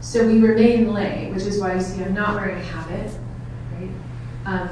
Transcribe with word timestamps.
So 0.00 0.26
we 0.26 0.40
remain 0.40 0.92
lay, 0.92 1.30
which 1.30 1.42
is 1.42 1.60
why 1.60 1.74
you 1.74 1.80
see 1.80 2.02
I'm 2.02 2.14
not 2.14 2.34
wearing 2.34 2.56
a 2.56 2.62
habit, 2.62 3.12
right? 3.74 3.90
Um, 4.46 4.68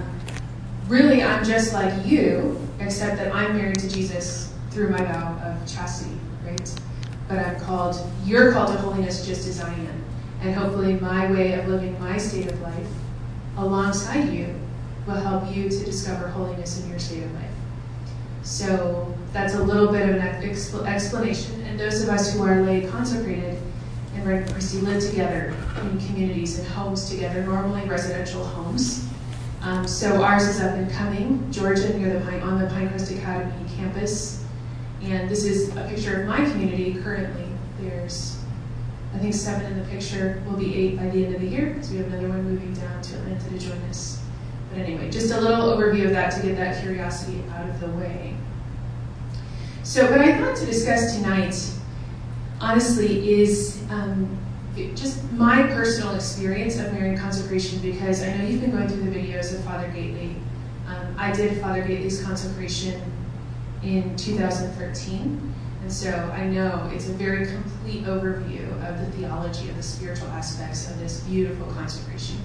really, 0.87 1.23
I'm 1.23 1.45
just 1.45 1.75
like 1.75 2.07
you, 2.07 2.59
except 2.81 3.19
that 3.19 3.35
I'm 3.35 3.55
married 3.57 3.79
to 3.81 3.89
Jesus 3.91 4.55
through 4.71 4.89
my 4.89 5.05
vow 5.05 5.39
of 5.45 5.67
chastity, 5.67 6.19
right? 6.47 6.81
But 7.29 7.39
I'm 7.41 7.61
called, 7.61 7.97
you're 8.25 8.53
called 8.53 8.69
to 8.69 8.79
holiness 8.79 9.27
just 9.27 9.47
as 9.47 9.61
I 9.61 9.71
am. 9.71 10.05
And 10.41 10.55
hopefully, 10.55 10.95
my 10.95 11.31
way 11.31 11.55
of 11.55 11.69
living 11.69 11.99
my 12.01 12.17
state 12.17 12.51
of 12.51 12.59
life 12.63 12.89
alongside 13.59 14.33
you 14.33 14.55
will 15.07 15.15
help 15.15 15.55
you 15.55 15.69
to 15.69 15.85
discover 15.85 16.29
holiness 16.29 16.83
in 16.83 16.89
your 16.89 16.99
state 16.99 17.25
of 17.25 17.35
life. 17.35 17.51
So 18.43 19.15
that's 19.35 19.55
a 19.55 19.63
little 19.63 19.93
bit 19.93 20.09
of 20.09 20.17
an 20.17 20.87
explanation. 20.87 21.61
And 21.63 21.79
those 21.79 22.03
of 22.03 22.09
us 22.09 22.33
who 22.33 22.43
are 22.45 22.63
lay 22.63 22.87
consecrated 22.87 23.61
and 24.27 24.53
Christi 24.53 24.81
live 24.81 25.03
together 25.03 25.55
in 25.83 25.99
communities 26.07 26.59
and 26.59 26.69
homes 26.69 27.09
together, 27.09 27.43
normally 27.43 27.89
residential 27.89 28.45
homes. 28.45 29.07
Um, 29.63 29.87
so 29.87 30.23
ours 30.23 30.47
is 30.47 30.61
up 30.61 30.75
and 30.75 30.91
Cumming, 30.91 31.51
Georgia, 31.51 31.97
near 31.99 32.19
the 32.19 32.25
Pine, 32.25 32.41
on 32.41 32.61
the 32.61 32.67
Pinecrest 32.67 33.17
Academy 33.17 33.53
campus. 33.77 34.45
And 35.03 35.29
this 35.29 35.45
is 35.45 35.75
a 35.77 35.85
picture 35.89 36.23
of 36.23 36.29
my 36.29 36.45
community 36.45 36.95
currently. 36.95 37.47
There's, 37.81 38.39
I 39.15 39.19
think, 39.19 39.35
seven 39.35 39.73
in 39.73 39.79
the 39.79 39.85
picture. 39.89 40.43
We'll 40.47 40.59
be 40.59 40.75
eight 40.75 40.97
by 40.97 41.09
the 41.09 41.25
end 41.25 41.35
of 41.35 41.41
the 41.41 41.47
year 41.47 41.75
because 41.75 41.91
we 41.91 41.99
have 41.99 42.07
another 42.09 42.29
one 42.29 42.43
moving 42.43 42.75
down 42.75 43.01
to 43.03 43.17
Atlanta 43.17 43.51
to 43.51 43.59
join 43.59 43.79
us. 43.83 44.21
But 44.71 44.81
anyway, 44.81 45.11
just 45.11 45.33
a 45.33 45.41
little 45.41 45.67
overview 45.67 46.07
of 46.07 46.11
that 46.11 46.31
to 46.35 46.43
get 46.43 46.57
that 46.57 46.83
curiosity 46.83 47.43
out 47.55 47.69
of 47.69 47.81
the 47.81 47.89
way. 47.89 48.35
So, 49.83 50.11
what 50.11 50.21
I 50.21 50.39
thought 50.39 50.57
to 50.57 50.67
discuss 50.67 51.17
tonight, 51.17 51.55
honestly, 52.61 53.41
is 53.41 53.83
um, 53.91 54.39
just 54.95 55.31
my 55.33 55.63
personal 55.63 56.15
experience 56.15 56.79
of 56.79 56.93
Marian 56.93 57.19
consecration 57.19 57.79
because 57.81 58.23
I 58.23 58.37
know 58.37 58.45
you've 58.45 58.61
been 58.61 58.71
going 58.71 58.89
through 58.89 59.11
the 59.11 59.17
videos 59.17 59.55
of 59.55 59.65
Father 59.65 59.89
Gaitley. 59.89 60.35
Um, 60.87 61.15
I 61.19 61.33
did 61.33 61.61
Father 61.61 61.83
Gaitley's 61.83 62.23
consecration 62.23 63.01
in 63.83 64.17
2013. 64.17 65.55
And 65.83 65.93
so 65.93 66.11
I 66.11 66.47
know 66.47 66.91
it's 66.93 67.09
a 67.09 67.13
very 67.13 67.47
complete 67.47 68.05
overview 68.05 68.71
of 68.89 68.99
the 68.99 69.07
theology 69.17 69.69
of 69.69 69.77
the 69.77 69.83
spiritual 69.83 70.29
aspects 70.29 70.91
of 70.91 70.99
this 70.99 71.21
beautiful 71.21 71.67
consecration. 71.73 72.37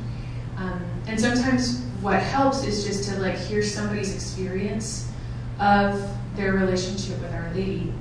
Um, 0.58 0.83
and 1.08 1.20
sometimes 1.20 1.81
what 2.02 2.22
helps 2.22 2.64
is 2.64 2.86
just 2.86 3.09
to 3.09 3.20
like 3.20 3.36
hear 3.36 3.64
somebody's 3.64 4.14
experience 4.14 5.11
of 5.59 6.09
their 6.36 6.53
relationship 6.53 7.20
with 7.22 7.33
Our 7.33 7.52
Lady, 7.53 7.92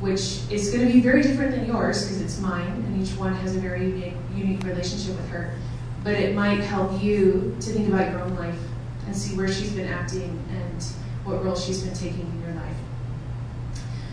which 0.00 0.40
is 0.50 0.70
going 0.70 0.86
to 0.86 0.92
be 0.92 1.00
very 1.00 1.22
different 1.22 1.50
than 1.50 1.66
yours 1.66 2.04
because 2.04 2.20
it's 2.20 2.40
mine, 2.40 2.84
and 2.86 3.02
each 3.02 3.16
one 3.16 3.34
has 3.34 3.56
a 3.56 3.58
very 3.58 4.14
unique, 4.34 4.62
relationship 4.62 5.16
with 5.16 5.28
her. 5.30 5.54
But 6.04 6.14
it 6.14 6.34
might 6.34 6.60
help 6.60 7.02
you 7.02 7.56
to 7.60 7.70
think 7.70 7.88
about 7.88 8.10
your 8.10 8.20
own 8.20 8.36
life 8.36 8.58
and 9.06 9.16
see 9.16 9.36
where 9.36 9.48
she's 9.48 9.72
been 9.72 9.88
acting 9.88 10.44
and 10.50 10.82
what 11.24 11.44
role 11.44 11.56
she's 11.56 11.82
been 11.82 11.94
taking 11.94 12.20
in 12.20 12.42
your 12.42 12.54
life. 12.54 12.76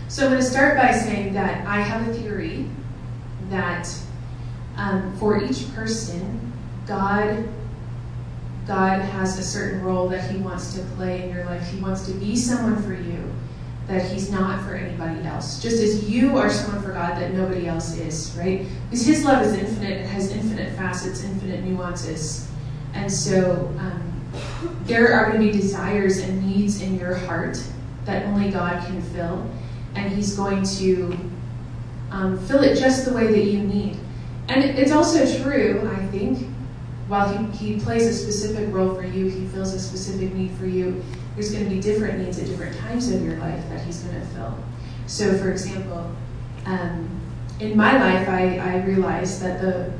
So 0.08 0.24
I'm 0.24 0.32
going 0.32 0.42
to 0.42 0.48
start 0.48 0.76
by 0.76 0.92
saying 0.92 1.34
that 1.34 1.66
I 1.66 1.80
have 1.80 2.08
a 2.08 2.14
theory 2.14 2.68
that 3.50 3.88
um, 4.76 5.16
for 5.18 5.42
each 5.42 5.72
person, 5.74 6.52
God 6.86 7.48
God 8.66 9.00
has 9.00 9.38
a 9.38 9.44
certain 9.44 9.82
role 9.82 10.08
that 10.08 10.28
He 10.28 10.38
wants 10.38 10.74
to 10.74 10.80
play 10.96 11.22
in 11.22 11.34
your 11.34 11.44
life. 11.44 11.70
He 11.70 11.80
wants 11.80 12.04
to 12.06 12.12
be 12.14 12.34
someone 12.34 12.82
for 12.82 12.94
you 12.94 13.25
that 13.86 14.10
He's 14.10 14.30
not 14.30 14.64
for 14.64 14.74
anybody 14.74 15.22
else. 15.26 15.62
Just 15.62 15.82
as 15.82 16.08
you 16.08 16.36
are 16.38 16.50
someone 16.50 16.82
for 16.82 16.92
God 16.92 17.16
that 17.20 17.32
nobody 17.34 17.68
else 17.68 17.96
is, 17.96 18.34
right? 18.36 18.66
Because 18.90 19.06
His 19.06 19.24
love 19.24 19.44
is 19.44 19.54
infinite, 19.54 20.00
it 20.00 20.06
has 20.06 20.30
infinite 20.30 20.76
facets, 20.76 21.22
infinite 21.24 21.62
nuances. 21.64 22.48
And 22.94 23.10
so 23.12 23.72
um, 23.78 24.30
there 24.84 25.12
are 25.12 25.30
going 25.30 25.40
to 25.40 25.52
be 25.52 25.52
desires 25.52 26.18
and 26.18 26.44
needs 26.44 26.82
in 26.82 26.98
your 26.98 27.14
heart 27.14 27.62
that 28.04 28.26
only 28.26 28.50
God 28.50 28.84
can 28.86 29.00
fill. 29.02 29.48
And 29.94 30.12
He's 30.12 30.34
going 30.36 30.64
to 30.78 31.16
um, 32.10 32.38
fill 32.46 32.62
it 32.62 32.76
just 32.76 33.04
the 33.04 33.12
way 33.12 33.26
that 33.26 33.44
you 33.44 33.60
need. 33.60 33.98
And 34.48 34.64
it's 34.64 34.92
also 34.92 35.42
true, 35.42 35.90
I 35.92 36.06
think, 36.06 36.48
while 37.08 37.28
he, 37.52 37.78
plays 37.78 38.06
a 38.06 38.12
specific 38.12 38.72
role 38.74 38.94
for 38.94 39.04
you, 39.04 39.28
he 39.28 39.46
fills 39.46 39.72
a 39.74 39.78
specific 39.78 40.32
need 40.34 40.50
for 40.52 40.66
you, 40.66 41.02
there's 41.34 41.52
going 41.52 41.64
to 41.64 41.70
be 41.70 41.80
different 41.80 42.18
needs 42.18 42.38
at 42.38 42.46
different 42.46 42.76
times 42.78 43.10
of 43.12 43.22
your 43.22 43.36
life 43.36 43.62
that 43.68 43.80
he's 43.82 44.00
going 44.00 44.20
to 44.20 44.26
fill. 44.28 44.58
So, 45.06 45.36
for 45.38 45.50
example, 45.52 46.10
um, 46.64 47.08
in 47.60 47.76
my 47.76 47.92
life, 47.92 48.28
I, 48.28 48.58
I 48.58 48.84
realized 48.84 49.40
that 49.42 49.60
the 49.60 49.92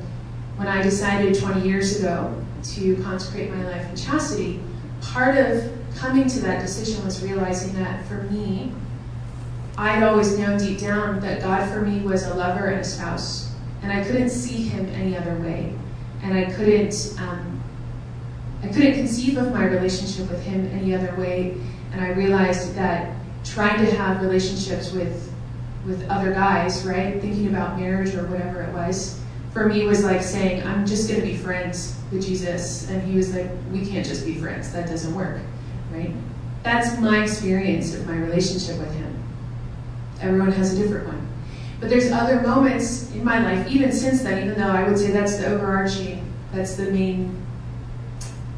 when 0.57 0.69
I 0.69 0.83
decided 0.83 1.39
20 1.39 1.69
years 1.69 2.01
ago 2.01 2.35
to 2.63 2.97
consecrate 3.03 3.53
my 3.53 3.63
life 3.65 3.89
in 3.91 3.95
chastity, 3.97 4.61
part 5.03 5.37
of 5.37 5.71
coming 5.95 6.27
to 6.29 6.41
that 6.41 6.63
decision 6.63 7.05
was 7.05 7.23
realizing 7.23 7.75
that 7.75 8.07
for 8.07 8.23
me, 8.23 8.73
I 9.77 9.91
had 9.91 10.03
always 10.03 10.39
known 10.39 10.59
deep 10.59 10.81
down 10.81 11.21
that 11.21 11.43
God 11.43 11.71
for 11.71 11.83
me 11.83 12.01
was 12.01 12.25
a 12.25 12.35
lover 12.35 12.69
and 12.69 12.81
a 12.81 12.85
spouse, 12.85 13.55
and 13.83 13.93
I 13.93 14.03
couldn't 14.03 14.31
see 14.31 14.63
him 14.63 14.89
any 14.95 15.15
other 15.15 15.37
way 15.37 15.75
and 16.23 16.35
I 16.35 16.53
couldn't 16.53 17.15
um, 17.19 17.63
I 18.63 18.69
couldn't 18.69 18.95
conceive 18.95 19.37
of 19.39 19.53
my 19.53 19.65
relationship 19.65 20.31
with 20.31 20.43
him 20.43 20.67
any 20.73 20.95
other 20.95 21.15
way. 21.17 21.57
And 21.93 22.01
I 22.01 22.09
realized 22.09 22.75
that 22.75 23.15
trying 23.45 23.85
to 23.85 23.95
have 23.97 24.21
relationships 24.23 24.93
with 24.93 25.33
with 25.87 26.09
other 26.09 26.33
guys, 26.33 26.85
right, 26.85 27.21
thinking 27.21 27.49
about 27.49 27.79
marriage 27.79 28.15
or 28.15 28.27
whatever 28.27 28.63
it 28.63 28.73
was, 28.75 29.21
for 29.53 29.69
me 29.69 29.85
was 29.85 30.05
like 30.05 30.21
saying, 30.21 30.63
I'm 30.67 30.85
just 30.85 31.09
going 31.09 31.21
to 31.21 31.27
be 31.27 31.37
friends 31.37 31.97
with 32.11 32.27
Jesus. 32.27 32.91
And 32.91 33.01
he 33.03 33.17
was 33.17 33.35
like, 33.35 33.49
we 33.73 33.87
can't 33.87 34.05
just 34.05 34.27
be 34.27 34.35
friends. 34.35 34.73
That 34.73 34.89
doesn't 34.89 35.15
work, 35.15 35.41
right? 35.93 36.13
That's 36.65 36.99
my 37.01 37.23
experience 37.23 37.95
of 37.95 38.07
my 38.07 38.17
relationship 38.17 38.79
with 38.79 38.93
him. 38.93 39.23
Everyone 40.21 40.51
has 40.53 40.75
a 40.75 40.83
different 40.83 41.07
one. 41.07 41.26
But 41.81 41.91
there's 41.91 42.11
other 42.11 42.41
moments 42.41 43.11
in 43.13 43.23
my 43.23 43.41
life, 43.41 43.71
even 43.71 43.93
since 43.93 44.23
then, 44.23 44.43
even 44.45 44.59
though 44.59 44.71
I 44.71 44.89
would 44.89 44.99
say 44.99 45.11
that's 45.11 45.37
the 45.37 45.47
overarching, 45.47 46.33
that's 46.53 46.77
the 46.77 46.91
main 46.91 47.37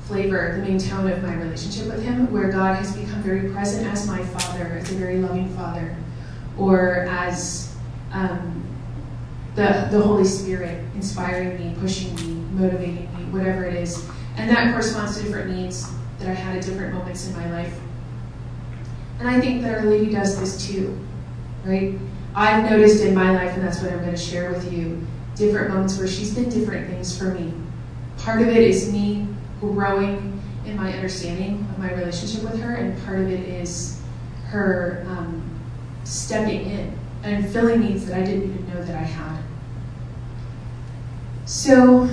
flavor, 0.04 0.56
the 0.56 0.62
main 0.62 0.78
tone 0.78 1.10
of 1.10 1.22
my 1.22 1.34
relationship 1.34 1.86
with 1.86 2.02
Him, 2.02 2.30
where 2.32 2.50
God 2.50 2.76
has 2.76 2.96
become 2.96 3.22
very 3.22 3.50
present 3.50 3.86
as 3.86 4.06
my 4.06 4.24
Father, 4.24 4.78
as 4.78 4.90
a 4.90 4.94
very 4.94 5.18
loving 5.18 5.48
Father, 5.56 5.96
or 6.56 7.06
as 7.10 7.74
um, 8.12 8.64
the, 9.54 9.88
the 9.90 10.00
Holy 10.00 10.24
Spirit 10.24 10.82
inspiring 10.94 11.58
me, 11.58 11.74
pushing 11.80 12.14
me, 12.16 12.42
motivating 12.52 13.08
me, 13.16 13.24
whatever 13.30 13.64
it 13.64 13.74
is. 13.74 14.08
And 14.36 14.48
that 14.48 14.70
corresponds 14.70 15.16
to 15.16 15.24
different 15.24 15.50
needs 15.50 15.90
that 16.20 16.28
I 16.28 16.34
had 16.34 16.56
at 16.56 16.64
different 16.64 16.94
moments 16.94 17.26
in 17.26 17.36
my 17.36 17.50
life. 17.50 17.78
And 19.18 19.28
I 19.28 19.40
think 19.40 19.62
that 19.62 19.76
Our 19.76 19.84
Lady 19.84 20.12
does 20.12 20.38
this 20.38 20.66
too, 20.66 20.96
right? 21.64 21.98
I've 22.38 22.70
noticed 22.70 23.02
in 23.02 23.16
my 23.16 23.32
life, 23.32 23.52
and 23.56 23.66
that's 23.66 23.82
what 23.82 23.90
I'm 23.90 23.98
going 23.98 24.12
to 24.12 24.16
share 24.16 24.52
with 24.52 24.72
you, 24.72 25.04
different 25.34 25.70
moments 25.70 25.98
where 25.98 26.06
she's 26.06 26.32
been 26.32 26.48
different 26.48 26.88
things 26.88 27.18
for 27.18 27.34
me. 27.34 27.52
Part 28.16 28.42
of 28.42 28.46
it 28.46 28.58
is 28.58 28.92
me 28.92 29.26
growing 29.58 30.40
in 30.64 30.76
my 30.76 30.92
understanding 30.92 31.66
of 31.68 31.80
my 31.80 31.92
relationship 31.94 32.44
with 32.44 32.60
her, 32.60 32.76
and 32.76 32.96
part 33.04 33.18
of 33.18 33.28
it 33.28 33.40
is 33.40 34.00
her 34.44 35.04
um, 35.08 35.42
stepping 36.04 36.70
in 36.70 36.96
and 37.24 37.50
filling 37.50 37.80
needs 37.80 38.06
that 38.06 38.16
I 38.16 38.24
didn't 38.24 38.44
even 38.44 38.68
know 38.68 38.84
that 38.84 38.94
I 38.94 39.02
had. 39.02 39.42
So, 41.44 42.04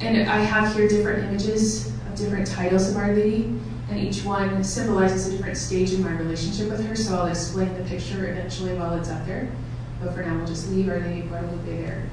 and 0.00 0.26
I 0.26 0.38
have 0.38 0.74
here 0.74 0.88
different 0.88 1.28
images 1.28 1.88
of 1.88 2.14
different 2.16 2.46
titles 2.46 2.88
of 2.88 2.96
Our 2.96 3.12
Lady 3.12 3.60
and 3.90 3.98
each 3.98 4.24
one 4.24 4.64
symbolizes 4.64 5.28
a 5.28 5.36
different 5.36 5.56
stage 5.56 5.92
in 5.92 6.02
my 6.02 6.12
relationship 6.12 6.70
with 6.70 6.86
her, 6.86 6.96
so 6.96 7.16
I'll 7.16 7.26
explain 7.26 7.74
the 7.76 7.84
picture 7.84 8.30
eventually 8.30 8.74
while 8.74 8.94
it's 8.94 9.10
up 9.10 9.26
there. 9.26 9.50
But 10.02 10.14
for 10.14 10.22
now, 10.22 10.36
we'll 10.36 10.46
just 10.46 10.70
leave 10.70 10.88
Our 10.88 11.00
Lady 11.00 11.20
of 11.20 11.28
Guadalupe 11.28 11.82
there. 11.82 12.08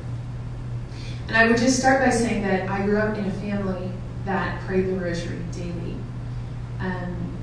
And 1.28 1.38
I 1.38 1.48
would 1.48 1.58
just 1.58 1.80
start 1.80 2.04
by 2.04 2.10
saying 2.10 2.44
that 2.44 2.70
I 2.70 2.86
grew 2.86 2.98
up 2.98 3.18
in 3.18 3.26
a 3.26 3.32
family 3.32 3.90
that 4.26 4.62
prayed 4.62 4.88
the 4.88 4.98
rosary 4.98 5.40
daily. 5.52 5.96
Um, 6.80 7.38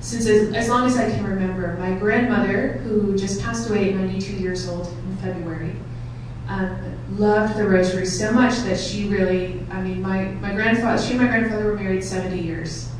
since 0.00 0.26
as, 0.26 0.52
as 0.54 0.68
long 0.68 0.86
as 0.86 0.96
I 0.96 1.08
can 1.10 1.24
remember, 1.24 1.76
my 1.78 1.92
grandmother, 1.92 2.72
who 2.78 3.16
just 3.16 3.40
passed 3.40 3.68
away 3.68 3.90
at 3.90 3.96
92 3.96 4.32
years 4.36 4.68
old 4.68 4.88
in 4.88 5.16
February, 5.18 5.76
um, 6.48 6.76
loved 7.16 7.56
the 7.56 7.64
rosary 7.64 8.06
so 8.06 8.32
much 8.32 8.56
that 8.62 8.78
she 8.78 9.08
really, 9.08 9.64
I 9.70 9.80
mean, 9.82 10.02
my, 10.02 10.24
my 10.24 10.52
grandfather, 10.52 11.00
she 11.00 11.12
and 11.12 11.20
my 11.20 11.28
grandfather 11.28 11.66
were 11.66 11.76
married 11.76 12.02
70 12.02 12.40
years. 12.40 12.90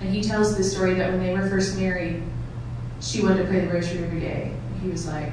And 0.00 0.14
he 0.14 0.22
tells 0.22 0.56
the 0.56 0.64
story 0.64 0.94
that 0.94 1.10
when 1.10 1.20
they 1.20 1.32
were 1.32 1.48
first 1.48 1.78
married, 1.78 2.22
she 3.00 3.22
wanted 3.22 3.42
to 3.42 3.48
pray 3.48 3.60
the 3.60 3.72
rosary 3.72 4.04
every 4.04 4.20
day. 4.20 4.52
He 4.82 4.88
was 4.88 5.06
like, 5.06 5.32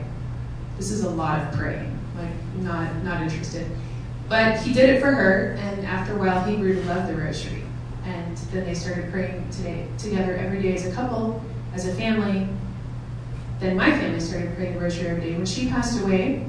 this 0.78 0.92
is 0.92 1.04
a 1.04 1.10
lot 1.10 1.42
of 1.42 1.58
praying. 1.58 2.00
Like, 2.18 2.32
not, 2.58 3.04
not 3.04 3.22
interested. 3.22 3.68
But 4.30 4.60
he 4.60 4.74
did 4.74 4.90
it 4.90 5.02
for 5.02 5.12
her, 5.12 5.58
and 5.60 5.86
after 5.86 6.16
a 6.16 6.20
while, 6.20 6.44
he 6.46 6.56
grew 6.56 6.76
to 6.76 6.86
love 6.86 7.08
the 7.08 7.16
rosary. 7.16 7.64
And 8.06 8.36
then 8.52 8.66
they 8.66 8.74
started 8.74 9.12
praying 9.12 9.50
today, 9.52 9.88
together 9.98 10.36
every 10.36 10.62
day 10.62 10.76
as 10.76 10.86
a 10.86 10.92
couple, 10.92 11.44
as 11.74 11.88
a 11.88 11.94
family. 11.96 12.48
Then 13.60 13.78
my 13.78 13.92
family 13.92 14.20
started 14.20 14.56
praying 14.56 14.74
the 14.74 14.80
rosary 14.80 15.10
every 15.10 15.24
day. 15.24 15.36
When 15.36 15.46
she 15.46 15.70
passed 15.70 16.02
away, 16.02 16.46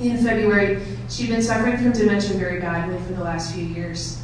in 0.00 0.18
February. 0.18 0.82
She'd 1.08 1.28
been 1.28 1.42
suffering 1.42 1.76
from 1.76 1.92
dementia 1.92 2.36
very 2.36 2.60
badly 2.60 2.98
for 3.06 3.12
the 3.12 3.22
last 3.22 3.54
few 3.54 3.64
years. 3.64 4.21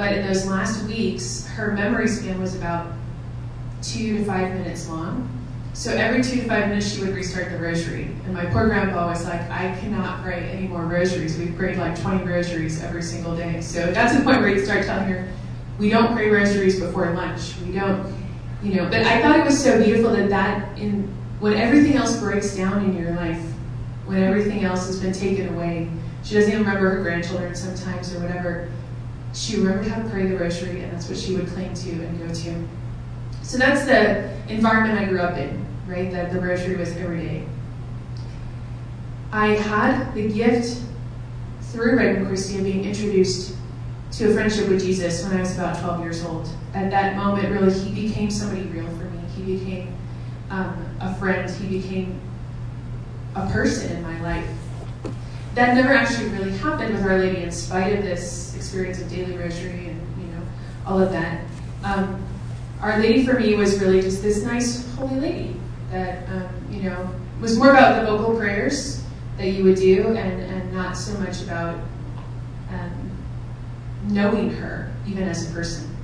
But 0.00 0.14
in 0.14 0.26
those 0.26 0.46
last 0.46 0.82
weeks, 0.86 1.46
her 1.48 1.72
memory 1.72 2.08
span 2.08 2.40
was 2.40 2.56
about 2.56 2.90
two 3.82 4.16
to 4.16 4.24
five 4.24 4.50
minutes 4.54 4.88
long. 4.88 5.28
So 5.74 5.92
every 5.92 6.22
two 6.22 6.40
to 6.40 6.48
five 6.48 6.68
minutes, 6.68 6.90
she 6.90 7.02
would 7.02 7.14
restart 7.14 7.50
the 7.50 7.58
rosary. 7.58 8.04
And 8.24 8.32
my 8.32 8.46
poor 8.46 8.64
grandpa 8.64 9.08
was 9.08 9.26
like, 9.26 9.42
I 9.50 9.76
cannot 9.78 10.22
pray 10.22 10.52
any 10.52 10.68
more 10.68 10.86
rosaries. 10.86 11.36
We've 11.36 11.54
prayed 11.54 11.76
like 11.76 12.00
20 12.00 12.24
rosaries 12.24 12.82
every 12.82 13.02
single 13.02 13.36
day. 13.36 13.60
So 13.60 13.92
that's 13.92 14.16
the 14.16 14.24
point 14.24 14.40
where 14.40 14.48
you 14.48 14.64
start 14.64 14.86
telling 14.86 15.06
her, 15.10 15.30
we 15.76 15.90
don't 15.90 16.14
pray 16.14 16.30
rosaries 16.30 16.80
before 16.80 17.12
lunch. 17.12 17.56
We 17.66 17.72
don't, 17.72 18.10
you 18.62 18.76
know. 18.76 18.88
But 18.88 19.02
I 19.02 19.20
thought 19.20 19.38
it 19.38 19.44
was 19.44 19.62
so 19.62 19.84
beautiful 19.84 20.12
that 20.12 20.30
that, 20.30 20.78
in 20.78 21.14
when 21.40 21.52
everything 21.52 21.96
else 21.96 22.18
breaks 22.18 22.56
down 22.56 22.86
in 22.86 22.96
your 22.96 23.12
life, 23.16 23.42
when 24.06 24.16
everything 24.22 24.64
else 24.64 24.86
has 24.86 24.98
been 24.98 25.12
taken 25.12 25.54
away, 25.54 25.90
she 26.22 26.36
doesn't 26.36 26.50
even 26.50 26.64
remember 26.64 26.88
her 26.88 27.02
grandchildren 27.02 27.54
sometimes 27.54 28.14
or 28.14 28.20
whatever. 28.20 28.70
She 29.32 29.56
remembered 29.56 29.86
how 29.86 30.02
to 30.02 30.08
pray 30.08 30.26
the 30.26 30.36
rosary, 30.36 30.82
and 30.82 30.92
that's 30.92 31.08
what 31.08 31.18
she 31.18 31.36
would 31.36 31.46
cling 31.48 31.72
to 31.72 31.90
and 31.90 32.18
go 32.18 32.34
to. 32.34 32.68
So 33.42 33.58
that's 33.58 33.84
the 33.84 34.30
environment 34.52 34.98
I 34.98 35.04
grew 35.04 35.20
up 35.20 35.36
in, 35.36 35.64
right? 35.86 36.10
That 36.10 36.32
the 36.32 36.40
rosary 36.40 36.76
was 36.76 36.96
every 36.96 37.20
day. 37.20 37.46
I 39.32 39.48
had 39.48 40.12
the 40.14 40.28
gift 40.28 40.82
through 41.62 41.96
Regnum 41.96 42.26
Christi 42.26 42.58
of 42.58 42.64
being 42.64 42.84
introduced 42.84 43.54
to 44.12 44.30
a 44.30 44.34
friendship 44.34 44.68
with 44.68 44.80
Jesus 44.80 45.22
when 45.24 45.36
I 45.36 45.40
was 45.40 45.56
about 45.56 45.78
12 45.78 46.00
years 46.00 46.24
old. 46.24 46.48
At 46.74 46.90
that 46.90 47.16
moment, 47.16 47.48
really, 47.50 47.72
he 47.72 48.08
became 48.08 48.30
somebody 48.30 48.62
real 48.62 48.86
for 48.96 49.04
me. 49.04 49.20
He 49.36 49.56
became 49.56 49.94
um, 50.50 50.84
a 51.00 51.14
friend. 51.14 51.48
He 51.48 51.80
became 51.80 52.20
a 53.36 53.48
person 53.50 53.96
in 53.96 54.02
my 54.02 54.20
life. 54.20 54.48
That 55.60 55.74
never 55.74 55.92
actually 55.92 56.30
really 56.30 56.56
happened 56.56 56.94
with 56.94 57.04
Our 57.04 57.18
Lady, 57.18 57.42
in 57.42 57.50
spite 57.50 57.94
of 57.94 58.02
this 58.02 58.56
experience 58.56 58.98
of 58.98 59.10
daily 59.10 59.36
rosary 59.36 59.88
and 59.88 60.00
you 60.18 60.32
know 60.32 60.40
all 60.86 60.98
of 60.98 61.12
that. 61.12 61.44
Um, 61.84 62.26
our 62.80 62.98
Lady 62.98 63.26
for 63.26 63.38
me 63.38 63.54
was 63.56 63.78
really 63.78 64.00
just 64.00 64.22
this 64.22 64.42
nice 64.42 64.90
holy 64.94 65.20
lady 65.20 65.60
that, 65.90 66.26
um, 66.30 66.48
you 66.70 66.84
know, 66.84 67.14
was 67.42 67.58
more 67.58 67.72
about 67.72 68.00
the 68.00 68.10
vocal 68.10 68.34
prayers 68.38 69.04
that 69.36 69.48
you 69.48 69.62
would 69.64 69.76
do 69.76 70.16
and, 70.16 70.40
and 70.40 70.72
not 70.72 70.96
so 70.96 71.12
much 71.20 71.42
about 71.42 71.78
um, 72.70 73.10
knowing 74.04 74.48
her, 74.48 74.90
even 75.06 75.24
as 75.24 75.50
a 75.50 75.52
person. 75.52 75.94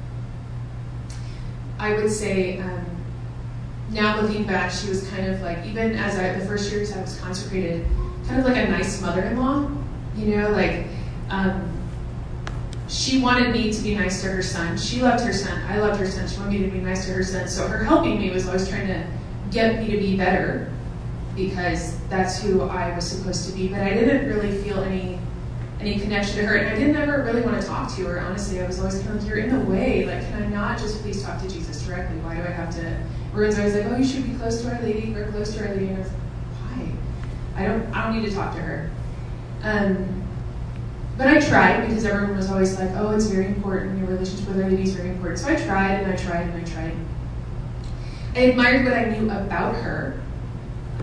I 1.78 1.94
would 1.94 2.12
say, 2.12 2.58
um, 2.58 2.84
now 3.88 4.20
looking 4.20 4.44
back, 4.44 4.70
she 4.70 4.90
was 4.90 5.08
kind 5.08 5.28
of 5.28 5.40
like, 5.40 5.64
even 5.64 5.94
as 5.94 6.18
I, 6.18 6.38
the 6.38 6.44
first 6.44 6.70
years 6.70 6.94
I 6.94 7.00
was 7.00 7.18
consecrated, 7.20 7.86
kind 8.26 8.40
of 8.40 8.46
like 8.46 8.56
a 8.56 8.69
nice 8.69 9.00
mother 9.00 9.23
in 9.23 9.38
law, 9.38 9.70
you 10.17 10.37
know, 10.37 10.50
like, 10.50 10.87
um, 11.31 11.73
she 12.88 13.20
wanted 13.20 13.52
me 13.52 13.73
to 13.73 13.82
be 13.82 13.94
nice 13.94 14.23
to 14.23 14.28
her 14.28 14.43
son. 14.43 14.78
She 14.78 15.02
loved 15.02 15.25
her 15.25 15.32
son. 15.32 15.61
I 15.69 15.78
loved 15.78 15.99
her 15.99 16.06
son. 16.06 16.28
She 16.28 16.38
wanted 16.38 16.61
me 16.61 16.67
to 16.67 16.70
be 16.70 16.81
nice 16.81 17.06
to 17.06 17.12
her 17.12 17.23
son. 17.23 17.49
So 17.49 17.67
her 17.67 17.82
helping 17.82 18.19
me 18.19 18.31
was 18.31 18.46
always 18.46 18.69
trying 18.69 18.87
to 18.87 19.05
get 19.50 19.81
me 19.81 19.90
to 19.90 19.99
be 19.99 20.17
better 20.17 20.73
because 21.34 21.99
that's 22.08 22.40
who 22.40 22.62
I 22.62 22.94
was 22.94 23.06
supposed 23.08 23.49
to 23.49 23.52
be. 23.56 23.69
But 23.69 23.81
I 23.81 23.90
didn't 23.90 24.28
really 24.28 24.56
feel 24.62 24.82
any 24.82 25.19
any 25.78 26.00
connection 26.00 26.37
to 26.37 26.46
her, 26.46 26.56
and 26.56 26.69
I 26.69 26.75
didn't 26.75 26.96
ever 26.96 27.23
really 27.23 27.43
want 27.43 27.61
to 27.61 27.67
talk 27.67 27.94
to 27.96 28.06
her. 28.06 28.20
Honestly, 28.20 28.62
I 28.62 28.67
was 28.67 28.78
always 28.78 28.94
kind 29.00 29.11
of 29.11 29.17
like, 29.17 29.28
"You're 29.28 29.38
in 29.38 29.50
the 29.50 29.70
way. 29.70 30.06
Like, 30.06 30.23
can 30.31 30.43
I 30.43 30.46
not 30.46 30.78
just 30.78 31.02
please 31.02 31.23
talk 31.23 31.40
to 31.43 31.49
Jesus 31.49 31.82
directly? 31.82 32.17
Why 32.20 32.34
do 32.37 32.43
I 32.43 32.50
have 32.50 32.75
to?" 32.76 32.96
Everyone's 33.32 33.58
always 33.58 33.75
like, 33.75 33.84
"Oh, 33.87 33.96
you 33.96 34.05
should 34.05 34.25
be 34.25 34.38
close 34.38 34.62
to 34.62 34.75
Our 34.75 34.81
Lady. 34.82 35.12
We're 35.12 35.31
close 35.31 35.55
to 35.55 35.69
Our 35.69 35.75
Lady." 35.75 35.88
And 35.88 35.96
I 35.96 36.00
was 36.00 36.08
like, 36.08 36.17
"Why? 36.17 36.25
I 37.56 37.64
don't. 37.64 37.84
I 37.94 38.04
don't 38.04 38.20
need 38.20 38.28
to 38.28 38.34
talk 38.34 38.54
to 38.54 38.60
her." 38.60 38.90
Um, 39.62 40.26
but 41.16 41.28
I 41.28 41.40
tried 41.40 41.86
because 41.86 42.04
everyone 42.04 42.36
was 42.36 42.50
always 42.50 42.78
like, 42.78 42.90
oh, 42.96 43.12
it's 43.12 43.26
very 43.26 43.46
important. 43.46 43.98
Your 43.98 44.08
relationship 44.08 44.48
with 44.48 44.58
Lady 44.58 44.82
is 44.82 44.94
very 44.94 45.08
important. 45.08 45.38
So 45.38 45.48
I 45.48 45.56
tried 45.56 46.02
and 46.02 46.12
I 46.12 46.16
tried 46.16 46.48
and 46.48 46.54
I 46.54 46.64
tried. 46.64 46.94
I 48.34 48.40
admired 48.50 48.84
what 48.84 48.92
I 48.92 49.04
knew 49.06 49.30
about 49.30 49.76
her 49.76 50.20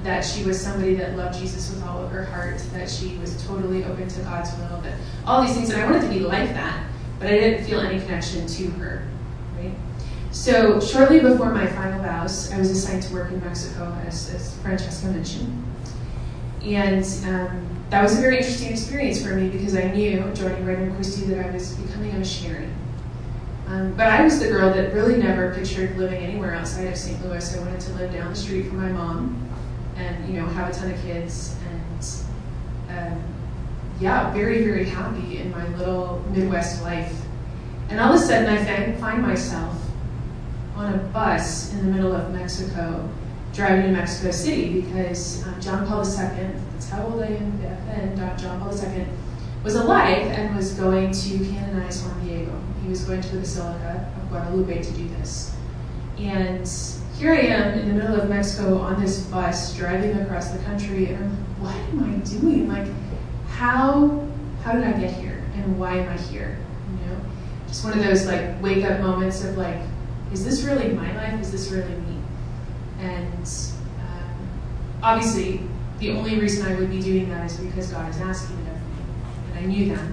that 0.04 0.22
she 0.22 0.44
was 0.44 0.60
somebody 0.60 0.94
that 0.96 1.16
loved 1.16 1.40
Jesus 1.40 1.74
with 1.74 1.84
all 1.84 2.04
of 2.04 2.12
her 2.12 2.26
heart, 2.26 2.60
that 2.74 2.90
she 2.90 3.18
was 3.18 3.44
totally 3.48 3.84
open 3.86 4.08
to 4.08 4.22
God's 4.22 4.52
will, 4.58 4.82
that 4.82 4.94
all 5.26 5.42
these 5.42 5.56
things. 5.56 5.70
And 5.70 5.82
I 5.82 5.86
wanted 5.86 6.02
to 6.02 6.10
be 6.10 6.20
like 6.20 6.50
that, 6.50 6.86
but 7.20 7.28
I 7.28 7.32
didn't 7.32 7.66
feel 7.66 7.80
any 7.80 8.00
connection 8.00 8.46
to 8.46 8.68
her. 8.72 9.08
Right? 9.58 9.72
So 10.32 10.80
shortly 10.80 11.22
before 11.22 11.52
my 11.52 11.66
final 11.68 12.02
vows, 12.02 12.52
I 12.52 12.60
was 12.60 12.70
assigned 12.70 13.04
to 13.04 13.14
work 13.14 13.32
in 13.32 13.40
Mexico, 13.40 13.98
as, 14.06 14.34
as 14.34 14.56
Francesca 14.58 15.08
mentioned. 15.08 15.63
And 16.64 17.04
um, 17.26 17.74
that 17.90 18.02
was 18.02 18.18
a 18.18 18.22
very 18.22 18.38
interesting 18.38 18.72
experience 18.72 19.22
for 19.22 19.36
me 19.36 19.50
because 19.50 19.76
I 19.76 19.92
knew, 19.92 20.32
joining 20.34 20.66
Regnum 20.66 20.96
Christi, 20.96 21.26
that 21.26 21.46
I 21.46 21.52
was 21.52 21.74
becoming 21.74 22.12
a 22.12 22.20
missionary. 22.20 22.70
Um, 23.68 23.94
but 23.96 24.08
I 24.08 24.24
was 24.24 24.40
the 24.40 24.48
girl 24.48 24.74
that 24.74 24.94
really 24.94 25.18
never 25.18 25.54
pictured 25.54 25.98
living 25.98 26.24
anywhere 26.24 26.56
outside 26.56 26.88
of 26.88 26.98
St. 26.98 27.24
Louis. 27.26 27.58
I 27.58 27.60
wanted 27.60 27.82
to 27.82 27.94
live 27.94 28.14
down 28.14 28.30
the 28.30 28.36
street 28.36 28.68
from 28.68 28.78
my 28.78 28.90
mom 28.90 29.50
and, 29.98 30.28
you 30.28 30.40
know, 30.40 30.48
have 30.48 30.70
a 30.70 30.74
ton 30.74 30.92
of 30.92 31.02
kids 31.02 31.56
and, 31.70 32.06
um, 32.90 33.24
yeah, 34.00 34.34
very, 34.34 34.64
very 34.64 34.86
happy 34.86 35.40
in 35.40 35.52
my 35.52 35.68
little 35.78 36.24
Midwest 36.32 36.82
life. 36.82 37.14
And 37.90 38.00
all 38.00 38.14
of 38.14 38.22
a 38.22 38.24
sudden, 38.24 38.48
I 38.48 38.94
find 39.00 39.22
myself 39.22 39.76
on 40.76 40.94
a 40.94 40.98
bus 40.98 41.74
in 41.74 41.86
the 41.86 41.92
middle 41.92 42.14
of 42.14 42.34
Mexico 42.34 43.10
driving 43.54 43.84
to 43.84 43.92
Mexico 43.92 44.32
City 44.32 44.82
because 44.82 45.46
um, 45.46 45.62
John 45.62 45.88
Paul 45.88 46.04
II, 46.04 46.50
that's 46.72 46.90
how 46.90 47.06
old 47.06 47.22
I 47.22 47.28
am 47.28 47.62
then, 47.62 48.38
John 48.38 48.60
Paul 48.60 48.74
II, 48.76 49.06
was 49.64 49.76
alive 49.76 50.24
and 50.28 50.56
was 50.56 50.74
going 50.74 51.12
to 51.12 51.38
canonize 51.38 52.04
Juan 52.04 52.26
Diego. 52.26 52.60
He 52.82 52.90
was 52.90 53.06
going 53.06 53.22
to 53.22 53.30
the 53.30 53.40
Basilica 53.40 54.12
of 54.22 54.30
Guadalupe 54.30 54.82
to 54.82 54.92
do 54.92 55.08
this. 55.10 55.56
And 56.18 56.68
here 57.18 57.34
I 57.34 57.42
am 57.42 57.80
in 57.80 57.88
the 57.88 57.94
middle 57.94 58.20
of 58.20 58.30
Mexico 58.30 58.80
on 58.80 59.00
this 59.02 59.22
bus 59.28 59.76
driving 59.76 60.18
across 60.20 60.52
the 60.52 60.62
country, 60.64 61.08
and 61.08 61.24
I'm 61.24 61.64
like, 61.64 61.76
what 61.76 62.04
am 62.04 62.14
I 62.14 62.26
doing? 62.26 62.68
Like, 62.68 62.88
how 63.48 64.28
how 64.64 64.74
did 64.74 64.84
I 64.84 64.94
get 64.94 65.12
here, 65.12 65.44
and 65.56 65.80
why 65.80 65.98
am 65.98 66.10
I 66.10 66.18
here? 66.18 66.58
You 66.90 67.06
know, 67.06 67.22
just 67.68 67.84
one 67.84 67.98
of 67.98 68.04
those 68.04 68.26
like 68.26 68.62
wake 68.62 68.84
up 68.84 69.00
moments 69.00 69.44
of 69.44 69.58
like, 69.58 69.78
is 70.32 70.44
this 70.44 70.64
really 70.64 70.90
my 70.94 71.16
life? 71.16 71.40
Is 71.40 71.52
this 71.52 71.72
really 71.72 71.96
me? 71.96 72.13
And 73.04 73.50
um, 74.00 74.50
obviously, 75.02 75.60
the 76.00 76.12
only 76.12 76.40
reason 76.40 76.66
I 76.66 76.80
would 76.80 76.90
be 76.90 77.02
doing 77.02 77.30
that 77.30 77.52
is 77.52 77.58
because 77.58 77.92
God 77.92 78.10
is 78.10 78.20
asking 78.22 78.58
it 78.60 78.70
of 78.70 78.76
me. 78.76 79.52
And 79.52 79.60
I 79.60 79.66
knew 79.66 79.96
that. 79.96 80.12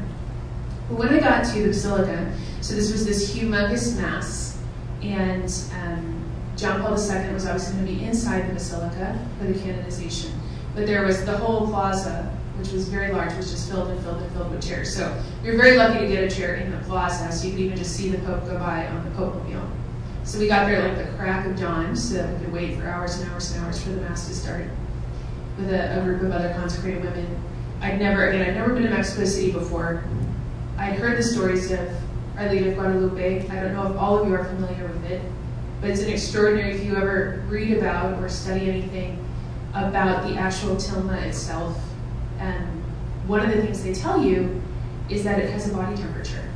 But 0.89 0.99
when 0.99 1.09
I 1.11 1.21
got 1.21 1.45
to 1.45 1.63
the 1.63 1.69
Basilica, 1.69 2.37
so 2.61 2.75
this 2.75 2.91
was 2.91 3.07
this 3.07 3.33
humongous 3.33 3.97
mass, 3.97 4.61
and 5.03 5.53
um, 5.81 6.25
John 6.57 6.83
Paul 6.83 6.99
II 6.99 7.33
was 7.33 7.47
obviously 7.47 7.75
going 7.75 7.87
to 7.87 7.95
be 7.95 8.05
inside 8.05 8.49
the 8.49 8.55
Basilica 8.55 9.19
for 9.39 9.47
the 9.47 9.59
canonization. 9.59 10.33
But 10.75 10.87
there 10.87 11.07
was 11.07 11.25
the 11.25 11.37
whole 11.37 11.69
plaza, 11.69 12.37
which 12.59 12.73
was 12.73 12.89
very 12.89 13.13
large, 13.13 13.35
was 13.37 13.51
just 13.51 13.71
filled 13.71 13.89
and 13.89 14.01
filled 14.03 14.21
and 14.21 14.33
filled 14.33 14.51
with 14.51 14.67
chairs. 14.67 14.95
So 14.95 15.23
were 15.45 15.57
very 15.57 15.77
lucky 15.77 16.01
to 16.01 16.09
get 16.09 16.25
a 16.25 16.35
chair 16.35 16.57
in 16.57 16.71
the 16.71 16.79
plaza, 16.79 17.33
so 17.33 17.47
you 17.47 17.53
could 17.53 17.61
even 17.61 17.79
just 17.79 17.97
see 17.97 18.11
the 18.11 18.19
Pope 18.19 18.45
go 18.47 18.59
by 18.59 18.87
on 18.89 19.05
the 19.05 19.11
Pope 19.13 19.37
Mobile. 19.37 19.69
So 20.31 20.39
we 20.39 20.47
got 20.47 20.67
there 20.67 20.81
like 20.87 20.97
the 20.97 21.13
crack 21.17 21.45
of 21.45 21.59
dawn 21.59 21.97
so 21.97 22.15
that 22.15 22.33
we 22.33 22.45
could 22.45 22.53
wait 22.53 22.79
for 22.79 22.87
hours 22.87 23.19
and 23.19 23.29
hours 23.33 23.51
and 23.51 23.65
hours 23.65 23.83
for 23.83 23.89
the 23.89 24.01
Mass 24.01 24.29
to 24.29 24.35
start 24.37 24.65
with 25.59 25.73
a, 25.73 26.01
a 26.01 26.05
group 26.05 26.23
of 26.23 26.31
other 26.31 26.55
consecrated 26.55 27.03
women. 27.03 27.43
I'd 27.81 27.99
never, 27.99 28.29
again, 28.29 28.49
I'd 28.49 28.55
never 28.55 28.73
been 28.73 28.85
to 28.85 28.91
Mexico 28.91 29.25
City 29.25 29.51
before. 29.51 30.05
I'd 30.79 30.93
heard 30.93 31.19
the 31.19 31.25
stories 31.25 31.73
of 31.73 31.81
Our 32.37 32.47
Lady 32.47 32.69
of 32.69 32.77
Guadalupe. 32.77 33.49
I 33.49 33.55
don't 33.57 33.75
know 33.75 33.91
if 33.91 33.97
all 33.97 34.21
of 34.21 34.29
you 34.29 34.35
are 34.37 34.45
familiar 34.45 34.87
with 34.87 35.05
it, 35.07 35.21
but 35.81 35.91
it's 35.91 36.03
an 36.03 36.11
extraordinary, 36.11 36.77
if 36.77 36.85
you 36.85 36.95
ever 36.95 37.43
read 37.49 37.77
about 37.77 38.23
or 38.23 38.29
study 38.29 38.71
anything 38.71 39.27
about 39.71 40.29
the 40.29 40.37
actual 40.37 40.77
tilma 40.77 41.21
itself. 41.25 41.77
And 42.39 42.85
one 43.27 43.41
of 43.41 43.49
the 43.53 43.61
things 43.61 43.83
they 43.83 43.95
tell 43.95 44.23
you 44.23 44.63
is 45.09 45.25
that 45.25 45.41
it 45.41 45.51
has 45.51 45.69
a 45.69 45.75
body 45.75 45.97
temperature 45.97 46.49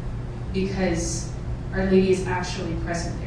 because 0.52 1.32
Our 1.72 1.86
Lady 1.86 2.12
is 2.12 2.24
actually 2.28 2.76
present. 2.84 3.23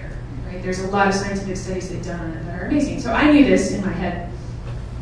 Right? 0.47 0.63
There's 0.63 0.79
a 0.79 0.87
lot 0.87 1.07
of 1.07 1.13
scientific 1.13 1.57
studies 1.57 1.89
they've 1.89 2.03
done 2.03 2.19
on 2.19 2.31
it 2.31 2.45
that 2.45 2.61
are 2.61 2.65
amazing. 2.65 3.01
So 3.01 3.11
I 3.11 3.31
knew 3.31 3.45
this 3.45 3.73
in 3.73 3.81
my 3.85 3.91
head, 3.91 4.31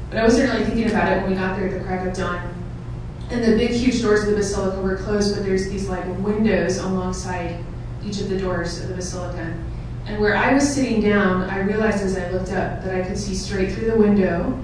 but 0.09 0.17
I 0.17 0.23
wasn't 0.23 0.51
really 0.51 0.65
thinking 0.65 0.89
about 0.89 1.11
it 1.11 1.21
when 1.21 1.31
we 1.31 1.37
got 1.37 1.57
there 1.57 1.67
at 1.67 1.77
the 1.77 1.85
crack 1.85 2.07
of 2.07 2.13
dawn. 2.15 2.51
And 3.29 3.43
the 3.43 3.57
big, 3.57 3.71
huge 3.71 4.01
doors 4.01 4.23
of 4.23 4.29
the 4.29 4.35
basilica 4.35 4.81
were 4.81 4.97
closed, 4.97 5.35
but 5.35 5.45
there's 5.45 5.69
these 5.69 5.87
like 5.87 6.05
windows 6.19 6.77
alongside 6.77 7.63
each 8.03 8.21
of 8.21 8.29
the 8.29 8.37
doors 8.37 8.81
of 8.81 8.89
the 8.89 8.95
basilica. 8.95 9.55
And 10.05 10.19
where 10.19 10.35
I 10.35 10.53
was 10.53 10.67
sitting 10.67 11.01
down, 11.01 11.49
I 11.49 11.59
realized 11.59 12.03
as 12.03 12.17
I 12.17 12.29
looked 12.29 12.51
up 12.51 12.83
that 12.83 12.93
I 12.93 13.07
could 13.07 13.17
see 13.17 13.33
straight 13.33 13.71
through 13.71 13.89
the 13.89 13.97
window 13.97 14.59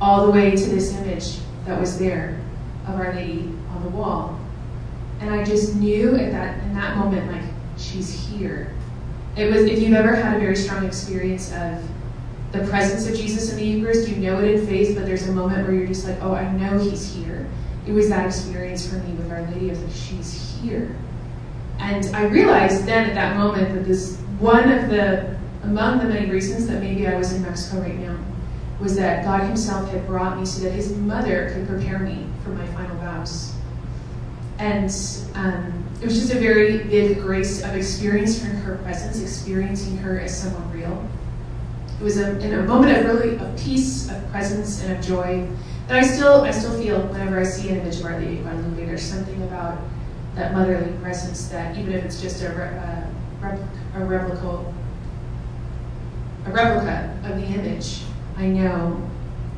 all 0.00 0.26
the 0.26 0.32
way 0.32 0.52
to 0.52 0.64
this 0.70 0.94
image 0.96 1.38
that 1.66 1.78
was 1.78 1.98
there 1.98 2.40
of 2.86 2.94
Our 2.94 3.12
Lady 3.14 3.52
on 3.70 3.82
the 3.82 3.90
wall. 3.90 4.40
And 5.20 5.30
I 5.30 5.44
just 5.44 5.74
knew 5.74 6.16
at 6.16 6.32
that 6.32 6.62
in 6.62 6.74
that 6.74 6.96
moment, 6.96 7.30
like, 7.30 7.44
she's 7.76 8.28
here. 8.28 8.72
It 9.38 9.52
was 9.52 9.66
if 9.66 9.78
you've 9.78 9.94
ever 9.94 10.16
had 10.16 10.36
a 10.36 10.40
very 10.40 10.56
strong 10.56 10.84
experience 10.84 11.52
of 11.52 11.80
the 12.50 12.66
presence 12.66 13.06
of 13.06 13.14
Jesus 13.14 13.52
in 13.52 13.56
the 13.56 13.64
Eucharist, 13.64 14.08
you 14.08 14.16
know 14.16 14.40
it 14.40 14.50
in 14.50 14.66
faith, 14.66 14.96
but 14.96 15.06
there's 15.06 15.28
a 15.28 15.32
moment 15.32 15.64
where 15.64 15.76
you're 15.76 15.86
just 15.86 16.08
like, 16.08 16.18
oh, 16.22 16.34
I 16.34 16.50
know 16.50 16.76
he's 16.78 17.14
here. 17.14 17.48
it 17.86 17.92
was 17.92 18.08
that 18.08 18.26
experience 18.26 18.88
for 18.88 18.96
me 18.96 19.12
with 19.12 19.30
Our 19.30 19.42
Lady 19.52 19.70
of 19.70 19.80
like, 19.80 19.94
she's 19.94 20.58
here. 20.60 20.96
And 21.78 22.04
I 22.16 22.24
realized 22.24 22.84
then 22.84 23.08
at 23.08 23.14
that 23.14 23.36
moment 23.36 23.74
that 23.74 23.84
this 23.84 24.16
one 24.40 24.72
of 24.72 24.90
the, 24.90 25.38
among 25.62 25.98
the 25.98 26.04
many 26.06 26.28
reasons 26.28 26.66
that 26.66 26.80
maybe 26.82 27.06
I 27.06 27.16
was 27.16 27.32
in 27.32 27.42
Mexico 27.42 27.80
right 27.80 27.94
now, 27.94 28.18
was 28.80 28.96
that 28.96 29.24
God 29.24 29.44
Himself 29.46 29.88
had 29.90 30.04
brought 30.08 30.36
me 30.36 30.46
so 30.46 30.64
that 30.64 30.72
His 30.72 30.96
mother 30.96 31.52
could 31.54 31.68
prepare 31.68 32.00
me 32.00 32.26
for 32.42 32.50
my 32.50 32.66
final 32.72 32.96
vows. 32.96 33.54
And 34.58 34.90
um, 35.34 35.87
it 36.00 36.04
was 36.04 36.14
just 36.18 36.32
a 36.32 36.38
very 36.38 36.78
big 36.84 37.20
grace 37.20 37.62
of 37.64 37.74
experiencing 37.74 38.50
her 38.50 38.76
presence, 38.78 39.20
experiencing 39.20 39.96
her 39.98 40.20
as 40.20 40.40
someone 40.40 40.70
real. 40.72 41.08
It 42.00 42.04
was 42.04 42.18
a, 42.18 42.38
in 42.38 42.54
a 42.54 42.62
moment 42.62 42.96
of 42.96 43.04
really 43.04 43.36
of 43.36 43.58
peace, 43.58 44.08
of 44.08 44.30
presence, 44.30 44.82
and 44.84 44.96
of 44.96 45.04
joy 45.04 45.48
that 45.88 45.98
I 45.98 46.06
still 46.06 46.42
I 46.42 46.52
still 46.52 46.78
feel 46.80 47.00
whenever 47.08 47.40
I 47.40 47.44
see 47.44 47.70
an 47.70 47.80
image 47.80 47.98
of 47.98 48.04
Our 48.04 48.20
Lady 48.20 48.36
Guadalupe. 48.36 48.86
There's 48.86 49.02
something 49.02 49.42
about 49.42 49.78
that 50.36 50.52
motherly 50.52 50.92
presence 50.98 51.48
that 51.48 51.76
even 51.76 51.92
if 51.94 52.04
it's 52.04 52.20
just 52.20 52.42
a, 52.42 53.08
a, 53.42 53.46
uh, 53.46 53.56
a 53.96 54.04
replica 54.04 54.72
a 56.46 56.50
replica 56.50 57.18
of 57.24 57.36
the 57.36 57.46
image, 57.46 58.02
I 58.36 58.46
know 58.46 59.10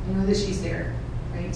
I 0.07 0.13
know 0.13 0.25
that 0.25 0.37
she's 0.37 0.63
there, 0.63 0.95
right? 1.35 1.55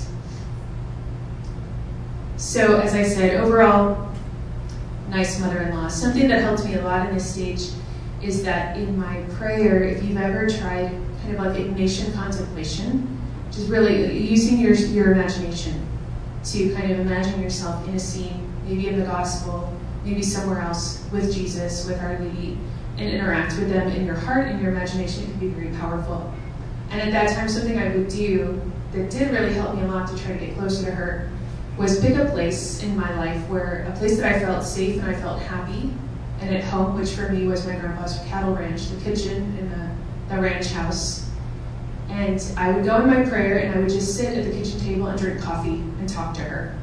So 2.37 2.79
as 2.79 2.93
I 2.93 3.03
said, 3.03 3.43
overall, 3.43 4.14
nice 5.09 5.39
mother-in-law. 5.39 5.87
Something 5.87 6.27
that 6.29 6.41
helped 6.41 6.65
me 6.65 6.75
a 6.75 6.83
lot 6.83 7.07
in 7.07 7.13
this 7.13 7.33
stage 7.33 7.69
is 8.21 8.43
that 8.43 8.77
in 8.77 8.97
my 8.97 9.21
prayer, 9.35 9.83
if 9.83 10.03
you've 10.03 10.17
ever 10.17 10.47
tried 10.49 10.89
kind 11.21 11.35
of 11.35 11.45
like 11.45 11.55
Ignatian 11.55 12.13
contemplation, 12.13 13.01
which 13.47 13.57
is 13.57 13.69
really 13.69 14.17
using 14.17 14.59
your, 14.59 14.73
your 14.73 15.11
imagination 15.11 15.85
to 16.45 16.73
kind 16.73 16.91
of 16.91 16.99
imagine 16.99 17.41
yourself 17.41 17.87
in 17.87 17.95
a 17.95 17.99
scene, 17.99 18.51
maybe 18.65 18.87
in 18.87 18.99
the 18.99 19.05
gospel, 19.05 19.71
maybe 20.03 20.21
somewhere 20.21 20.61
else 20.61 21.03
with 21.11 21.33
Jesus, 21.33 21.87
with 21.87 21.99
Our 21.99 22.19
Lady, 22.19 22.57
and 22.97 23.09
interact 23.09 23.57
with 23.57 23.69
them 23.69 23.89
in 23.89 24.05
your 24.05 24.15
heart 24.15 24.47
and 24.47 24.61
your 24.61 24.71
imagination, 24.71 25.23
it 25.23 25.29
can 25.31 25.39
be 25.39 25.47
very 25.49 25.75
powerful. 25.77 26.33
And 26.91 27.01
at 27.01 27.11
that 27.11 27.35
time, 27.35 27.49
something 27.49 27.77
I 27.77 27.95
would 27.95 28.07
do 28.07 28.61
that 28.93 29.09
did 29.09 29.31
really 29.31 29.53
help 29.53 29.75
me 29.75 29.81
a 29.81 29.87
lot 29.87 30.07
to 30.09 30.17
try 30.17 30.37
to 30.37 30.45
get 30.45 30.57
closer 30.57 30.85
to 30.85 30.91
her 30.91 31.29
was 31.77 31.99
pick 31.99 32.15
a 32.15 32.25
place 32.25 32.81
in 32.83 32.95
my 32.95 33.17
life 33.17 33.49
where 33.49 33.85
a 33.89 33.97
place 33.97 34.17
that 34.17 34.33
I 34.33 34.39
felt 34.39 34.63
safe 34.63 35.01
and 35.01 35.09
I 35.09 35.13
felt 35.13 35.41
happy 35.41 35.93
and 36.39 36.55
at 36.55 36.63
home, 36.63 36.97
which 36.97 37.11
for 37.11 37.29
me 37.29 37.47
was 37.47 37.65
my 37.65 37.75
grandpa's 37.75 38.19
cattle 38.27 38.55
ranch, 38.55 38.89
the 38.89 39.01
kitchen 39.01 39.57
in 39.57 39.69
the, 39.69 39.89
the 40.33 40.41
ranch 40.41 40.67
house. 40.67 41.29
And 42.09 42.41
I 42.55 42.71
would 42.71 42.85
go 42.85 43.01
in 43.01 43.07
my 43.07 43.23
prayer 43.23 43.59
and 43.59 43.75
I 43.75 43.79
would 43.79 43.89
just 43.89 44.15
sit 44.15 44.37
at 44.37 44.45
the 44.45 44.51
kitchen 44.51 44.79
table 44.79 45.07
and 45.07 45.19
drink 45.19 45.41
coffee 45.41 45.81
and 45.99 46.07
talk 46.07 46.33
to 46.35 46.41
her 46.41 46.77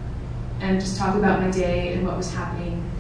and 0.61 0.81
just 0.81 0.97
talk 0.99 1.17
about 1.17 1.41
my 1.41 1.51
day 1.51 1.95
and 1.95 2.07
what 2.07 2.17
was 2.17 2.33
happening. 2.33 2.91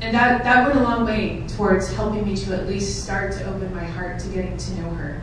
And 0.00 0.14
that, 0.14 0.42
that 0.44 0.66
went 0.66 0.78
a 0.78 0.82
long 0.82 1.06
way 1.06 1.46
towards 1.48 1.92
helping 1.94 2.24
me 2.24 2.36
to 2.36 2.54
at 2.54 2.66
least 2.66 3.04
start 3.04 3.32
to 3.32 3.44
open 3.44 3.74
my 3.74 3.84
heart 3.84 4.18
to 4.20 4.28
getting 4.28 4.56
to 4.56 4.74
know 4.80 4.90
her. 4.90 5.22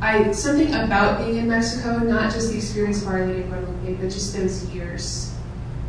I 0.00 0.30
something 0.32 0.74
about 0.74 1.24
being 1.24 1.38
in 1.38 1.48
Mexico, 1.48 1.98
not 1.98 2.32
just 2.32 2.50
the 2.50 2.58
experience 2.58 3.02
of 3.02 3.08
Our 3.08 3.26
Lady 3.26 3.40
of 3.40 3.50
but 3.94 4.10
just 4.10 4.36
those 4.36 4.64
years, 4.70 5.34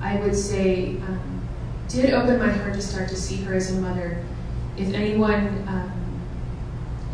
I 0.02 0.18
would 0.18 0.36
say, 0.36 0.98
um, 1.08 1.48
did 1.88 2.14
open 2.14 2.40
my 2.40 2.50
heart 2.50 2.74
to 2.74 2.82
start 2.82 3.10
to 3.10 3.16
see 3.16 3.38
her 3.38 3.54
as 3.54 3.72
a 3.72 3.82
mother. 3.82 4.24
If 4.78 4.94
anyone, 4.94 5.66
um, 5.68 5.92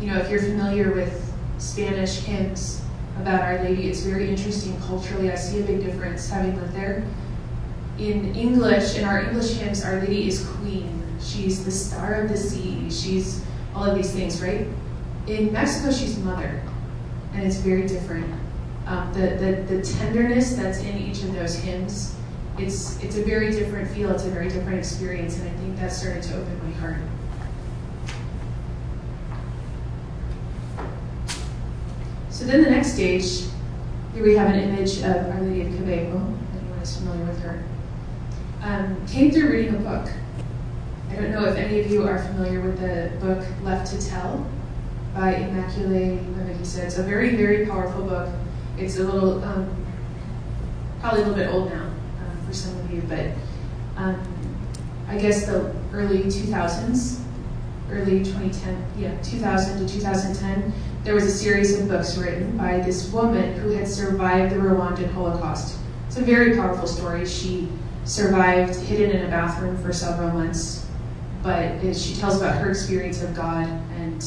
you 0.00 0.08
know, 0.08 0.18
if 0.18 0.30
you're 0.30 0.40
familiar 0.40 0.92
with 0.92 1.32
Spanish 1.58 2.18
hymns 2.20 2.82
about 3.20 3.40
Our 3.40 3.62
Lady, 3.62 3.88
it's 3.88 4.00
very 4.00 4.28
interesting 4.28 4.78
culturally. 4.80 5.30
I 5.30 5.36
see 5.36 5.60
a 5.60 5.62
big 5.62 5.82
difference 5.84 6.28
having 6.28 6.56
lived 6.60 6.74
there. 6.74 7.06
In 7.98 8.34
English, 8.34 8.96
in 8.96 9.04
our 9.04 9.22
English 9.22 9.52
hymns, 9.52 9.84
Our 9.84 10.00
Lady 10.00 10.28
is 10.28 10.46
Queen. 10.46 11.02
She's 11.20 11.64
the 11.64 11.70
star 11.70 12.14
of 12.14 12.28
the 12.28 12.36
sea. 12.36 12.90
She's 12.90 13.44
all 13.74 13.84
of 13.84 13.96
these 13.96 14.12
things, 14.12 14.42
right? 14.42 14.66
In 15.26 15.52
Mexico, 15.52 15.90
she's 15.90 16.18
mother 16.18 16.60
and 17.34 17.44
it's 17.44 17.56
very 17.56 17.86
different. 17.86 18.32
Um, 18.86 19.12
the, 19.14 19.20
the, 19.36 19.76
the 19.76 19.82
tenderness 19.82 20.54
that's 20.54 20.80
in 20.80 20.98
each 20.98 21.22
of 21.22 21.32
those 21.34 21.54
hymns, 21.54 22.14
it's, 22.58 23.02
it's 23.02 23.16
a 23.16 23.24
very 23.24 23.50
different 23.50 23.90
feel, 23.90 24.10
it's 24.10 24.24
a 24.24 24.30
very 24.30 24.48
different 24.48 24.78
experience, 24.78 25.38
and 25.38 25.48
I 25.48 25.52
think 25.54 25.76
that 25.78 25.90
started 25.90 26.22
to 26.24 26.36
open 26.36 26.70
my 26.70 26.76
heart. 26.78 26.98
So 32.30 32.44
then 32.44 32.62
the 32.62 32.70
next 32.70 32.92
stage, 32.92 33.44
here 34.12 34.22
we 34.22 34.36
have 34.36 34.52
an 34.52 34.60
image 34.60 34.98
of 34.98 35.30
Our 35.30 35.40
Lady 35.40 35.62
of 35.62 35.68
Kibeho, 35.68 36.38
anyone 36.60 36.78
is 36.82 36.96
familiar 36.96 37.24
with 37.24 37.40
her. 37.40 37.64
Um, 38.60 39.06
came 39.06 39.30
through 39.30 39.50
reading 39.50 39.76
a 39.76 39.78
book. 39.78 40.10
I 41.10 41.16
don't 41.16 41.30
know 41.30 41.44
if 41.44 41.56
any 41.56 41.80
of 41.80 41.90
you 41.90 42.06
are 42.06 42.18
familiar 42.18 42.60
with 42.60 42.80
the 42.80 43.16
book 43.24 43.46
Left 43.62 43.90
to 43.92 44.08
Tell 44.08 44.46
by 45.14 45.34
Immaculée 45.34 46.34
said. 46.64 46.86
It's 46.86 46.98
a 46.98 47.02
very, 47.02 47.36
very 47.36 47.66
powerful 47.66 48.02
book. 48.02 48.28
It's 48.76 48.98
a 48.98 49.04
little, 49.04 49.42
um, 49.44 49.86
probably 51.00 51.22
a 51.22 51.26
little 51.26 51.44
bit 51.44 51.54
old 51.54 51.70
now 51.70 51.86
uh, 51.86 52.46
for 52.46 52.52
some 52.52 52.76
of 52.80 52.90
you, 52.90 53.02
but 53.02 53.26
um, 53.96 54.20
I 55.06 55.16
guess 55.16 55.46
the 55.46 55.72
early 55.92 56.24
2000s, 56.24 57.20
early 57.88 58.24
2010, 58.24 58.84
yeah, 58.98 59.16
2000 59.22 59.86
to 59.86 59.94
2010, 59.94 60.72
there 61.04 61.14
was 61.14 61.24
a 61.24 61.30
series 61.30 61.78
of 61.78 61.86
books 61.86 62.16
written 62.16 62.56
by 62.56 62.80
this 62.80 63.12
woman 63.12 63.52
who 63.60 63.70
had 63.70 63.86
survived 63.86 64.52
the 64.52 64.58
Rwandan 64.58 65.12
Holocaust. 65.12 65.78
It's 66.08 66.16
a 66.16 66.22
very 66.22 66.56
powerful 66.56 66.88
story. 66.88 67.24
She 67.26 67.68
survived 68.04 68.74
hidden 68.74 69.10
in 69.10 69.24
a 69.24 69.28
bathroom 69.28 69.80
for 69.82 69.92
several 69.92 70.32
months, 70.32 70.84
but 71.44 71.80
she 71.94 72.16
tells 72.16 72.38
about 72.38 72.56
her 72.56 72.70
experience 72.70 73.22
of 73.22 73.36
God 73.36 73.68
and 73.98 74.24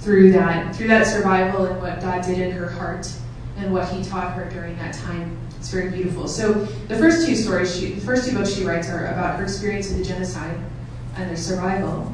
through 0.00 0.32
that, 0.32 0.74
through 0.74 0.88
that 0.88 1.06
survival 1.06 1.66
and 1.66 1.80
what 1.80 2.00
God 2.00 2.24
did 2.24 2.38
in 2.38 2.50
her 2.50 2.68
heart 2.68 3.08
and 3.58 3.72
what 3.72 3.88
He 3.88 4.02
taught 4.04 4.34
her 4.34 4.48
during 4.50 4.76
that 4.76 4.94
time. 4.94 5.36
It's 5.58 5.70
very 5.70 5.90
beautiful. 5.90 6.28
So 6.28 6.52
the 6.88 6.96
first 6.96 7.26
two 7.26 7.34
stories, 7.34 7.76
she, 7.76 7.92
the 7.92 8.00
first 8.00 8.28
two 8.28 8.36
books 8.36 8.54
she 8.54 8.64
writes 8.64 8.88
are 8.88 9.06
about 9.06 9.38
her 9.38 9.44
experience 9.44 9.90
of 9.90 9.98
the 9.98 10.04
genocide 10.04 10.58
and 11.16 11.30
the 11.30 11.36
survival, 11.36 12.12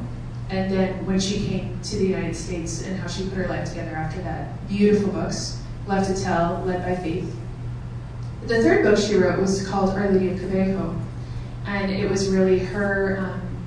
and 0.49 0.71
then 0.71 1.05
when 1.05 1.19
she 1.19 1.45
came 1.45 1.79
to 1.81 1.97
the 1.97 2.05
United 2.05 2.35
States 2.35 2.83
and 2.83 2.97
how 2.97 3.07
she 3.07 3.23
put 3.25 3.33
her 3.33 3.47
life 3.47 3.69
together 3.69 3.91
after 3.91 4.21
that. 4.21 4.67
Beautiful 4.67 5.11
books, 5.11 5.61
Left 5.87 6.15
to 6.15 6.21
Tell, 6.21 6.63
Led 6.65 6.83
by 6.83 6.95
Faith. 6.95 7.35
The 8.47 8.61
third 8.61 8.83
book 8.83 8.97
she 8.97 9.15
wrote 9.15 9.39
was 9.39 9.67
called 9.67 9.91
Our 9.91 10.09
Lady 10.09 10.29
of 10.29 10.39
Kibeho, 10.39 10.99
and 11.65 11.91
it 11.91 12.09
was 12.09 12.29
really 12.29 12.59
her, 12.59 13.17
um, 13.19 13.65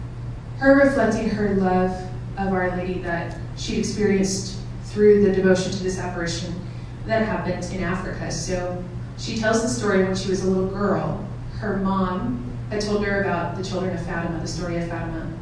her 0.58 0.76
reflecting 0.76 1.28
her 1.28 1.54
love 1.56 1.90
of 2.38 2.52
Our 2.52 2.76
Lady 2.76 3.00
that 3.00 3.38
she 3.56 3.78
experienced 3.78 4.58
through 4.84 5.24
the 5.24 5.32
devotion 5.32 5.72
to 5.72 5.82
this 5.82 5.98
apparition 5.98 6.65
that 7.06 7.26
happened 7.26 7.64
in 7.72 7.82
Africa. 7.82 8.30
So 8.30 8.82
she 9.18 9.36
tells 9.36 9.62
the 9.62 9.68
story 9.68 10.04
when 10.04 10.14
she 10.14 10.28
was 10.28 10.44
a 10.44 10.50
little 10.50 10.68
girl. 10.68 11.26
Her 11.58 11.78
mom 11.78 12.52
had 12.70 12.80
told 12.80 13.04
her 13.04 13.22
about 13.22 13.56
the 13.56 13.64
children 13.64 13.96
of 13.96 14.04
Fatima, 14.04 14.40
the 14.40 14.46
story 14.46 14.76
of 14.76 14.88
Fatima. 14.88 15.32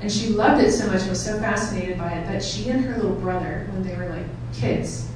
And 0.00 0.10
she 0.10 0.28
loved 0.28 0.62
it 0.64 0.72
so 0.72 0.86
much 0.88 1.02
and 1.02 1.10
was 1.10 1.24
so 1.24 1.38
fascinated 1.38 1.96
by 1.98 2.12
it 2.12 2.26
that 2.26 2.42
she 2.42 2.68
and 2.70 2.84
her 2.84 2.96
little 2.96 3.14
brother, 3.16 3.68
when 3.72 3.84
they 3.86 3.94
were 3.94 4.08
like 4.08 4.26
kids, 4.52 5.08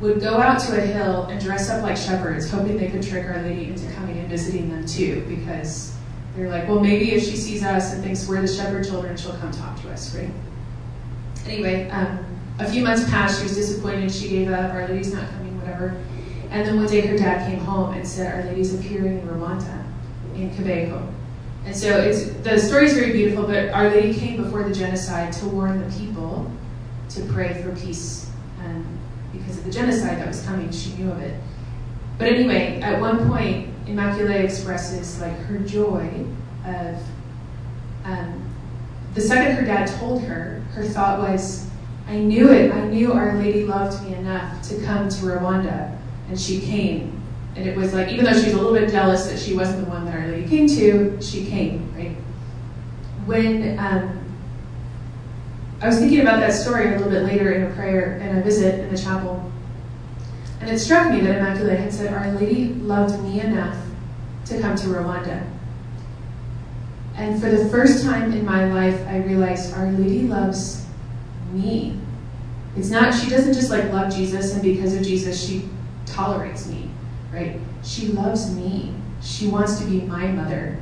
would 0.00 0.20
go 0.20 0.38
out 0.38 0.60
to 0.60 0.76
a 0.76 0.80
hill 0.80 1.24
and 1.24 1.40
dress 1.40 1.70
up 1.70 1.82
like 1.82 1.96
shepherds, 1.96 2.50
hoping 2.50 2.76
they 2.76 2.88
could 2.88 3.02
trick 3.02 3.26
Our 3.26 3.40
Lady 3.42 3.66
into 3.66 3.90
coming 3.92 4.18
and 4.18 4.28
visiting 4.28 4.68
them 4.70 4.84
too, 4.84 5.24
because 5.28 5.94
they're 6.34 6.48
like, 6.48 6.68
well, 6.68 6.80
maybe 6.80 7.12
if 7.12 7.22
she 7.24 7.36
sees 7.36 7.62
us 7.62 7.92
and 7.94 8.02
thinks 8.02 8.28
we're 8.28 8.40
the 8.40 8.48
shepherd 8.48 8.86
children, 8.86 9.16
she'll 9.16 9.36
come 9.36 9.50
talk 9.50 9.80
to 9.82 9.90
us, 9.90 10.14
right? 10.14 10.30
Anyway, 11.46 11.88
um, 11.90 12.24
a 12.60 12.70
few 12.70 12.82
months 12.82 13.08
passed. 13.10 13.38
She 13.38 13.44
was 13.44 13.54
disappointed. 13.54 14.12
She 14.12 14.28
gave 14.28 14.50
up. 14.50 14.72
Our 14.72 14.86
Lady's 14.88 15.12
not 15.12 15.28
coming, 15.30 15.58
whatever. 15.58 16.00
And 16.50 16.66
then 16.66 16.76
one 16.76 16.86
day 16.86 17.00
her 17.02 17.16
dad 17.16 17.48
came 17.48 17.60
home 17.60 17.94
and 17.94 18.06
said, 18.06 18.34
Our 18.34 18.50
Lady's 18.50 18.74
appearing 18.74 19.20
in 19.20 19.28
Rwanda, 19.28 19.84
in 20.34 20.50
Kibeho. 20.50 21.12
And 21.64 21.76
so 21.76 22.00
it's, 22.00 22.30
the 22.42 22.58
story 22.58 22.86
is 22.86 22.94
very 22.94 23.12
beautiful, 23.12 23.44
but 23.44 23.70
Our 23.70 23.90
Lady 23.90 24.18
came 24.18 24.42
before 24.42 24.62
the 24.64 24.74
genocide 24.74 25.32
to 25.34 25.46
warn 25.46 25.78
the 25.78 25.98
people 25.98 26.50
to 27.10 27.22
pray 27.24 27.62
for 27.62 27.74
peace. 27.76 28.26
Because 29.32 29.58
of 29.58 29.64
the 29.64 29.70
genocide 29.70 30.18
that 30.18 30.26
was 30.26 30.42
coming, 30.42 30.72
she 30.72 30.92
knew 30.94 31.10
of 31.10 31.20
it. 31.20 31.40
But 32.18 32.28
anyway, 32.28 32.80
at 32.80 33.00
one 33.00 33.28
point, 33.28 33.68
Immaculée 33.86 34.42
expresses 34.42 35.20
like 35.20 35.36
her 35.42 35.58
joy 35.60 36.26
of 36.66 37.00
um, 38.04 38.50
the 39.14 39.20
second 39.20 39.54
her 39.56 39.64
dad 39.64 39.86
told 39.98 40.22
her, 40.22 40.64
her 40.72 40.84
thought 40.84 41.20
was, 41.20 41.69
I 42.10 42.18
knew 42.18 42.50
it. 42.50 42.72
I 42.72 42.88
knew 42.88 43.12
Our 43.12 43.36
Lady 43.36 43.64
loved 43.64 44.04
me 44.04 44.16
enough 44.16 44.68
to 44.68 44.80
come 44.80 45.08
to 45.08 45.16
Rwanda. 45.26 45.96
And 46.28 46.38
she 46.38 46.60
came. 46.60 47.22
And 47.54 47.68
it 47.68 47.76
was 47.76 47.94
like, 47.94 48.08
even 48.08 48.24
though 48.24 48.32
she 48.32 48.46
was 48.46 48.54
a 48.54 48.56
little 48.56 48.74
bit 48.74 48.90
jealous 48.90 49.28
that 49.28 49.38
she 49.38 49.54
wasn't 49.54 49.84
the 49.84 49.90
one 49.90 50.04
that 50.06 50.16
Our 50.16 50.26
Lady 50.26 50.48
came 50.48 50.66
to, 50.66 51.22
she 51.22 51.46
came, 51.46 51.94
right? 51.94 52.16
When 53.26 53.78
um, 53.78 54.24
I 55.80 55.86
was 55.86 56.00
thinking 56.00 56.20
about 56.20 56.40
that 56.40 56.52
story 56.52 56.88
a 56.88 56.96
little 56.96 57.10
bit 57.10 57.22
later 57.22 57.52
in 57.52 57.70
a 57.70 57.74
prayer 57.76 58.18
and 58.20 58.38
a 58.38 58.42
visit 58.42 58.80
in 58.80 58.92
the 58.92 59.00
chapel, 59.00 59.48
And 60.60 60.68
it 60.68 60.80
struck 60.80 61.12
me 61.12 61.20
that 61.20 61.40
Immaculée 61.40 61.78
had 61.78 61.92
said, 61.92 62.12
Our 62.12 62.32
Lady 62.32 62.74
loved 62.74 63.22
me 63.22 63.40
enough 63.40 63.78
to 64.46 64.60
come 64.60 64.74
to 64.74 64.88
Rwanda. 64.88 65.48
And 67.14 67.40
for 67.40 67.50
the 67.50 67.68
first 67.68 68.04
time 68.04 68.32
in 68.32 68.44
my 68.44 68.64
life, 68.72 69.00
I 69.06 69.18
realized 69.18 69.74
Our 69.74 69.92
Lady 69.92 70.22
loves 70.22 70.89
me. 71.52 71.98
It's 72.76 72.90
not, 72.90 73.12
she 73.14 73.28
doesn't 73.28 73.54
just 73.54 73.70
like 73.70 73.92
love 73.92 74.14
Jesus 74.14 74.52
and 74.54 74.62
because 74.62 74.94
of 74.94 75.02
Jesus, 75.02 75.44
she 75.44 75.68
tolerates 76.06 76.66
me, 76.66 76.90
right? 77.32 77.58
She 77.82 78.08
loves 78.08 78.54
me. 78.54 78.94
She 79.22 79.48
wants 79.48 79.78
to 79.78 79.84
be 79.84 80.00
my 80.02 80.26
mother. 80.28 80.78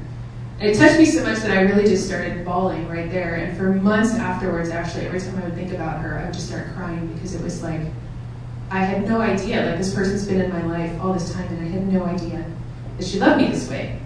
And 0.61 0.71
it 0.71 0.77
touched 0.77 0.99
me 0.99 1.05
so 1.05 1.23
much 1.23 1.39
that 1.39 1.51
I 1.51 1.61
really 1.61 1.85
just 1.85 2.07
started 2.07 2.45
bawling 2.45 2.89
right 2.89 3.11
there. 3.11 3.37
And 3.37 3.57
for 3.57 3.73
months 3.73 4.15
afterwards, 4.15 4.71
actually, 4.71 5.07
every 5.07 5.21
time 5.21 5.39
I 5.39 5.45
would 5.45 5.55
think 5.55 5.73
about 5.73 6.01
her, 6.01 6.19
I 6.19 6.25
would 6.25 6.35
just 6.35 6.49
start 6.49 6.75
crying 6.75 7.07
because 7.15 7.35
it 7.35 7.43
was 7.43 7.63
like, 7.63 7.81
I 8.71 8.81
had 8.81 9.09
no 9.09 9.21
idea. 9.21 9.65
Like, 9.65 9.79
this 9.79 9.95
person's 9.95 10.27
been 10.27 10.41
in 10.41 10.51
my 10.51 10.63
life 10.67 11.01
all 11.01 11.13
this 11.13 11.33
time, 11.33 11.47
and 11.49 11.61
I 11.65 11.69
had 11.69 11.91
no 11.91 12.05
idea 12.05 12.45
that 12.99 13.07
she 13.07 13.19
loved 13.19 13.41
me 13.41 13.49
this 13.49 13.71
way. 13.71 14.01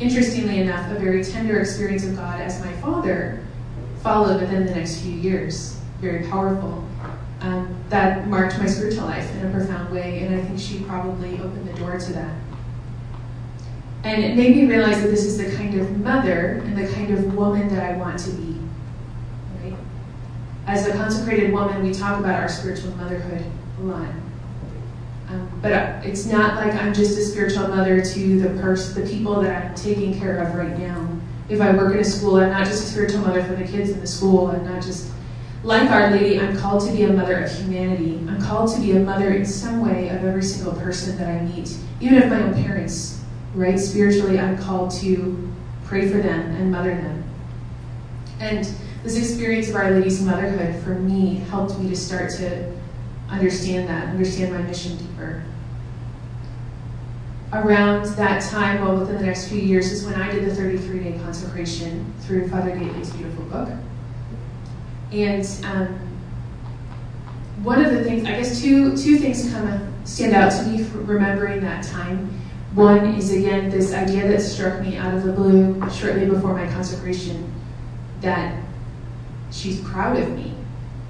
Interestingly 0.00 0.58
enough, 0.58 0.90
a 0.90 0.98
very 0.98 1.24
tender 1.24 1.60
experience 1.60 2.04
of 2.04 2.16
God 2.16 2.40
as 2.40 2.60
my 2.60 2.72
father 2.78 3.43
followed 4.04 4.38
within 4.38 4.66
the 4.66 4.74
next 4.74 5.00
few 5.00 5.12
years. 5.12 5.80
Very 6.00 6.28
powerful. 6.28 6.86
Um, 7.40 7.74
that 7.88 8.28
marked 8.28 8.58
my 8.58 8.66
spiritual 8.66 9.06
life 9.06 9.28
in 9.34 9.46
a 9.46 9.50
profound 9.50 9.92
way, 9.92 10.22
and 10.22 10.34
I 10.34 10.44
think 10.44 10.60
she 10.60 10.80
probably 10.84 11.40
opened 11.40 11.66
the 11.66 11.72
door 11.72 11.98
to 11.98 12.12
that. 12.12 12.34
And 14.04 14.22
it 14.22 14.36
made 14.36 14.54
me 14.56 14.66
realize 14.66 15.00
that 15.02 15.08
this 15.08 15.24
is 15.24 15.38
the 15.38 15.56
kind 15.56 15.80
of 15.80 15.98
mother 16.00 16.62
and 16.64 16.76
the 16.76 16.86
kind 16.92 17.12
of 17.12 17.34
woman 17.34 17.68
that 17.74 17.82
I 17.82 17.96
want 17.96 18.18
to 18.20 18.30
be. 18.32 18.58
Right? 19.62 19.74
As 20.66 20.86
a 20.86 20.92
consecrated 20.92 21.52
woman, 21.52 21.82
we 21.82 21.92
talk 21.92 22.20
about 22.20 22.38
our 22.38 22.48
spiritual 22.48 22.94
motherhood 22.96 23.44
a 23.80 23.82
lot. 23.82 24.08
Um, 25.28 25.50
but 25.62 25.72
uh, 25.72 26.00
it's 26.04 26.26
not 26.26 26.56
like 26.56 26.74
I'm 26.74 26.92
just 26.92 27.18
a 27.18 27.22
spiritual 27.22 27.68
mother 27.68 28.02
to 28.02 28.40
the 28.40 28.60
pers- 28.60 28.94
the 28.94 29.06
people 29.06 29.40
that 29.40 29.64
I'm 29.64 29.74
taking 29.74 30.18
care 30.18 30.36
of 30.38 30.54
right 30.54 30.78
now. 30.78 31.03
If 31.48 31.60
I 31.60 31.72
work 31.72 31.94
in 31.94 32.00
a 32.00 32.04
school, 32.04 32.36
I'm 32.36 32.50
not 32.50 32.66
just 32.66 32.84
a 32.84 32.86
spiritual 32.86 33.20
mother 33.20 33.42
for 33.44 33.54
the 33.54 33.64
kids 33.64 33.90
in 33.90 34.00
the 34.00 34.06
school. 34.06 34.48
I'm 34.48 34.64
not 34.64 34.82
just 34.82 35.10
like 35.62 35.90
Our 35.90 36.10
Lady, 36.10 36.40
I'm 36.40 36.56
called 36.56 36.86
to 36.86 36.92
be 36.92 37.04
a 37.04 37.12
mother 37.12 37.42
of 37.42 37.50
humanity. 37.50 38.18
I'm 38.28 38.40
called 38.40 38.74
to 38.74 38.80
be 38.80 38.92
a 38.92 39.00
mother 39.00 39.32
in 39.32 39.44
some 39.44 39.80
way 39.80 40.08
of 40.08 40.24
every 40.24 40.42
single 40.42 40.72
person 40.72 41.16
that 41.16 41.28
I 41.28 41.40
meet, 41.42 41.76
even 42.00 42.22
of 42.22 42.28
my 42.28 42.42
own 42.42 42.54
parents, 42.54 43.22
right? 43.54 43.78
Spiritually, 43.78 44.38
I'm 44.38 44.58
called 44.58 44.90
to 45.00 45.50
pray 45.84 46.08
for 46.10 46.18
them 46.18 46.54
and 46.56 46.70
mother 46.70 46.94
them. 46.94 47.24
And 48.40 48.68
this 49.02 49.16
experience 49.16 49.68
of 49.68 49.76
Our 49.76 49.90
Lady's 49.90 50.22
motherhood 50.22 50.82
for 50.82 50.96
me 50.96 51.36
helped 51.50 51.78
me 51.78 51.88
to 51.88 51.96
start 51.96 52.30
to 52.32 52.70
understand 53.28 53.88
that, 53.88 54.08
understand 54.08 54.52
my 54.52 54.62
mission 54.62 54.96
deeper. 54.96 55.44
Around 57.54 58.06
that 58.16 58.42
time, 58.42 58.80
well, 58.80 58.96
within 58.96 59.16
the 59.16 59.26
next 59.26 59.48
few 59.48 59.60
years, 59.60 59.92
is 59.92 60.04
when 60.04 60.20
I 60.20 60.28
did 60.32 60.44
the 60.44 60.52
33 60.52 60.98
day 60.98 61.18
consecration 61.22 62.12
through 62.22 62.48
Father 62.48 62.72
Gaitley's 62.72 63.12
beautiful 63.12 63.44
book. 63.44 63.68
And 65.12 65.46
um, 65.64 65.86
one 67.62 67.84
of 67.84 67.92
the 67.92 68.02
things, 68.02 68.24
I 68.24 68.32
guess, 68.32 68.60
two 68.60 68.96
two 68.96 69.18
things 69.18 69.52
kind 69.52 69.72
of 69.72 69.80
stand 70.08 70.34
out 70.34 70.50
to 70.50 70.66
me 70.66 70.84
remembering 70.92 71.60
that 71.60 71.84
time. 71.84 72.28
One 72.74 73.14
is 73.14 73.32
again 73.32 73.70
this 73.70 73.94
idea 73.94 74.26
that 74.26 74.40
struck 74.40 74.80
me 74.80 74.96
out 74.96 75.14
of 75.14 75.22
the 75.22 75.32
blue 75.32 75.80
shortly 75.90 76.26
before 76.26 76.54
my 76.54 76.66
consecration 76.72 77.52
that 78.20 78.60
she's 79.52 79.80
proud 79.82 80.16
of 80.16 80.30
me, 80.30 80.54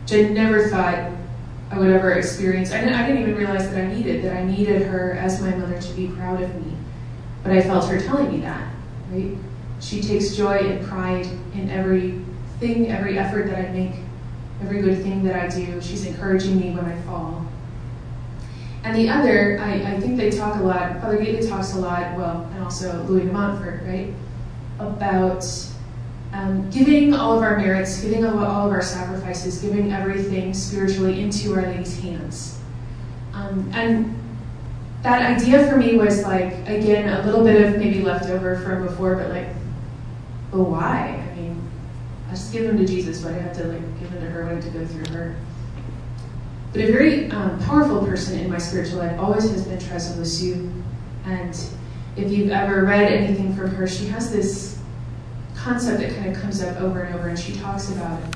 which 0.03 0.13
I 0.13 0.29
never 0.29 0.69
thought 0.69 1.11
I 1.75 1.79
would 1.79 1.91
ever 1.91 2.13
experience. 2.13 2.71
I 2.71 2.81
didn't, 2.81 2.95
I 2.95 3.05
didn't 3.05 3.23
even 3.23 3.35
realize 3.35 3.69
that 3.69 3.85
I 3.85 3.93
needed 3.93 4.23
that 4.23 4.37
I 4.37 4.45
needed 4.45 4.83
her 4.83 5.15
as 5.15 5.41
my 5.41 5.51
mother 5.51 5.81
to 5.81 5.93
be 5.95 6.07
proud 6.07 6.41
of 6.41 6.55
me, 6.65 6.73
but 7.43 7.51
I 7.51 7.61
felt 7.61 7.89
her 7.89 8.01
telling 8.01 8.31
me 8.31 8.41
that. 8.43 8.73
Right? 9.11 9.37
She 9.81 10.01
takes 10.01 10.37
joy 10.37 10.59
and 10.59 10.87
pride 10.87 11.27
in 11.53 11.69
every 11.71 12.23
thing, 12.61 12.93
every 12.93 13.19
effort 13.19 13.49
that 13.49 13.59
I 13.59 13.73
make, 13.73 13.97
every 14.63 14.83
good 14.83 15.03
thing 15.03 15.25
that 15.25 15.35
I 15.35 15.49
do. 15.49 15.81
She's 15.83 16.07
encouraging 16.07 16.61
me 16.61 16.71
when 16.71 16.85
I 16.85 17.01
fall. 17.03 17.45
And 18.85 18.97
the 18.97 19.09
other, 19.09 19.59
I, 19.61 19.95
I 19.95 20.01
think 20.01 20.17
they 20.17 20.31
talk 20.31 20.61
a 20.61 20.63
lot, 20.63 21.01
Father 21.01 21.19
Gaitley 21.19 21.49
talks 21.49 21.75
a 21.75 21.79
lot, 21.79 22.17
well, 22.17 22.49
and 22.53 22.63
also 22.63 23.03
Louis 23.05 23.25
de 23.25 23.33
Montfort, 23.33 23.83
right, 23.83 24.15
about 24.79 25.43
um, 26.35 26.69
giving 26.71 27.15
all 27.15 27.37
of 27.37 27.43
our 27.43 27.57
merits, 27.57 28.03
giving 28.03 28.25
all, 28.25 28.39
of 28.39 28.73
our 28.73 28.83
sacrifices, 28.83 29.63
giving 29.63 29.93
everything 29.93 30.53
spiritually 30.53 31.21
into 31.21 31.55
Our 31.55 31.63
Lady's 31.63 31.99
hands. 32.01 32.59
Um, 33.33 33.71
and 33.73 34.17
that 35.03 35.41
idea 35.41 35.67
for 35.69 35.77
me 35.77 35.97
was 35.97 36.25
like, 36.25 36.53
again, 36.67 37.09
a 37.09 37.25
little 37.25 37.45
bit 37.45 37.65
of 37.65 37.79
maybe 37.79 38.03
leftover 38.03 38.59
from 38.59 38.85
before, 38.85 39.15
but 39.15 39.31
like, 39.31 39.49
but 40.51 40.65
why? 40.65 41.25
I 41.31 41.37
mean, 41.37 41.71
I 42.27 42.31
just 42.31 42.53
give 42.53 42.67
them 42.67 42.79
to 42.79 42.87
Jesus, 42.87 43.23
but 43.23 43.33
I 43.33 43.39
have 43.39 43.57
to 43.59 43.65
like 43.69 44.01
give 44.01 44.11
them 44.11 44.21
to 44.23 44.31
her. 44.31 44.45
I 44.45 44.55
have 44.55 44.65
to 44.65 44.71
go 44.71 44.85
through 44.85 45.15
her. 45.15 45.37
But 46.73 46.83
a 46.83 46.87
very 46.91 47.31
um, 47.31 47.61
powerful 47.61 48.05
person 48.05 48.41
in 48.41 48.51
my 48.51 48.59
spiritual 48.59 48.99
life 48.99 49.17
always 49.21 49.49
has 49.49 49.65
been 49.65 49.79
Teresa 49.79 50.19
Lisieux. 50.19 50.73
And 51.27 51.57
if 52.17 52.33
you've 52.33 52.51
ever 52.51 52.85
read 52.85 53.13
anything 53.13 53.55
from 53.55 53.71
her, 53.71 53.87
she 53.87 54.07
has 54.07 54.33
this 54.33 54.74
concept 55.65 56.01
that 56.01 56.15
kind 56.15 56.31
of 56.31 56.41
comes 56.41 56.63
up 56.63 56.79
over 56.83 57.01
and 57.01 57.15
over, 57.15 57.29
and 57.29 57.39
she 57.39 57.57
talks 57.57 57.91
about 57.91 58.23
it. 58.23 58.35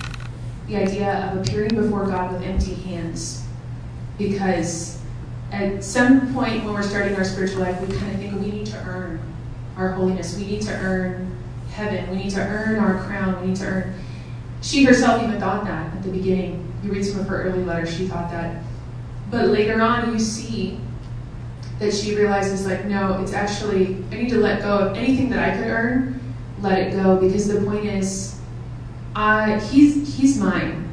The 0.67 0.77
idea 0.77 1.31
of 1.31 1.39
appearing 1.39 1.75
before 1.75 2.07
God 2.07 2.33
with 2.33 2.43
empty 2.43 2.75
hands. 2.75 3.45
Because 4.17 5.01
at 5.53 5.85
some 5.85 6.33
point 6.33 6.65
when 6.65 6.73
we're 6.73 6.83
starting 6.83 7.15
our 7.17 7.25
spiritual 7.25 7.61
life, 7.61 7.79
we 7.87 7.95
kind 7.95 8.13
of 8.13 8.19
think 8.19 8.41
we 8.41 8.51
need 8.51 8.67
to 8.67 8.79
earn 8.79 9.21
our 9.77 9.93
holiness. 9.93 10.37
We 10.39 10.47
need 10.47 10.63
to 10.63 10.73
earn 10.73 11.37
heaven. 11.71 12.11
We 12.11 12.17
need 12.17 12.31
to 12.31 12.41
earn 12.41 12.79
our 12.79 13.05
crown. 13.05 13.41
We 13.43 13.49
need 13.49 13.57
to 13.57 13.67
earn. 13.67 13.95
She 14.63 14.85
herself 14.85 15.23
even 15.23 15.39
thought 15.39 15.65
that 15.65 15.95
at 15.95 16.03
the 16.03 16.11
beginning. 16.11 16.65
You 16.83 16.93
read 16.93 17.05
some 17.05 17.21
of 17.21 17.29
her 17.29 17.43
early 17.43 17.63
letters, 17.63 17.95
she 17.95 18.07
thought 18.07 18.31
that. 18.31 18.63
But 19.31 19.49
later 19.49 19.83
on, 19.83 20.13
you 20.13 20.19
see 20.19 20.81
that 21.79 21.93
she 21.93 22.17
realizes, 22.17 22.67
like, 22.67 22.87
no, 22.87 23.21
it's 23.21 23.35
actually, 23.35 24.03
I 24.11 24.17
need 24.17 24.31
to 24.31 24.39
let 24.39 24.63
go 24.63 24.79
of 24.79 24.97
anything 24.97 25.29
that 25.31 25.39
I 25.39 25.57
could 25.57 25.67
earn, 25.67 26.18
let 26.61 26.79
it 26.79 26.93
go, 26.93 27.17
because 27.17 27.49
the 27.49 27.61
point 27.63 27.85
is, 27.85 28.39
I, 29.15 29.59
he's, 29.59 30.17
he's 30.17 30.39
mine, 30.39 30.89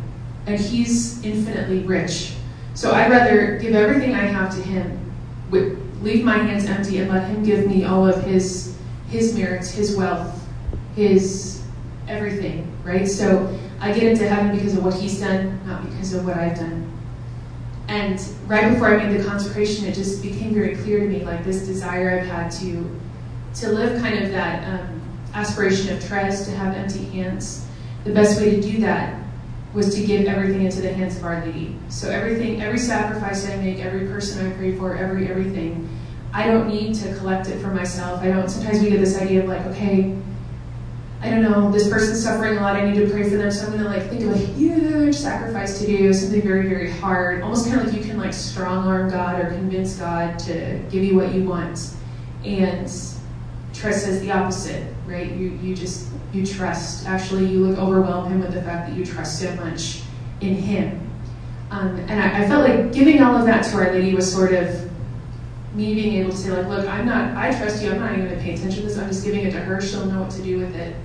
and 0.45 0.60
he's 0.60 1.23
infinitely 1.23 1.80
rich. 1.80 2.34
So 2.73 2.91
I'd 2.91 3.10
rather 3.10 3.58
give 3.60 3.73
everything 3.75 4.13
I 4.13 4.21
have 4.25 4.54
to 4.56 4.62
him, 4.62 5.13
with, 5.49 5.80
leave 6.01 6.23
my 6.23 6.38
hands 6.38 6.65
empty, 6.65 6.99
and 6.99 7.10
let 7.10 7.28
him 7.28 7.43
give 7.43 7.67
me 7.67 7.86
all 7.86 8.08
of 8.08 8.23
his, 8.23 8.78
his 9.10 9.36
merits, 9.36 9.71
his 9.71 9.95
wealth, 9.95 10.47
his 10.95 11.63
everything, 12.08 12.71
right? 12.84 13.08
So 13.08 13.58
I 13.80 13.91
get 13.93 14.04
into 14.04 14.28
heaven 14.28 14.56
because 14.56 14.78
of 14.78 14.84
what 14.84 14.93
he's 14.93 15.19
done, 15.19 15.60
not 15.65 15.84
because 15.89 16.13
of 16.13 16.25
what 16.25 16.38
I've 16.38 16.56
done. 16.56 16.91
And 17.88 18.19
right 18.47 18.71
before 18.73 18.88
I 18.88 19.04
made 19.04 19.19
the 19.19 19.23
consecration, 19.23 19.86
it 19.86 19.93
just 19.93 20.21
became 20.21 20.54
very 20.54 20.75
clear 20.75 20.99
to 21.01 21.08
me, 21.08 21.23
like 21.23 21.43
this 21.43 21.65
desire 21.65 22.19
I've 22.19 22.28
had 22.28 22.49
to 22.60 22.99
to 23.56 23.71
live 23.71 24.01
kind 24.01 24.21
of 24.21 24.32
that 24.32 24.67
um, 24.67 25.01
aspiration 25.36 25.93
of 25.93 26.02
Therese, 26.02 26.45
to 26.45 26.52
have 26.52 26.76
empty 26.76 27.06
hands. 27.06 27.67
The 28.04 28.13
best 28.13 28.39
way 28.39 28.56
to 28.56 28.62
do 28.62 28.80
that 28.80 29.21
was 29.74 29.93
to 29.93 30.06
give 30.06 30.26
everything 30.26 30.65
into 30.65 30.82
the 30.82 30.93
hands 30.93 31.17
of 31.17 31.26
Our 31.26 31.45
Lady. 31.45 31.76
So 31.89 32.10
everything, 32.10 32.62
every 32.62 32.80
sacrifice 32.80 33.48
I 33.48 33.58
make, 33.58 33.80
every 33.80 34.08
person 34.08 34.50
I 34.50 34.56
pray 34.56 34.76
for, 34.78 34.95
every 34.95 35.28
everything, 35.28 35.89
I 36.34 36.48
don't 36.48 36.67
need 36.67 36.95
to 36.95 37.15
collect 37.15 37.50
it 37.50 37.60
for 37.60 37.67
myself. 37.67 38.21
I 38.21 38.28
don't. 38.28 38.50
Sometimes 38.50 38.82
we 38.82 38.89
get 38.89 39.00
this 39.00 39.19
idea 39.19 39.43
of 39.43 39.50
like, 39.50 39.65
okay, 39.67 40.15
I 41.21 41.30
don't 41.30 41.41
know, 41.41 41.71
this 41.71 41.89
person's 41.89 42.21
suffering 42.24 42.58
a 42.58 42.62
lot, 42.62 42.76
I 42.76 42.89
need 42.89 43.00
to 43.00 43.10
pray 43.10 43.28
for 43.28 43.38
them, 43.38 43.50
so 43.50 43.65
I'm 43.65 43.71
gonna 43.71 43.89
like 43.89 44.10
think 44.10 44.24
of 44.24 44.34
a 44.34 44.38
huge 44.38 45.15
sacrifice 45.15 45.80
to 45.80 45.88
do, 45.88 46.13
something 46.13 46.41
very, 46.41 46.69
very 46.69 46.91
hard, 46.91 47.41
almost 47.41 47.67
kind 47.67 47.82
of 47.82 47.88
like 47.88 47.95
you 47.95 48.08
can 48.08 48.17
like 48.17 48.34
strong 48.34 48.86
arm 48.88 49.10
God 49.10 49.39
or 49.39 49.48
convince 49.48 49.95
God 49.95 50.38
to 50.39 50.80
give 50.91 51.04
you 51.04 51.15
what 51.15 51.34
you 51.34 51.43
want. 51.43 51.93
And 52.43 52.88
Therese 53.74 54.04
says 54.04 54.21
the 54.21 54.32
opposite, 54.32 54.95
right? 55.08 55.32
You 55.32 55.76
just 55.76 56.10
you 56.34 56.46
trust. 56.46 57.08
Actually, 57.08 57.48
you 57.48 57.65
look 57.65 57.78
overwhelm 57.78 58.32
him 58.32 58.41
with 58.41 58.54
the 58.54 58.62
fact 58.62 58.89
that 58.89 58.98
you 58.98 59.06
trust 59.06 59.39
so 59.39 59.54
much 59.56 60.02
in 60.41 60.56
him. 60.56 61.02
Um, 61.72 61.98
and 61.98 62.22
I, 62.22 62.44
I 62.44 62.48
felt 62.48 62.68
like 62.68 62.94
giving 62.94 63.22
all 63.22 63.36
of 63.36 63.46
that 63.46 63.63
to 63.65 63.78
Our 63.78 63.91
Lady 63.91 64.13
was 64.13 64.32
sort 64.32 64.54
of 64.54 64.89
me 65.74 65.94
being 65.96 66.22
able 66.22 66.32
to 66.32 66.38
say 66.38 66.52
like, 66.52 66.68
look, 66.68 66.88
I'm 66.88 67.06
not, 67.06 67.36
I 67.36 67.58
trust 67.58 67.84
you. 67.84 67.91
I'm 67.91 68.00
not 68.00 68.13
even 68.13 68.26
going 68.26 68.38
to 68.38 68.44
pay 68.44 68.54
attention 68.54 68.82
to 68.82 68.88
this. 68.88 68.98
I'm 68.98 69.08
just 69.08 69.26
giving 69.26 69.46
it 69.46 69.52
to 69.52 69.60
her. 69.60 69.82
She'll 69.82 70.06
know 70.06 70.22
what 70.22 70.32
to 70.32 70.41
do 70.41 70.60
with 70.60 70.76
it 70.76 70.96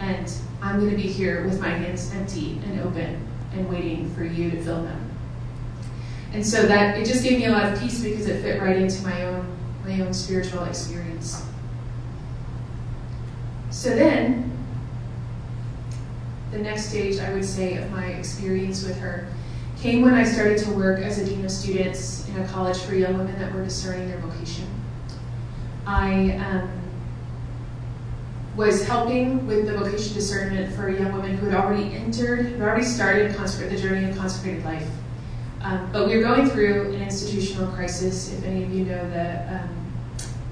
and 0.00 0.32
I'm 0.62 0.78
going 0.78 0.90
to 0.90 0.96
be 0.96 1.08
here 1.08 1.44
with 1.44 1.60
my 1.60 1.68
hands 1.68 2.12
empty 2.14 2.58
and 2.64 2.80
open 2.80 3.26
and 3.52 3.68
waiting 3.68 4.12
for 4.14 4.24
you 4.24 4.50
to 4.50 4.62
fill 4.62 4.82
them. 4.82 5.10
And 6.32 6.44
so 6.46 6.66
that 6.66 6.98
it 6.98 7.06
just 7.06 7.22
gave 7.22 7.38
me 7.38 7.46
a 7.46 7.52
lot 7.52 7.72
of 7.72 7.80
peace 7.80 8.02
because 8.02 8.26
it 8.26 8.42
fit 8.42 8.60
right 8.60 8.76
into 8.76 9.02
my 9.02 9.24
own 9.24 9.46
my 9.84 10.00
own 10.00 10.12
spiritual 10.12 10.64
experience. 10.64 11.44
So 13.80 13.88
then 13.96 14.52
the 16.50 16.58
next 16.58 16.90
stage 16.90 17.18
I 17.18 17.32
would 17.32 17.46
say 17.46 17.78
of 17.78 17.90
my 17.90 18.08
experience 18.08 18.84
with 18.84 18.98
her 18.98 19.32
came 19.80 20.02
when 20.02 20.12
I 20.12 20.22
started 20.22 20.58
to 20.58 20.70
work 20.72 21.00
as 21.00 21.16
a 21.16 21.24
dean 21.24 21.42
of 21.46 21.50
students 21.50 22.28
in 22.28 22.38
a 22.42 22.46
college 22.48 22.76
for 22.76 22.94
young 22.94 23.16
women 23.16 23.38
that 23.38 23.54
were 23.54 23.64
discerning 23.64 24.06
their 24.06 24.18
vocation. 24.18 24.66
I 25.86 26.32
um, 26.32 26.70
was 28.54 28.86
helping 28.86 29.46
with 29.46 29.64
the 29.64 29.72
vocation 29.72 30.12
discernment 30.12 30.74
for 30.74 30.90
young 30.90 31.14
women 31.14 31.38
who 31.38 31.48
had 31.48 31.58
already 31.58 31.94
entered, 31.94 32.48
who 32.48 32.58
had 32.58 32.60
already 32.60 32.84
started 32.84 33.32
the 33.32 33.76
journey 33.78 34.10
of 34.10 34.14
consecrated 34.14 34.62
life. 34.62 34.90
Um, 35.62 35.90
but 35.90 36.06
we 36.06 36.18
were 36.18 36.22
going 36.22 36.50
through 36.50 36.92
an 36.92 37.00
institutional 37.00 37.72
crisis. 37.72 38.30
If 38.30 38.44
any 38.44 38.62
of 38.62 38.74
you 38.74 38.84
know 38.84 39.08
the 39.08 39.54
um, 39.54 39.79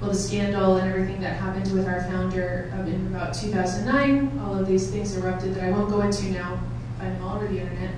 well, 0.00 0.10
the 0.10 0.16
scandal 0.16 0.76
and 0.76 0.88
everything 0.88 1.20
that 1.20 1.36
happened 1.36 1.72
with 1.72 1.86
our 1.86 2.02
founder 2.04 2.72
in 2.86 3.06
about 3.08 3.34
2009, 3.34 4.40
all 4.44 4.56
of 4.56 4.68
these 4.68 4.90
things 4.90 5.16
erupted 5.16 5.54
that 5.56 5.64
I 5.64 5.70
won't 5.70 5.90
go 5.90 6.02
into 6.02 6.30
now. 6.30 6.60
Them 7.00 7.22
all 7.22 7.36
over 7.36 7.48
the 7.48 7.60
internet. 7.60 7.94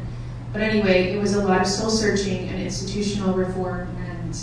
But 0.53 0.63
anyway, 0.63 1.13
it 1.13 1.21
was 1.21 1.35
a 1.35 1.45
lot 1.45 1.61
of 1.61 1.67
soul 1.67 1.91
searching 1.91 2.49
and 2.49 2.61
institutional 2.61 3.35
reform 3.35 3.89
and 3.99 4.37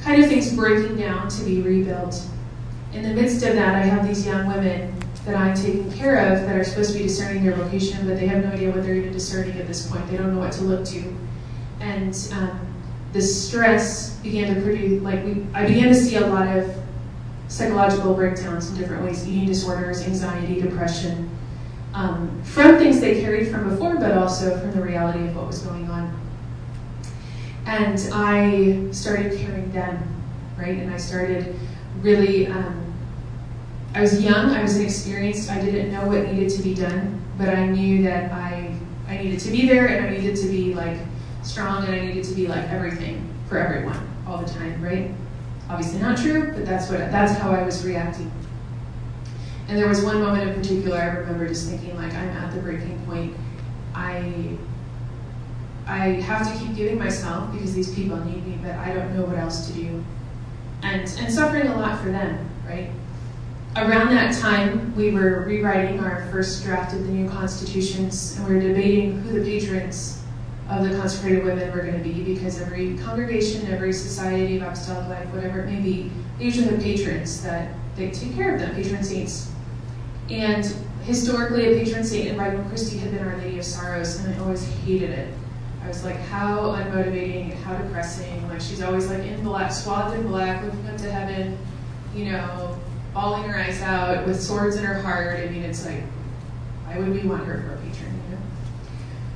kind 0.00 0.22
of 0.22 0.28
things 0.28 0.52
breaking 0.54 0.96
down 0.96 1.28
to 1.28 1.44
be 1.44 1.62
rebuilt. 1.62 2.22
In 2.92 3.02
the 3.02 3.12
midst 3.12 3.44
of 3.44 3.54
that, 3.54 3.74
I 3.74 3.80
have 3.80 4.06
these 4.06 4.26
young 4.26 4.46
women 4.46 4.94
that 5.24 5.34
I'm 5.36 5.54
taking 5.54 5.90
care 5.90 6.32
of 6.32 6.42
that 6.42 6.56
are 6.56 6.64
supposed 6.64 6.92
to 6.92 6.98
be 6.98 7.04
discerning 7.04 7.44
their 7.44 7.54
vocation, 7.54 8.06
but 8.06 8.18
they 8.18 8.26
have 8.26 8.44
no 8.44 8.50
idea 8.50 8.70
what 8.70 8.82
they're 8.82 8.94
even 8.94 9.12
discerning 9.12 9.58
at 9.58 9.66
this 9.66 9.90
point. 9.90 10.08
They 10.10 10.16
don't 10.16 10.34
know 10.34 10.40
what 10.40 10.52
to 10.52 10.62
look 10.62 10.84
to. 10.86 11.16
And 11.80 12.14
um, 12.34 12.74
the 13.12 13.22
stress 13.22 14.16
began 14.18 14.54
to 14.54 14.60
produce, 14.60 15.02
like, 15.02 15.24
we, 15.24 15.46
I 15.54 15.66
began 15.66 15.88
to 15.88 15.94
see 15.94 16.16
a 16.16 16.26
lot 16.26 16.56
of 16.56 16.83
psychological 17.54 18.14
breakdowns 18.14 18.68
in 18.68 18.76
different 18.76 19.04
ways 19.04 19.28
eating 19.28 19.46
disorders, 19.46 20.02
anxiety, 20.02 20.60
depression 20.60 21.30
um, 21.94 22.42
from 22.42 22.78
things 22.78 23.00
they 23.00 23.20
carried 23.20 23.48
from 23.48 23.70
before, 23.70 23.96
but 23.96 24.10
also 24.10 24.58
from 24.58 24.72
the 24.72 24.82
reality 24.82 25.24
of 25.28 25.36
what 25.36 25.46
was 25.46 25.60
going 25.60 25.88
on. 25.88 26.20
And 27.66 28.08
I 28.12 28.90
started 28.90 29.38
caring 29.38 29.70
them, 29.70 30.20
right? 30.58 30.80
And 30.80 30.92
I 30.92 30.96
started 30.96 31.54
really, 32.00 32.48
um, 32.48 32.92
I 33.94 34.00
was 34.00 34.20
young, 34.20 34.50
I 34.50 34.60
was 34.60 34.76
inexperienced, 34.76 35.48
I 35.48 35.60
didn't 35.60 35.92
know 35.92 36.08
what 36.08 36.26
needed 36.32 36.50
to 36.50 36.62
be 36.62 36.74
done, 36.74 37.22
but 37.38 37.50
I 37.50 37.68
knew 37.68 38.02
that 38.02 38.32
I, 38.32 38.76
I 39.06 39.16
needed 39.16 39.38
to 39.38 39.52
be 39.52 39.68
there 39.68 39.86
and 39.86 40.06
I 40.06 40.10
needed 40.10 40.34
to 40.38 40.48
be 40.48 40.74
like 40.74 40.98
strong 41.44 41.84
and 41.84 41.94
I 41.94 42.04
needed 42.04 42.24
to 42.24 42.34
be 42.34 42.48
like 42.48 42.64
everything 42.64 43.32
for 43.48 43.58
everyone 43.58 44.04
all 44.26 44.38
the 44.38 44.50
time, 44.50 44.82
right? 44.82 45.12
Obviously 45.68 46.00
not 46.00 46.18
true, 46.18 46.52
but 46.52 46.66
that's 46.66 46.90
what 46.90 46.98
that's 47.10 47.32
how 47.38 47.50
I 47.50 47.62
was 47.62 47.84
reacting. 47.84 48.30
And 49.68 49.78
there 49.78 49.88
was 49.88 50.04
one 50.04 50.20
moment 50.20 50.48
in 50.48 50.54
particular 50.54 50.98
I 50.98 51.06
remember 51.06 51.48
just 51.48 51.68
thinking 51.68 51.96
like 51.96 52.12
I'm 52.14 52.28
at 52.28 52.52
the 52.52 52.60
breaking 52.60 53.00
point. 53.06 53.34
I 53.94 54.58
I 55.86 56.20
have 56.20 56.50
to 56.50 56.58
keep 56.58 56.76
giving 56.76 56.98
myself 56.98 57.52
because 57.52 57.74
these 57.74 57.94
people 57.94 58.18
need 58.24 58.46
me, 58.46 58.58
but 58.62 58.72
I 58.72 58.92
don't 58.92 59.16
know 59.16 59.24
what 59.24 59.38
else 59.38 59.66
to 59.68 59.72
do. 59.72 60.04
And 60.82 61.00
and 61.18 61.32
suffering 61.32 61.68
a 61.68 61.76
lot 61.78 62.00
for 62.00 62.10
them, 62.10 62.46
right? 62.66 62.90
Around 63.76 64.10
that 64.10 64.34
time, 64.34 64.94
we 64.94 65.10
were 65.10 65.44
rewriting 65.46 65.98
our 65.98 66.28
first 66.30 66.62
draft 66.62 66.94
of 66.94 67.04
the 67.06 67.12
new 67.12 67.28
constitutions, 67.28 68.36
and 68.36 68.46
we 68.46 68.54
were 68.54 68.60
debating 68.60 69.18
who 69.20 69.40
the 69.40 69.44
patrons 69.44 70.23
of 70.70 70.88
the 70.88 70.96
consecrated 70.96 71.44
women 71.44 71.70
were 71.72 71.82
going 71.82 72.02
to 72.02 72.02
be 72.02 72.22
because 72.34 72.60
every 72.60 72.96
congregation, 72.98 73.66
every 73.70 73.92
society 73.92 74.56
of 74.56 74.62
apostolic 74.62 75.08
life, 75.08 75.28
whatever 75.34 75.60
it 75.60 75.66
may 75.66 75.80
be, 75.80 76.10
they 76.38 76.46
usually 76.46 76.66
have 76.66 76.80
patrons 76.80 77.42
that 77.42 77.74
they 77.96 78.10
take 78.10 78.34
care 78.34 78.54
of 78.54 78.60
them, 78.60 78.74
patron 78.74 79.04
saints. 79.04 79.50
And 80.30 80.64
historically, 81.02 81.66
a 81.66 81.84
patron 81.84 82.02
saint 82.02 82.28
in 82.28 82.38
Regnum 82.38 82.66
Christi 82.68 82.98
had 82.98 83.10
been 83.10 83.26
Our 83.26 83.36
Lady 83.36 83.58
of 83.58 83.64
Sorrows, 83.64 84.16
and 84.16 84.34
I 84.34 84.38
always 84.38 84.64
hated 84.80 85.10
it. 85.10 85.34
I 85.82 85.88
was 85.88 86.02
like, 86.02 86.16
how 86.16 86.70
unmotivating, 86.70 87.52
and 87.52 87.64
how 87.64 87.76
depressing. 87.76 88.48
Like, 88.48 88.62
she's 88.62 88.82
always 88.82 89.08
like 89.08 89.22
in 89.22 89.44
black, 89.44 89.70
swathed 89.70 90.18
in 90.18 90.26
black, 90.26 90.64
looking 90.64 90.88
up 90.88 90.96
to 90.96 91.12
heaven, 91.12 91.58
you 92.14 92.32
know, 92.32 92.78
bawling 93.12 93.42
her 93.44 93.58
eyes 93.58 93.82
out 93.82 94.26
with 94.26 94.42
swords 94.42 94.76
in 94.76 94.84
her 94.84 95.00
heart. 95.02 95.40
I 95.40 95.50
mean, 95.50 95.62
it's 95.62 95.84
like, 95.84 96.02
why 96.86 96.98
would 96.98 97.12
we 97.12 97.28
want 97.28 97.44
her 97.44 97.62
for 97.62 97.74
a 97.74 97.76
patron? 97.86 98.18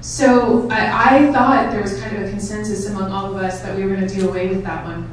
So 0.09 0.66
I, 0.71 1.27
I, 1.27 1.33
thought 1.33 1.71
there 1.71 1.83
was 1.83 2.01
kind 2.01 2.16
of 2.16 2.23
a 2.23 2.31
consensus 2.31 2.87
among 2.87 3.12
all 3.12 3.31
of 3.31 3.37
us 3.37 3.61
that 3.61 3.77
we 3.77 3.85
were 3.85 3.94
going 3.94 4.09
to 4.09 4.14
do 4.14 4.27
away 4.27 4.49
with 4.49 4.64
that 4.64 4.83
one. 4.83 5.07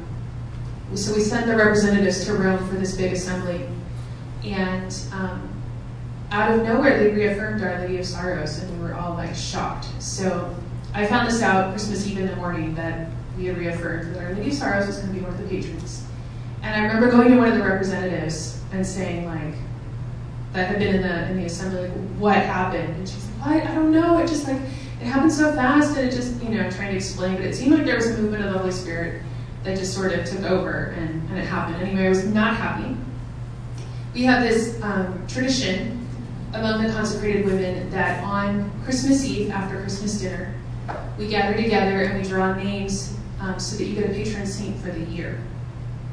So 0.94 1.14
we 1.14 1.20
sent 1.20 1.46
the 1.46 1.54
representatives 1.54 2.24
to 2.24 2.32
Rome 2.32 2.66
for 2.66 2.76
this 2.76 2.96
big 2.96 3.12
assembly. 3.12 3.68
And 4.42 4.98
um, 5.12 5.52
out 6.30 6.50
of 6.50 6.64
nowhere, 6.64 6.98
they 6.98 7.14
reaffirmed 7.14 7.62
Our 7.62 7.80
Lady 7.80 7.98
of 7.98 8.06
Sorrows, 8.06 8.58
and 8.58 8.72
we 8.72 8.88
were 8.88 8.94
all 8.94 9.12
like 9.12 9.34
shocked. 9.34 9.86
So 9.98 10.56
I 10.94 11.04
found 11.04 11.28
this 11.28 11.42
out 11.42 11.72
Christmas 11.72 12.08
Eve 12.08 12.20
in 12.20 12.28
the 12.28 12.36
morning 12.36 12.74
that 12.76 13.10
we 13.36 13.44
had 13.44 13.58
reaffirmed 13.58 14.14
that 14.14 14.24
Our 14.24 14.32
Lady 14.32 14.48
of 14.48 14.54
Sorrows 14.54 14.86
was 14.86 14.96
going 14.96 15.12
to 15.12 15.14
be 15.14 15.20
one 15.20 15.34
of 15.34 15.38
the 15.38 15.46
patrons. 15.46 16.06
And 16.62 16.74
I 16.74 16.86
remember 16.86 17.10
going 17.10 17.32
to 17.32 17.36
one 17.36 17.48
of 17.48 17.58
the 17.58 17.64
representatives 17.64 18.62
and 18.72 18.84
saying, 18.84 19.26
like, 19.26 19.56
that 20.54 20.68
had 20.68 20.78
been 20.78 20.94
in 20.94 21.02
the 21.02 21.28
in 21.28 21.36
the 21.36 21.44
assembly, 21.44 21.82
like, 21.82 21.92
what 22.16 22.36
happened? 22.36 22.96
And 22.96 23.06
she's 23.06 23.26
like, 23.26 23.46
what? 23.46 23.70
I 23.70 23.74
don't 23.74 23.92
know. 23.92 24.16
It 24.20 24.26
just 24.26 24.48
like 24.48 24.62
it 25.06 25.10
happened 25.10 25.32
so 25.32 25.52
fast, 25.52 25.96
and 25.96 26.08
it 26.08 26.10
just 26.10 26.42
you 26.42 26.48
know 26.48 26.68
trying 26.68 26.90
to 26.90 26.96
explain, 26.96 27.36
but 27.36 27.44
it 27.44 27.54
seemed 27.54 27.72
like 27.74 27.84
there 27.84 27.94
was 27.94 28.06
a 28.06 28.18
movement 28.18 28.44
of 28.44 28.52
the 28.52 28.58
Holy 28.58 28.72
Spirit 28.72 29.22
that 29.62 29.78
just 29.78 29.94
sort 29.94 30.12
of 30.12 30.26
took 30.26 30.42
over, 30.42 30.94
and, 30.98 31.28
and 31.30 31.38
it 31.38 31.46
happened. 31.46 31.80
Anyway, 31.80 32.06
I 32.06 32.08
was 32.08 32.26
not 32.26 32.56
happy. 32.56 32.96
We 34.14 34.24
have 34.24 34.42
this 34.42 34.82
um, 34.82 35.24
tradition 35.28 36.08
among 36.54 36.82
the 36.82 36.92
consecrated 36.92 37.46
women 37.46 37.88
that 37.90 38.22
on 38.24 38.68
Christmas 38.82 39.24
Eve, 39.24 39.50
after 39.50 39.80
Christmas 39.80 40.20
dinner, 40.20 40.52
we 41.18 41.28
gather 41.28 41.56
together 41.56 42.02
and 42.02 42.20
we 42.20 42.28
draw 42.28 42.54
names 42.54 43.16
um, 43.40 43.60
so 43.60 43.76
that 43.76 43.84
you 43.84 43.94
get 43.94 44.10
a 44.10 44.12
patron 44.12 44.46
saint 44.46 44.76
for 44.80 44.90
the 44.90 45.04
year 45.04 45.40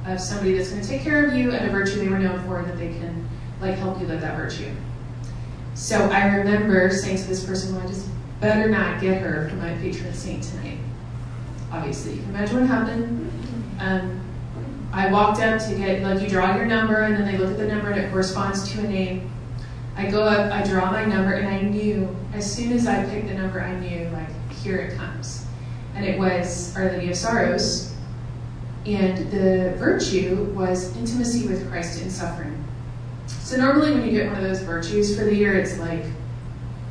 of 0.06 0.20
somebody 0.20 0.56
that's 0.56 0.70
going 0.70 0.82
to 0.82 0.88
take 0.88 1.02
care 1.02 1.26
of 1.26 1.34
you 1.34 1.52
and 1.52 1.68
a 1.68 1.72
virtue 1.72 1.96
they 1.96 2.10
were 2.10 2.20
known 2.20 2.44
for 2.44 2.62
that 2.62 2.78
they 2.78 2.90
can 2.90 3.28
like 3.62 3.76
help 3.76 4.00
you 4.00 4.06
live 4.06 4.22
that 4.22 4.36
virtue. 4.36 4.72
So 5.74 6.10
I 6.10 6.26
remember 6.36 6.90
saying 6.92 7.18
to 7.18 7.24
this 7.24 7.44
person, 7.46 7.74
well, 7.74 7.86
I 7.86 7.88
just 7.88 8.08
better 8.44 8.70
not 8.70 9.00
get 9.00 9.22
her 9.22 9.48
for 9.48 9.56
my 9.56 9.74
patron 9.76 10.14
saint 10.14 10.44
tonight. 10.44 10.78
Obviously, 11.72 12.16
you 12.16 12.22
can 12.22 12.30
imagine 12.32 12.60
what 12.60 12.70
happened. 12.70 13.32
Um, 13.80 14.20
I 14.92 15.10
walked 15.12 15.40
up 15.40 15.60
to 15.62 15.76
get, 15.76 16.04
like, 16.04 16.22
you 16.22 16.28
draw 16.28 16.56
your 16.56 16.66
number, 16.66 17.02
and 17.04 17.16
then 17.16 17.26
they 17.26 17.38
look 17.38 17.52
at 17.52 17.58
the 17.58 17.66
number, 17.66 17.90
and 17.90 18.02
it 18.02 18.12
corresponds 18.12 18.70
to 18.74 18.80
a 18.82 18.84
name. 18.84 19.32
I 19.96 20.12
go 20.12 20.24
up, 20.24 20.52
I 20.52 20.62
draw 20.64 20.92
my 20.92 21.06
number, 21.06 21.34
and 21.34 21.48
I 21.48 21.62
knew, 21.62 22.14
as 22.34 22.54
soon 22.54 22.74
as 22.74 22.86
I 22.86 23.06
picked 23.06 23.30
the 23.30 23.34
number, 23.34 23.62
I 23.62 23.80
knew, 23.80 24.10
like, 24.10 24.30
here 24.62 24.78
it 24.78 24.98
comes. 24.98 25.46
And 25.96 26.06
it 26.06 26.20
was 26.20 26.76
Our 26.76 26.92
Lady 26.92 27.10
of 27.12 27.16
Sorrows. 27.16 27.96
And 28.86 29.32
the 29.32 29.74
virtue 29.78 30.54
was 30.54 30.96
intimacy 30.98 31.48
with 31.48 31.70
Christ 31.72 32.02
in 32.02 32.10
suffering. 32.10 32.62
So 33.28 33.56
normally 33.56 33.94
when 33.94 34.06
you 34.06 34.12
get 34.12 34.28
one 34.28 34.36
of 34.36 34.44
those 34.44 34.62
virtues 34.62 35.18
for 35.18 35.24
the 35.24 35.34
year, 35.34 35.56
it's 35.56 35.80
like, 35.80 36.04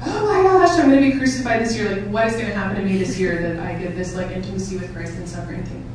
oh 0.04 0.26
my 0.26 0.42
gosh, 0.42 0.78
I'm 0.78 0.90
going 0.90 1.02
to 1.02 1.10
be 1.12 1.18
crucified 1.18 1.62
this 1.62 1.76
year. 1.76 1.90
Like, 1.90 2.04
what 2.06 2.26
is 2.26 2.34
going 2.34 2.46
to 2.46 2.54
happen 2.54 2.76
to 2.76 2.88
me 2.88 2.98
this 2.98 3.18
year 3.18 3.40
that 3.42 3.66
I 3.66 3.78
get 3.78 3.94
this 3.96 4.14
like 4.14 4.30
intimacy 4.30 4.76
with 4.76 4.92
Christ 4.92 5.14
and 5.14 5.28
suffering 5.28 5.64
thing? 5.64 5.88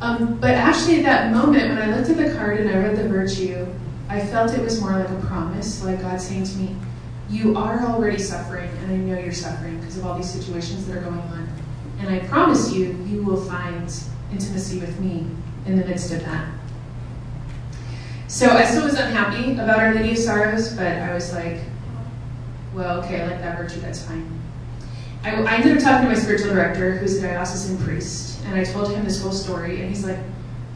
Um, 0.00 0.38
but 0.38 0.52
actually, 0.52 0.98
at 0.98 1.02
that 1.04 1.32
moment, 1.32 1.68
when 1.68 1.78
I 1.78 1.94
looked 1.94 2.08
at 2.08 2.16
the 2.16 2.32
card 2.34 2.60
and 2.60 2.70
I 2.70 2.78
read 2.78 2.96
the 2.96 3.08
virtue, 3.08 3.66
I 4.08 4.24
felt 4.24 4.54
it 4.54 4.62
was 4.62 4.80
more 4.80 4.92
like 4.92 5.08
a 5.08 5.26
promise, 5.26 5.84
like 5.84 6.00
God 6.00 6.20
saying 6.20 6.44
to 6.44 6.56
me, 6.56 6.76
You 7.28 7.56
are 7.56 7.84
already 7.84 8.18
suffering, 8.18 8.70
and 8.78 8.92
I 8.92 8.96
know 8.96 9.18
you're 9.18 9.32
suffering 9.32 9.78
because 9.78 9.98
of 9.98 10.06
all 10.06 10.16
these 10.16 10.30
situations 10.30 10.86
that 10.86 10.96
are 10.96 11.02
going 11.02 11.18
on. 11.18 11.48
And 11.98 12.08
I 12.08 12.20
promise 12.20 12.72
you, 12.72 12.96
you 13.08 13.24
will 13.24 13.42
find 13.44 13.92
intimacy 14.30 14.78
with 14.78 14.98
me 15.00 15.26
in 15.66 15.78
the 15.78 15.84
midst 15.84 16.12
of 16.12 16.20
that. 16.20 16.48
So 18.28 18.50
I 18.50 18.64
still 18.64 18.84
was 18.84 18.94
unhappy 18.94 19.54
about 19.54 19.78
Our 19.78 19.94
Lady 19.94 20.12
of 20.12 20.18
Sorrows, 20.18 20.74
but 20.74 20.86
I 20.86 21.12
was 21.12 21.32
like, 21.32 21.58
well, 22.74 23.02
okay, 23.02 23.20
I 23.20 23.28
like 23.28 23.40
that 23.40 23.58
virtue, 23.58 23.80
that's 23.80 24.02
fine. 24.02 24.40
I, 25.24 25.30
I 25.42 25.54
ended 25.56 25.76
up 25.76 25.82
talking 25.82 26.08
to 26.08 26.14
my 26.14 26.18
spiritual 26.18 26.50
director, 26.50 26.92
who's 26.92 27.18
a 27.18 27.22
diocesan 27.22 27.78
priest, 27.78 28.40
and 28.44 28.54
I 28.54 28.64
told 28.64 28.92
him 28.92 29.04
this 29.04 29.20
whole 29.20 29.32
story, 29.32 29.80
and 29.80 29.88
he's 29.88 30.04
like, 30.04 30.18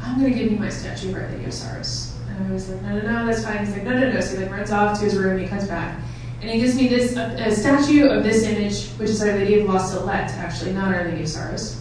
I'm 0.02 0.20
going 0.20 0.32
to 0.32 0.38
give 0.38 0.50
you 0.50 0.58
my 0.58 0.68
statue 0.68 1.10
of 1.10 1.14
Our 1.14 1.28
Lady 1.28 1.44
of 1.44 1.54
Sorrows. 1.54 2.16
And 2.28 2.46
I 2.46 2.52
was 2.52 2.68
like, 2.68 2.82
no, 2.82 2.98
no, 2.98 3.02
no, 3.02 3.26
that's 3.26 3.44
fine. 3.44 3.58
He's 3.64 3.70
like, 3.70 3.84
no, 3.84 3.96
no, 3.96 4.10
no. 4.10 4.20
So 4.20 4.36
he 4.36 4.42
like 4.42 4.52
runs 4.52 4.72
off 4.72 4.98
to 4.98 5.04
his 5.04 5.16
room, 5.16 5.38
he 5.38 5.46
comes 5.46 5.68
back, 5.68 6.00
and 6.40 6.50
he 6.50 6.60
gives 6.60 6.74
me 6.74 6.88
this 6.88 7.16
a, 7.16 7.36
a 7.38 7.54
statue 7.54 8.08
of 8.08 8.24
this 8.24 8.42
image, 8.44 8.88
which 8.98 9.10
is 9.10 9.22
Our 9.22 9.32
Lady 9.32 9.60
of 9.60 9.68
La 9.68 9.78
Salette, 9.78 10.30
actually, 10.32 10.72
not 10.72 10.92
Our 10.92 11.04
Lady 11.04 11.22
of 11.22 11.28
Sorrows. 11.28 11.80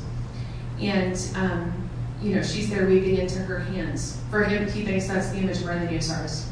And, 0.80 1.20
um, 1.36 1.90
you 2.22 2.36
know, 2.36 2.44
she's 2.44 2.70
there 2.70 2.86
weeping 2.86 3.18
into 3.18 3.40
her 3.40 3.60
hands. 3.60 4.20
For 4.30 4.44
him, 4.44 4.70
he 4.70 4.86
thinks 4.86 5.08
that's 5.08 5.30
the 5.32 5.40
image 5.40 5.62
of 5.62 5.68
Our 5.68 5.78
Lady 5.78 5.96
of 5.96 6.04
Sorrows. 6.04 6.48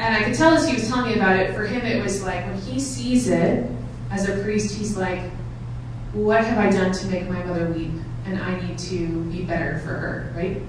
And 0.00 0.16
I 0.16 0.22
could 0.24 0.34
tell 0.34 0.54
as 0.54 0.66
he 0.66 0.72
was 0.72 0.88
telling 0.88 1.10
me 1.10 1.16
about 1.16 1.36
it, 1.36 1.54
for 1.54 1.66
him 1.66 1.84
it 1.84 2.02
was 2.02 2.22
like 2.22 2.46
when 2.46 2.56
he 2.56 2.80
sees 2.80 3.28
it 3.28 3.70
as 4.10 4.26
a 4.30 4.42
priest, 4.42 4.74
he's 4.74 4.96
like, 4.96 5.30
what 6.14 6.42
have 6.42 6.56
I 6.56 6.70
done 6.70 6.90
to 6.90 7.06
make 7.08 7.28
my 7.28 7.44
mother 7.44 7.66
weep? 7.66 7.92
And 8.24 8.38
I 8.40 8.58
need 8.60 8.78
to 8.78 9.24
be 9.24 9.42
better 9.42 9.78
for 9.80 9.88
her, 9.88 10.32
right? 10.34 10.62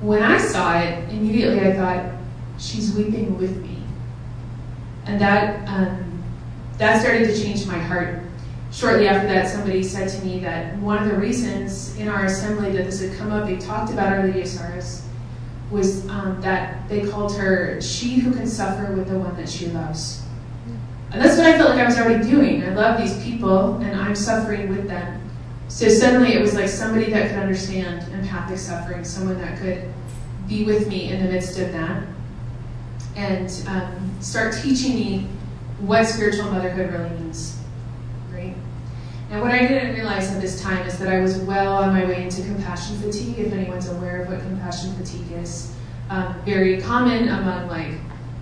When 0.00 0.22
I 0.22 0.38
saw 0.38 0.78
it, 0.78 1.10
immediately 1.10 1.60
I 1.60 1.74
thought, 1.76 2.14
she's 2.58 2.94
weeping 2.94 3.36
with 3.36 3.54
me. 3.58 3.82
And 5.04 5.20
that, 5.20 5.68
um, 5.68 6.24
that 6.78 7.02
started 7.02 7.26
to 7.26 7.42
change 7.42 7.66
my 7.66 7.78
heart. 7.78 8.22
shortly 8.72 9.06
after 9.08 9.28
that, 9.28 9.46
somebody 9.46 9.82
said 9.82 10.08
to 10.08 10.24
me 10.24 10.40
that 10.40 10.78
one 10.78 11.02
of 11.02 11.10
the 11.10 11.16
reasons 11.16 11.94
in 11.98 12.08
our 12.08 12.24
assembly 12.24 12.72
that 12.72 12.86
this 12.86 13.02
had 13.02 13.16
come 13.18 13.30
up, 13.30 13.46
they 13.46 13.58
talked 13.58 13.92
about 13.92 14.10
Our 14.10 14.24
Lady 14.24 14.40
of 14.40 14.48
Sorrows, 14.48 15.03
was 15.74 16.08
um, 16.08 16.40
that 16.40 16.88
they 16.88 17.06
called 17.06 17.36
her 17.36 17.80
she 17.80 18.14
who 18.14 18.32
can 18.32 18.46
suffer 18.46 18.92
with 18.92 19.08
the 19.08 19.18
one 19.18 19.36
that 19.36 19.48
she 19.48 19.66
loves. 19.66 20.22
And 21.12 21.22
that's 21.22 21.36
what 21.36 21.46
I 21.46 21.56
felt 21.56 21.70
like 21.70 21.80
I 21.80 21.84
was 21.84 21.98
already 21.98 22.28
doing. 22.28 22.64
I 22.64 22.74
love 22.74 23.00
these 23.00 23.22
people, 23.22 23.76
and 23.76 23.94
I'm 23.94 24.16
suffering 24.16 24.68
with 24.68 24.88
them. 24.88 25.20
So 25.68 25.88
suddenly 25.88 26.34
it 26.34 26.40
was 26.40 26.54
like 26.54 26.68
somebody 26.68 27.10
that 27.10 27.30
could 27.30 27.38
understand 27.38 28.12
empathic 28.12 28.58
suffering, 28.58 29.04
someone 29.04 29.38
that 29.40 29.58
could 29.58 29.92
be 30.48 30.64
with 30.64 30.88
me 30.88 31.10
in 31.12 31.24
the 31.24 31.30
midst 31.30 31.58
of 31.58 31.72
that, 31.72 32.02
and 33.16 33.50
um, 33.68 34.10
start 34.20 34.54
teaching 34.62 34.94
me 34.94 35.28
what 35.80 36.04
spiritual 36.04 36.50
motherhood 36.50 36.92
really 36.92 37.10
means. 37.20 37.58
And 39.30 39.40
what 39.40 39.50
I 39.50 39.66
didn't 39.66 39.94
realize 39.94 40.30
at 40.30 40.40
this 40.40 40.60
time 40.60 40.86
is 40.86 40.98
that 40.98 41.08
I 41.08 41.20
was 41.20 41.38
well 41.38 41.76
on 41.82 41.92
my 41.92 42.04
way 42.04 42.22
into 42.22 42.42
compassion 42.42 42.96
fatigue. 42.98 43.38
If 43.38 43.52
anyone's 43.52 43.88
aware 43.88 44.22
of 44.22 44.28
what 44.28 44.40
compassion 44.40 44.94
fatigue 44.94 45.32
is, 45.32 45.74
um, 46.10 46.40
very 46.44 46.80
common 46.80 47.28
among 47.28 47.68
like 47.68 47.94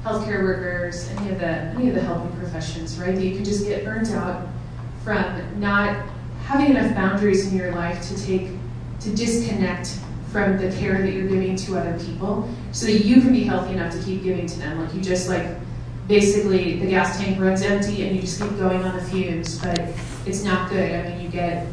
healthcare 0.05 0.43
workers, 0.43 1.09
any 1.11 1.31
of 1.31 1.39
the 1.39 1.47
any 1.47 1.89
of 1.89 1.95
the 1.95 2.03
helping 2.03 2.37
professions, 2.39 2.99
right? 2.99 3.15
That 3.15 3.25
you 3.25 3.35
can 3.35 3.45
just 3.45 3.65
get 3.65 3.85
burnt 3.85 4.11
out 4.11 4.49
from 5.05 5.61
not 5.61 6.05
having 6.45 6.77
enough 6.77 6.95
boundaries 6.95 7.51
in 7.51 7.57
your 7.57 7.73
life 7.73 8.03
to 8.09 8.27
take 8.27 8.49
to 9.01 9.15
disconnect 9.15 9.99
from 10.31 10.59
the 10.59 10.75
care 10.77 11.01
that 11.03 11.13
you're 11.13 11.29
giving 11.29 11.55
to 11.55 11.79
other 11.79 11.99
people 12.05 12.49
so 12.73 12.87
that 12.87 13.05
you 13.05 13.21
can 13.21 13.33
be 13.33 13.45
healthy 13.45 13.75
enough 13.75 13.93
to 13.93 14.03
keep 14.03 14.23
giving 14.23 14.47
to 14.47 14.59
them. 14.59 14.81
Like 14.81 14.95
you 14.95 15.01
just 15.01 15.29
like 15.29 15.47
basically 16.09 16.79
the 16.79 16.87
gas 16.87 17.19
tank 17.19 17.39
runs 17.41 17.63
empty 17.63 18.07
and 18.07 18.17
you 18.17 18.23
just 18.23 18.41
keep 18.41 18.57
going 18.59 18.83
on 18.83 18.97
the 18.97 19.05
fumes, 19.05 19.59
but 19.59 19.79
it's 20.27 20.43
not 20.43 20.71
good. 20.71 20.95
I 20.95 21.09
mean, 21.09 21.21
you 21.21 21.29
get 21.29 21.67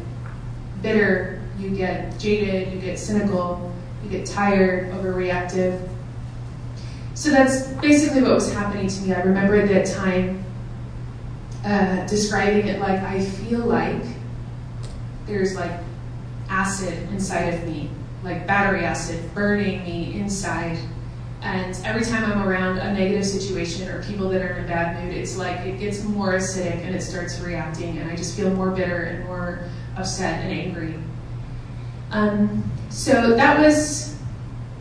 bitter, 0.82 1.42
you 1.58 1.70
get 1.70 2.18
jaded, 2.18 2.72
you 2.72 2.80
get 2.80 2.98
cynical, 2.98 3.72
you 4.02 4.10
get 4.10 4.26
tired, 4.26 4.92
overreactive. 4.92 5.88
So 7.14 7.30
that's 7.30 7.68
basically 7.74 8.22
what 8.22 8.32
was 8.32 8.52
happening 8.52 8.88
to 8.88 9.00
me. 9.02 9.12
I 9.12 9.20
remember 9.20 9.56
at 9.56 9.68
that 9.68 9.86
time 9.86 10.44
uh, 11.64 12.06
describing 12.06 12.68
it 12.68 12.80
like 12.80 13.00
I 13.00 13.20
feel 13.20 13.60
like 13.60 14.02
there's 15.26 15.54
like 15.54 15.72
acid 16.48 16.94
inside 17.10 17.54
of 17.54 17.64
me, 17.66 17.90
like 18.24 18.46
battery 18.46 18.84
acid 18.84 19.34
burning 19.34 19.84
me 19.84 20.18
inside. 20.18 20.78
And 21.42 21.78
every 21.84 22.04
time 22.04 22.30
I'm 22.30 22.46
around 22.46 22.78
a 22.78 22.92
negative 22.92 23.24
situation 23.24 23.88
or 23.88 24.02
people 24.02 24.28
that 24.28 24.42
are 24.42 24.58
in 24.58 24.64
a 24.64 24.68
bad 24.68 25.02
mood, 25.02 25.14
it's 25.14 25.36
like 25.36 25.60
it 25.60 25.78
gets 25.80 26.04
more 26.04 26.34
acidic 26.34 26.84
and 26.84 26.94
it 26.94 27.02
starts 27.02 27.40
reacting, 27.40 27.98
and 27.98 28.10
I 28.10 28.16
just 28.16 28.36
feel 28.36 28.50
more 28.50 28.70
bitter 28.70 29.04
and 29.04 29.24
more 29.24 29.64
upset 29.96 30.44
and 30.44 30.52
angry. 30.52 30.94
Um, 32.10 32.70
so 32.90 33.34
that 33.36 33.58
was, 33.58 34.16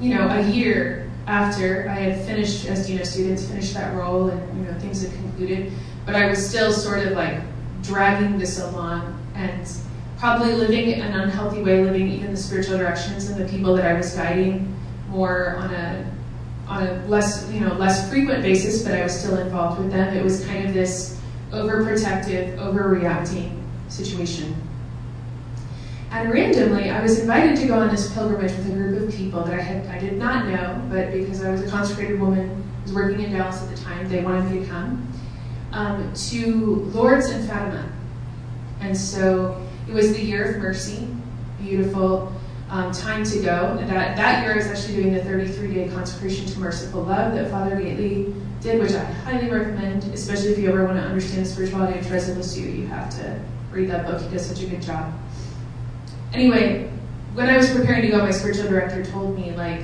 you 0.02 0.14
know, 0.14 0.28
a 0.28 0.42
year 0.50 1.10
after 1.28 1.88
I 1.88 1.94
had 1.94 2.26
finished 2.26 2.66
as 2.66 2.88
Dean 2.88 3.00
of 3.00 3.08
Students, 3.08 3.46
finished 3.46 3.74
that 3.76 3.96
role, 3.96 4.30
and 4.30 4.58
you 4.58 4.70
know 4.70 4.78
things 4.80 5.02
had 5.02 5.14
concluded. 5.14 5.72
But 6.06 6.16
I 6.16 6.28
was 6.28 6.46
still 6.46 6.74
sort 6.74 7.06
of 7.06 7.14
like 7.14 7.42
dragging 7.84 8.38
this 8.38 8.60
along 8.60 9.18
and 9.36 9.66
probably 10.18 10.54
living 10.54 10.94
an 10.96 11.18
unhealthy 11.18 11.62
way, 11.62 11.84
living 11.84 12.10
even 12.10 12.32
the 12.32 12.38
spiritual 12.38 12.78
directions 12.78 13.30
and 13.30 13.40
the 13.40 13.50
people 13.50 13.76
that 13.76 13.86
I 13.86 13.94
was 13.94 14.14
guiding 14.14 14.76
more 15.10 15.56
on 15.58 15.74
a 15.74 16.12
on 16.70 16.86
a 16.86 17.06
less 17.08 17.52
you 17.52 17.60
know 17.60 17.74
less 17.74 18.10
frequent 18.10 18.44
basis, 18.44 18.84
but 18.84 18.94
I 18.94 19.04
was 19.04 19.20
still 19.20 19.38
involved 19.38 19.82
with 19.82 19.92
them. 19.92 20.16
It 20.16 20.24
was 20.24 20.46
kind 20.46 20.68
of 20.68 20.74
this 20.74 21.20
overprotective, 21.52 22.58
overreacting 22.60 23.60
situation. 23.88 24.56
And 26.12 26.32
randomly, 26.32 26.90
I 26.90 27.02
was 27.02 27.20
invited 27.20 27.56
to 27.58 27.68
go 27.68 27.80
on 27.80 27.90
this 27.90 28.14
pilgrimage 28.14 28.52
with 28.52 28.70
a 28.70 28.74
group 28.74 29.08
of 29.08 29.16
people 29.16 29.44
that 29.44 29.54
I 29.54 29.62
had 29.62 29.88
I 29.88 30.00
did 30.00 30.14
not 30.14 30.48
know, 30.48 30.82
but 30.90 31.12
because 31.12 31.44
I 31.44 31.52
was 31.52 31.62
a 31.62 31.70
consecrated 31.70 32.20
woman, 32.20 32.64
was 32.84 32.94
working 32.94 33.22
in 33.22 33.32
Dallas 33.32 33.62
at 33.62 33.76
the 33.76 33.82
time, 33.82 34.08
they 34.10 34.24
wanted 34.24 34.52
me 34.52 34.60
to 34.60 34.66
come 34.66 35.12
um, 35.72 36.14
to 36.14 36.76
Lourdes 36.94 37.30
and 37.30 37.48
Fatima. 37.48 37.92
And 38.80 38.96
so 38.96 39.62
it 39.88 39.94
was 39.94 40.14
the 40.14 40.22
year 40.22 40.52
of 40.52 40.62
mercy, 40.62 41.08
beautiful 41.62 42.34
um, 42.70 42.92
time 42.92 43.24
to 43.24 43.38
go. 43.40 43.78
That, 43.78 44.16
that 44.16 44.44
year 44.44 44.54
I 44.54 44.58
was 44.58 44.68
actually 44.68 45.02
doing 45.02 45.14
the 45.14 45.24
33 45.24 45.74
day 45.74 45.90
consecration 45.90 46.46
to 46.46 46.60
merciful 46.60 47.04
love 47.04 47.34
that 47.34 47.50
Father 47.50 47.76
Gaitley 47.76 48.34
did, 48.62 48.80
which 48.80 48.92
I 48.92 49.04
highly 49.04 49.50
recommend, 49.50 50.04
especially 50.14 50.50
if 50.50 50.60
you 50.60 50.70
ever 50.70 50.86
want 50.86 50.98
to 50.98 51.04
understand 51.04 51.48
spirituality 51.48 52.00
of 52.00 52.08
Teresa 52.08 52.34
Lisieux. 52.34 52.70
You 52.70 52.88
have 52.88 53.10
to 53.18 53.40
read 53.72 53.90
that 53.90 54.06
book. 54.06 54.22
He 54.22 54.30
does 54.30 54.46
such 54.46 54.62
a 54.62 54.68
good 54.68 54.82
job. 54.82 55.14
Anyway, 56.34 56.92
when 57.34 57.50
I 57.50 57.58
was 57.58 57.72
preparing 57.72 58.04
to 58.04 58.10
go, 58.10 58.20
my 58.20 58.32
spiritual 58.32 58.68
director 58.68 59.04
told 59.04 59.36
me, 59.38 59.52
like, 59.52 59.82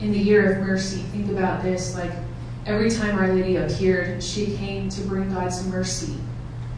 in 0.00 0.12
the 0.12 0.18
year 0.18 0.52
of 0.52 0.66
mercy, 0.66 0.98
think 1.10 1.30
about 1.30 1.62
this. 1.62 1.96
Like, 1.96 2.12
every 2.66 2.90
time 2.90 3.18
Our 3.18 3.32
Lady 3.32 3.56
appeared, 3.56 4.22
she 4.22 4.56
came 4.56 4.88
to 4.90 5.00
bring 5.02 5.32
God's 5.32 5.66
mercy 5.66 6.16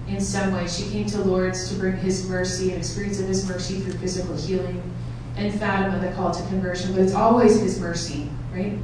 in 0.08 0.20
some 0.20 0.54
way. 0.54 0.66
She 0.66 0.88
came 0.90 1.06
to 1.06 1.20
Lourdes 1.22 1.68
to 1.68 1.74
bring 1.74 1.96
His 1.96 2.28
mercy, 2.28 2.72
an 2.72 2.78
experience 2.78 3.20
of 3.20 3.28
His 3.28 3.46
mercy 3.48 3.80
through 3.80 3.94
physical 3.94 4.36
healing, 4.36 4.82
and 5.40 5.58
Fatima, 5.58 5.98
the 5.98 6.12
call 6.14 6.30
to 6.32 6.42
conversion. 6.48 6.92
But 6.92 7.02
it's 7.02 7.14
always 7.14 7.60
His 7.60 7.80
mercy, 7.80 8.28
right? 8.52 8.78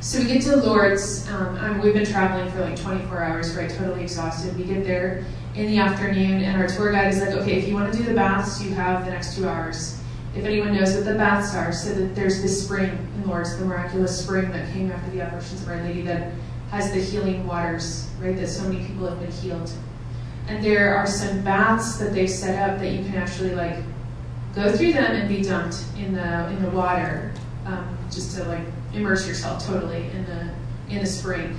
So 0.00 0.18
we 0.20 0.26
get 0.26 0.42
to 0.42 0.56
Lourdes. 0.56 1.28
Um, 1.28 1.80
we've 1.80 1.92
been 1.92 2.06
traveling 2.06 2.50
for 2.52 2.60
like 2.60 2.80
24 2.80 3.22
hours, 3.22 3.54
right? 3.54 3.68
Totally 3.68 4.02
exhausted. 4.02 4.56
We 4.56 4.64
get 4.64 4.84
there 4.84 5.24
in 5.54 5.66
the 5.66 5.78
afternoon, 5.78 6.42
and 6.42 6.60
our 6.60 6.68
tour 6.68 6.92
guide 6.92 7.12
is 7.12 7.20
like, 7.20 7.30
okay, 7.30 7.58
if 7.58 7.68
you 7.68 7.74
want 7.74 7.92
to 7.92 7.98
do 7.98 8.04
the 8.04 8.14
baths, 8.14 8.62
you 8.62 8.72
have 8.74 9.04
the 9.04 9.10
next 9.10 9.36
two 9.36 9.46
hours. 9.46 10.00
If 10.34 10.44
anyone 10.44 10.74
knows 10.74 10.94
what 10.94 11.04
the 11.04 11.14
baths 11.14 11.54
are, 11.54 11.72
so 11.72 11.92
that 11.92 12.14
there's 12.14 12.40
this 12.40 12.64
spring 12.64 12.90
in 13.16 13.28
Lourdes, 13.28 13.58
the 13.58 13.64
miraculous 13.64 14.22
spring 14.22 14.50
that 14.52 14.72
came 14.72 14.90
after 14.92 15.10
the 15.10 15.20
apparitions 15.20 15.62
of 15.62 15.68
Our 15.68 15.82
Lady 15.82 16.02
that 16.02 16.32
has 16.70 16.92
the 16.92 17.00
healing 17.00 17.46
waters, 17.46 18.08
right? 18.20 18.36
That 18.36 18.46
so 18.46 18.62
many 18.62 18.86
people 18.86 19.08
have 19.08 19.18
been 19.18 19.32
healed. 19.32 19.70
And 20.46 20.64
there 20.64 20.96
are 20.96 21.06
some 21.06 21.42
baths 21.42 21.98
that 21.98 22.12
they've 22.12 22.30
set 22.30 22.70
up 22.70 22.78
that 22.78 22.92
you 22.92 23.04
can 23.04 23.16
actually 23.16 23.54
like 23.54 23.76
go 24.54 24.72
through 24.72 24.92
them 24.92 25.14
and 25.14 25.28
be 25.28 25.42
dumped 25.42 25.84
in 25.96 26.14
the 26.14 26.48
in 26.48 26.62
the 26.62 26.70
water, 26.70 27.32
um, 27.66 27.96
just 28.10 28.36
to 28.36 28.44
like 28.44 28.64
immerse 28.92 29.26
yourself 29.26 29.64
totally 29.64 30.06
in 30.10 30.24
the 30.26 30.94
in 30.94 31.00
the 31.00 31.06
spring. 31.06 31.58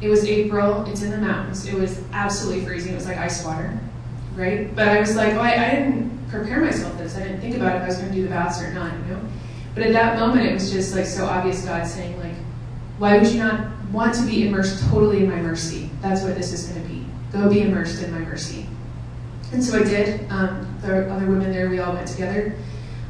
It 0.00 0.08
was 0.08 0.24
April. 0.24 0.84
It's 0.86 1.02
in 1.02 1.10
the 1.10 1.18
mountains. 1.18 1.66
It 1.66 1.74
was 1.74 2.02
absolutely 2.12 2.64
freezing. 2.64 2.92
It 2.92 2.96
was 2.96 3.06
like 3.06 3.16
ice 3.16 3.44
water, 3.44 3.78
right? 4.34 4.74
But 4.74 4.88
I 4.88 5.00
was 5.00 5.16
like, 5.16 5.32
oh, 5.34 5.40
I, 5.40 5.66
I 5.66 5.70
didn't 5.70 6.28
prepare 6.28 6.60
myself 6.60 6.92
for 6.92 7.02
this. 7.02 7.16
I 7.16 7.20
didn't 7.20 7.40
think 7.40 7.56
about 7.56 7.76
if 7.76 7.82
I 7.82 7.86
was 7.86 7.96
going 7.96 8.10
to 8.10 8.14
do 8.14 8.22
the 8.24 8.28
baths 8.28 8.60
or 8.60 8.72
not, 8.72 8.92
you 8.92 9.14
know. 9.14 9.20
But 9.74 9.84
at 9.84 9.92
that 9.92 10.18
moment, 10.18 10.46
it 10.46 10.52
was 10.52 10.70
just 10.70 10.94
like 10.94 11.06
so 11.06 11.24
obvious. 11.24 11.64
God 11.64 11.86
saying, 11.86 12.18
like, 12.18 12.34
why 12.98 13.16
would 13.18 13.28
you 13.28 13.38
not 13.38 13.68
want 13.90 14.14
to 14.14 14.22
be 14.26 14.46
immersed 14.46 14.84
totally 14.90 15.24
in 15.24 15.30
my 15.30 15.36
mercy? 15.36 15.90
That's 16.02 16.22
what 16.22 16.34
this 16.34 16.52
is 16.52 16.66
going 16.66 16.82
to 16.82 16.88
be. 16.88 17.06
Go 17.32 17.48
be 17.48 17.62
immersed 17.62 18.02
in 18.02 18.10
my 18.12 18.18
mercy. 18.18 18.66
And 19.52 19.62
so 19.64 19.78
I 19.78 19.84
did. 19.84 20.30
Um, 20.30 20.65
the 20.82 21.10
other 21.10 21.26
women 21.26 21.52
there, 21.52 21.68
we 21.68 21.78
all 21.78 21.92
went 21.92 22.08
together 22.08 22.54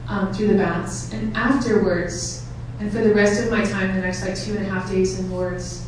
um, 0.08 0.32
through 0.32 0.48
the 0.48 0.54
baths. 0.54 1.12
And 1.12 1.36
afterwards, 1.36 2.46
and 2.78 2.92
for 2.92 2.98
the 2.98 3.14
rest 3.14 3.42
of 3.42 3.50
my 3.50 3.64
time, 3.64 3.94
the 3.94 4.02
next 4.02 4.24
like 4.24 4.36
two 4.36 4.56
and 4.56 4.66
a 4.66 4.68
half 4.68 4.90
days 4.90 5.18
in 5.18 5.30
Lourdes, 5.30 5.86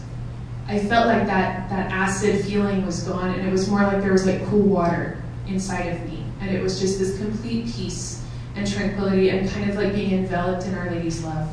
I 0.67 0.79
felt 0.79 1.07
like 1.07 1.27
that 1.27 1.69
that 1.71 1.91
acid 1.91 2.45
feeling 2.45 2.85
was 2.85 3.03
gone, 3.03 3.35
and 3.35 3.47
it 3.47 3.51
was 3.51 3.69
more 3.69 3.83
like 3.83 4.01
there 4.01 4.13
was 4.13 4.27
like 4.27 4.45
cool 4.47 4.63
water 4.63 5.23
inside 5.47 5.87
of 5.87 6.05
me, 6.11 6.25
and 6.41 6.51
it 6.55 6.63
was 6.63 6.79
just 6.81 6.99
this 6.99 7.19
complete 7.19 7.67
peace 7.67 8.23
and 8.55 8.71
tranquility, 8.71 9.31
and 9.31 9.49
kind 9.49 9.71
of 9.71 9.77
like 9.77 9.95
being 9.95 10.13
enveloped 10.13 10.67
in 10.67 10.75
Our 10.75 10.91
Lady's 10.91 11.23
love 11.25 11.49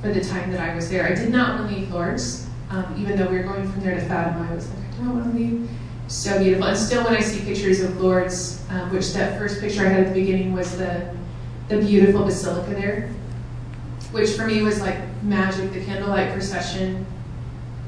for 0.00 0.12
the 0.12 0.20
time 0.20 0.50
that 0.50 0.60
I 0.60 0.74
was 0.74 0.88
there. 0.90 1.06
I 1.06 1.14
did 1.14 1.30
not 1.30 1.60
want 1.60 1.70
to 1.70 1.76
leave 1.76 1.92
Lourdes, 1.92 2.48
um, 2.70 2.94
even 2.98 3.16
though 3.16 3.26
we 3.26 3.36
were 3.36 3.44
going 3.44 3.70
from 3.70 3.82
there 3.82 3.94
to 3.94 4.00
Fatima. 4.06 4.48
I 4.50 4.54
was 4.54 4.68
like, 4.68 4.78
I 4.94 4.96
don't 4.96 5.14
want 5.16 5.32
to 5.32 5.38
leave. 5.38 5.68
So 6.10 6.40
beautiful. 6.40 6.66
And 6.66 6.76
still, 6.76 7.04
when 7.04 7.14
I 7.14 7.20
see 7.20 7.44
pictures 7.44 7.80
of 7.80 8.00
Lourdes, 8.00 8.60
um, 8.68 8.92
which 8.92 9.12
that 9.12 9.38
first 9.38 9.60
picture 9.60 9.86
I 9.86 9.90
had 9.90 10.00
at 10.00 10.08
the 10.12 10.20
beginning 10.20 10.52
was 10.52 10.76
the 10.76 11.14
the 11.68 11.78
beautiful 11.78 12.24
basilica 12.24 12.70
there, 12.70 13.10
which 14.10 14.30
for 14.30 14.44
me 14.44 14.60
was 14.60 14.80
like 14.80 14.98
magic. 15.22 15.72
The 15.72 15.84
candlelight 15.84 16.32
procession 16.32 17.06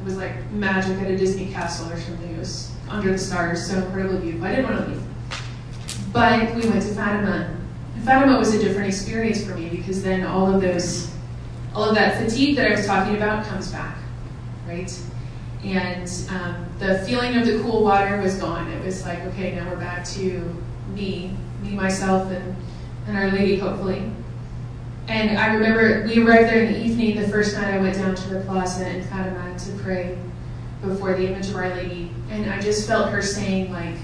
was 0.05 0.17
like 0.17 0.49
magic 0.53 0.99
at 0.99 1.11
a 1.11 1.17
Disney 1.17 1.53
castle 1.53 1.91
or 1.91 1.99
something. 1.99 2.33
It 2.33 2.39
was 2.39 2.71
under 2.89 3.11
the 3.11 3.19
stars, 3.19 3.69
so 3.69 3.79
incredibly 3.79 4.21
beautiful. 4.21 4.47
I 4.47 4.55
didn't 4.55 4.73
want 4.73 4.85
to 4.85 4.91
leave. 4.93 5.03
But 6.13 6.55
we 6.55 6.71
went 6.71 6.83
to 6.83 6.95
Fatima. 6.95 7.59
And 7.97 8.05
Fatima 8.05 8.39
was 8.39 8.55
a 8.55 8.61
different 8.61 8.87
experience 8.87 9.45
for 9.45 9.57
me 9.57 9.69
because 9.69 10.01
then 10.01 10.25
all 10.25 10.55
of 10.55 10.63
those, 10.63 11.13
all 11.75 11.89
of 11.89 11.97
that 11.97 12.23
fatigue 12.23 12.55
that 12.55 12.69
I 12.71 12.77
was 12.77 12.87
talking 12.87 13.17
about 13.17 13.45
comes 13.47 13.73
back, 13.73 13.99
right? 14.69 14.97
And 15.65 16.11
um, 16.31 16.67
the 16.79 16.99
feeling 17.07 17.37
of 17.37 17.47
the 17.47 17.61
cool 17.63 17.85
water 17.85 18.21
was 18.21 18.37
gone. 18.37 18.69
It 18.71 18.85
was 18.85 19.05
like, 19.05 19.21
okay, 19.27 19.55
now 19.55 19.71
we're 19.71 19.77
back 19.77 20.05
to 20.07 20.55
me, 20.89 21.37
me, 21.63 21.71
myself, 21.71 22.31
and, 22.33 22.57
and 23.07 23.17
Our 23.17 23.31
Lady, 23.31 23.59
hopefully. 23.59 24.11
And 25.09 25.39
I 25.39 25.55
remember 25.55 26.05
we 26.07 26.23
arrived 26.23 26.49
there 26.49 26.65
in 26.65 26.73
the 26.73 26.85
evening. 26.85 27.21
The 27.21 27.29
first 27.29 27.55
night 27.57 27.75
I 27.75 27.79
went 27.79 27.97
down 27.97 28.15
to 28.15 28.29
the 28.31 28.41
plaza 28.41 28.89
in 28.89 29.05
Fatima 29.05 29.57
to 29.59 29.73
pray 29.83 30.19
before 30.81 31.15
the 31.15 31.29
image 31.29 31.49
of 31.49 31.57
Our 31.57 31.75
Lady. 31.75 32.11
And 32.31 32.51
I 32.51 32.61
just 32.61 32.89
felt 32.89 33.11
her 33.11 33.23
saying, 33.23 33.73
like, 33.73 33.97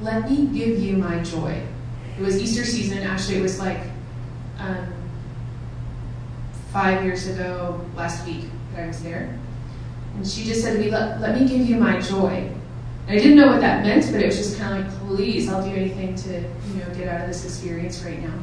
let 0.00 0.28
me 0.28 0.46
give 0.46 0.80
you 0.80 0.96
my 0.96 1.22
joy. 1.22 1.62
It 2.18 2.22
was 2.22 2.40
Easter 2.40 2.64
season. 2.64 2.98
Actually, 2.98 3.38
it 3.38 3.42
was 3.42 3.60
like 3.60 3.80
um, 4.58 4.92
five 6.72 7.04
years 7.04 7.28
ago 7.28 7.80
last 7.94 8.26
week 8.26 8.44
that 8.72 8.84
I 8.84 8.86
was 8.88 9.02
there. 9.02 9.38
And 10.18 10.26
she 10.26 10.42
just 10.42 10.62
said 10.62 10.72
to 10.72 10.80
me, 10.80 10.90
let, 10.90 11.20
let 11.20 11.40
me 11.40 11.46
give 11.46 11.64
you 11.68 11.76
my 11.76 12.00
joy. 12.00 12.50
And 13.06 13.18
I 13.18 13.22
didn't 13.22 13.36
know 13.36 13.46
what 13.46 13.60
that 13.60 13.84
meant, 13.84 14.04
but 14.10 14.20
it 14.20 14.26
was 14.26 14.36
just 14.36 14.58
kind 14.58 14.84
of 14.84 14.92
like, 14.92 15.16
please, 15.16 15.48
I'll 15.48 15.62
do 15.62 15.70
anything 15.70 16.16
to, 16.16 16.40
you 16.40 16.74
know, 16.74 16.92
get 16.92 17.06
out 17.06 17.20
of 17.20 17.28
this 17.28 17.44
experience 17.44 18.02
right 18.02 18.20
now. 18.20 18.34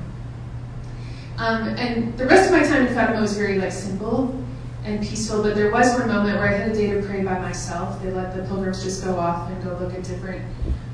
Um, 1.38 1.68
and 1.76 2.18
the 2.18 2.28
rest 2.28 2.50
of 2.50 2.58
my 2.58 2.66
time 2.66 2.88
in 2.88 2.94
Fatima 2.94 3.20
was 3.20 3.38
very 3.38 3.60
like 3.60 3.74
simple 3.74 4.42
and 4.86 5.06
peaceful, 5.06 5.44
but 5.44 5.54
there 5.54 5.70
was 5.70 5.94
one 6.00 6.08
moment 6.08 6.40
where 6.40 6.48
I 6.48 6.54
had 6.54 6.72
a 6.72 6.74
day 6.74 6.92
to 6.92 7.06
pray 7.06 7.24
by 7.24 7.38
myself. 7.40 8.02
They 8.02 8.10
let 8.10 8.34
the 8.34 8.44
pilgrims 8.44 8.82
just 8.82 9.04
go 9.04 9.20
off 9.20 9.52
and 9.52 9.62
go 9.62 9.78
look 9.78 9.94
at 9.94 10.04
different 10.04 10.46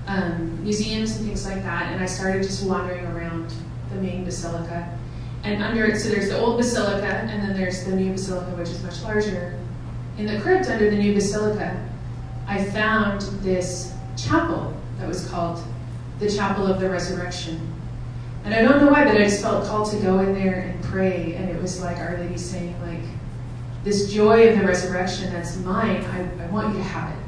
um, 0.08 0.64
museums 0.64 1.16
and 1.18 1.28
things 1.28 1.46
like 1.46 1.62
that, 1.62 1.94
and 1.94 2.02
I 2.02 2.08
started 2.08 2.42
just 2.42 2.66
wandering 2.66 3.06
around 3.06 3.54
the 3.92 4.02
main 4.02 4.26
basilica. 4.26 4.98
And 5.44 5.62
under 5.62 5.86
it, 5.86 6.00
so 6.00 6.10
there's 6.10 6.30
the 6.30 6.40
old 6.40 6.58
basilica, 6.58 7.06
and 7.06 7.44
then 7.44 7.56
there's 7.56 7.84
the 7.84 7.96
new 7.96 8.14
basilica, 8.14 8.50
which 8.56 8.70
is 8.70 8.82
much 8.82 9.04
larger. 9.04 9.60
In 10.18 10.28
the 10.28 10.40
crypt 10.42 10.68
under 10.68 10.90
the 10.90 10.98
new 10.98 11.14
basilica, 11.14 11.90
I 12.48 12.64
found 12.64 13.22
this 13.42 13.94
chapel 14.18 14.74
that 15.00 15.08
was 15.08 15.28
called 15.30 15.64
the 16.20 16.30
Chapel 16.30 16.68
of 16.68 16.80
the 16.80 16.90
Resurrection. 16.90 17.74
And 18.44 18.54
I 18.54 18.62
don't 18.62 18.84
know 18.84 18.92
why, 18.92 19.04
but 19.04 19.16
I 19.16 19.24
just 19.24 19.42
felt 19.42 19.66
called 19.66 19.90
to 19.92 19.98
go 19.98 20.20
in 20.20 20.34
there 20.34 20.62
and 20.62 20.84
pray, 20.84 21.36
and 21.36 21.50
it 21.50 21.62
was 21.62 21.82
like 21.82 21.98
Our 21.98 22.18
Lady 22.18 22.38
saying, 22.38 22.76
like, 22.82 23.02
this 23.84 24.12
joy 24.12 24.50
of 24.50 24.60
the 24.60 24.66
resurrection 24.66 25.32
that's 25.34 25.58
mine, 25.58 26.04
I, 26.04 26.44
I 26.44 26.48
want 26.48 26.76
you 26.76 26.82
to 26.82 26.84
have 26.84 27.12
it, 27.12 27.24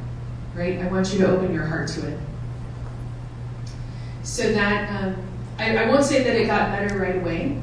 right? 0.55 0.79
I 0.79 0.87
want 0.87 1.11
you 1.11 1.19
to 1.19 1.27
open 1.27 1.53
your 1.53 1.65
heart 1.65 1.87
to 1.89 2.07
it. 2.07 2.19
So 4.23 4.51
that, 4.53 5.03
um, 5.03 5.15
I, 5.57 5.77
I 5.77 5.89
won't 5.89 6.03
say 6.03 6.23
that 6.23 6.35
it 6.35 6.45
got 6.45 6.71
better 6.71 6.97
right 6.99 7.15
away, 7.15 7.59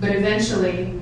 but 0.00 0.14
eventually, 0.14 0.97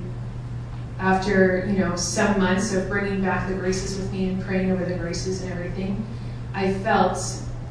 after, 0.99 1.65
you 1.67 1.79
know, 1.79 1.95
some 1.95 2.39
months 2.39 2.73
of 2.73 2.89
bringing 2.89 3.21
back 3.21 3.47
the 3.47 3.55
graces 3.55 3.97
with 3.97 4.11
me 4.11 4.29
and 4.29 4.41
praying 4.43 4.71
over 4.71 4.83
the 4.85 4.95
graces 4.95 5.41
and 5.41 5.51
everything, 5.51 6.05
I 6.53 6.73
felt, 6.73 7.19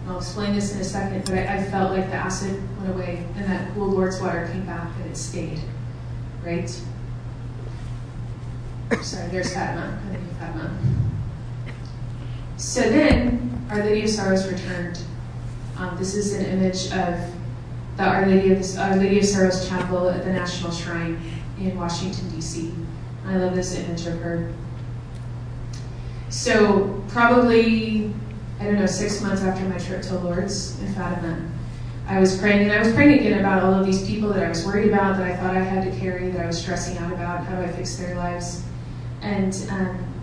I'll 0.07 0.19
explain 0.19 0.55
this 0.55 0.73
in 0.73 0.81
a 0.81 0.85
second, 0.85 1.25
but 1.25 1.35
I, 1.35 1.57
I 1.57 1.63
felt 1.65 1.93
like 1.93 2.07
the 2.07 2.15
acid 2.15 2.63
went 2.79 2.95
away 2.95 3.27
and 3.37 3.47
that 3.47 3.73
cool 3.75 3.89
Lourdes 3.89 4.21
water 4.21 4.49
came 4.53 4.65
back 4.65 4.89
and 4.97 5.11
it 5.11 5.17
stayed, 5.17 5.61
right? 6.45 6.69
Sorry, 9.03 9.29
there's 9.31 9.53
Fatima. 9.53 10.01
I 10.07 10.13
think. 10.13 10.27
So 12.57 12.81
then, 12.81 13.67
Our 13.71 13.79
Lady 13.85 14.05
of 14.05 14.11
Sorrows 14.11 14.51
returned. 14.51 14.99
Um, 15.77 15.97
this 15.99 16.15
is 16.15 16.35
an 16.35 16.47
image 16.47 16.87
of 16.87 17.21
the 17.97 18.03
Our 18.03 18.27
Lady 18.27 18.53
of, 18.53 18.79
Our 18.79 18.97
Lady 18.97 19.19
of 19.19 19.25
Sorrows 19.25 19.69
Chapel 19.69 20.09
at 20.09 20.25
the 20.25 20.33
National 20.33 20.73
Shrine 20.73 21.21
in 21.59 21.77
Washington, 21.77 22.31
D.C. 22.31 22.73
I 23.27 23.37
love 23.37 23.55
this 23.55 23.77
image 23.77 24.07
of 24.07 24.19
her. 24.21 24.53
So, 26.29 27.03
probably, 27.09 28.13
I 28.61 28.65
don't 28.65 28.77
know, 28.77 28.87
six 28.87 29.21
months 29.21 29.43
after 29.43 29.65
my 29.69 29.79
trip 29.79 30.03
to 30.03 30.19
Lourdes 30.19 30.81
in 30.81 30.93
Fatima, 30.95 31.39
I 32.09 32.21
was 32.21 32.39
praying, 32.39 32.63
and 32.63 32.73
I 32.73 32.79
was 32.79 32.93
praying 32.95 33.19
again 33.19 33.41
about 33.41 33.65
all 33.65 33.75
of 33.75 33.85
these 33.85 34.07
people 34.07 34.33
that 34.33 34.43
I 34.43 34.49
was 34.49 34.65
worried 34.65 34.89
about, 34.89 35.17
that 35.17 35.27
I 35.27 35.37
thought 35.37 35.57
I 35.57 35.63
had 35.63 35.91
to 35.91 35.99
carry, 35.99 36.31
that 36.31 36.41
I 36.41 36.47
was 36.47 36.61
stressing 36.61 36.99
out 36.99 37.13
about. 37.13 37.45
How 37.45 37.57
do 37.57 37.63
I 37.63 37.69
fix 37.69 37.97
their 37.97 38.15
lives? 38.15 38.63
And 39.23 39.55
um, 39.71 40.15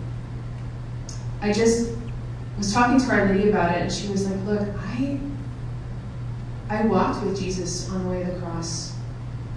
I 1.42 1.52
just 1.52 1.92
was 2.56 2.72
talking 2.72 2.98
to 2.98 3.12
Our 3.12 3.26
Lady 3.26 3.50
about 3.50 3.76
it, 3.76 3.82
and 3.82 3.92
she 3.92 4.08
was 4.08 4.30
like, 4.30 4.42
"Look, 4.46 4.66
I 4.78 5.18
I 6.70 6.86
walked 6.86 7.22
with 7.22 7.38
Jesus 7.38 7.90
on 7.90 8.04
the 8.04 8.10
way 8.10 8.24
to 8.24 8.30
the 8.30 8.40
cross, 8.40 8.93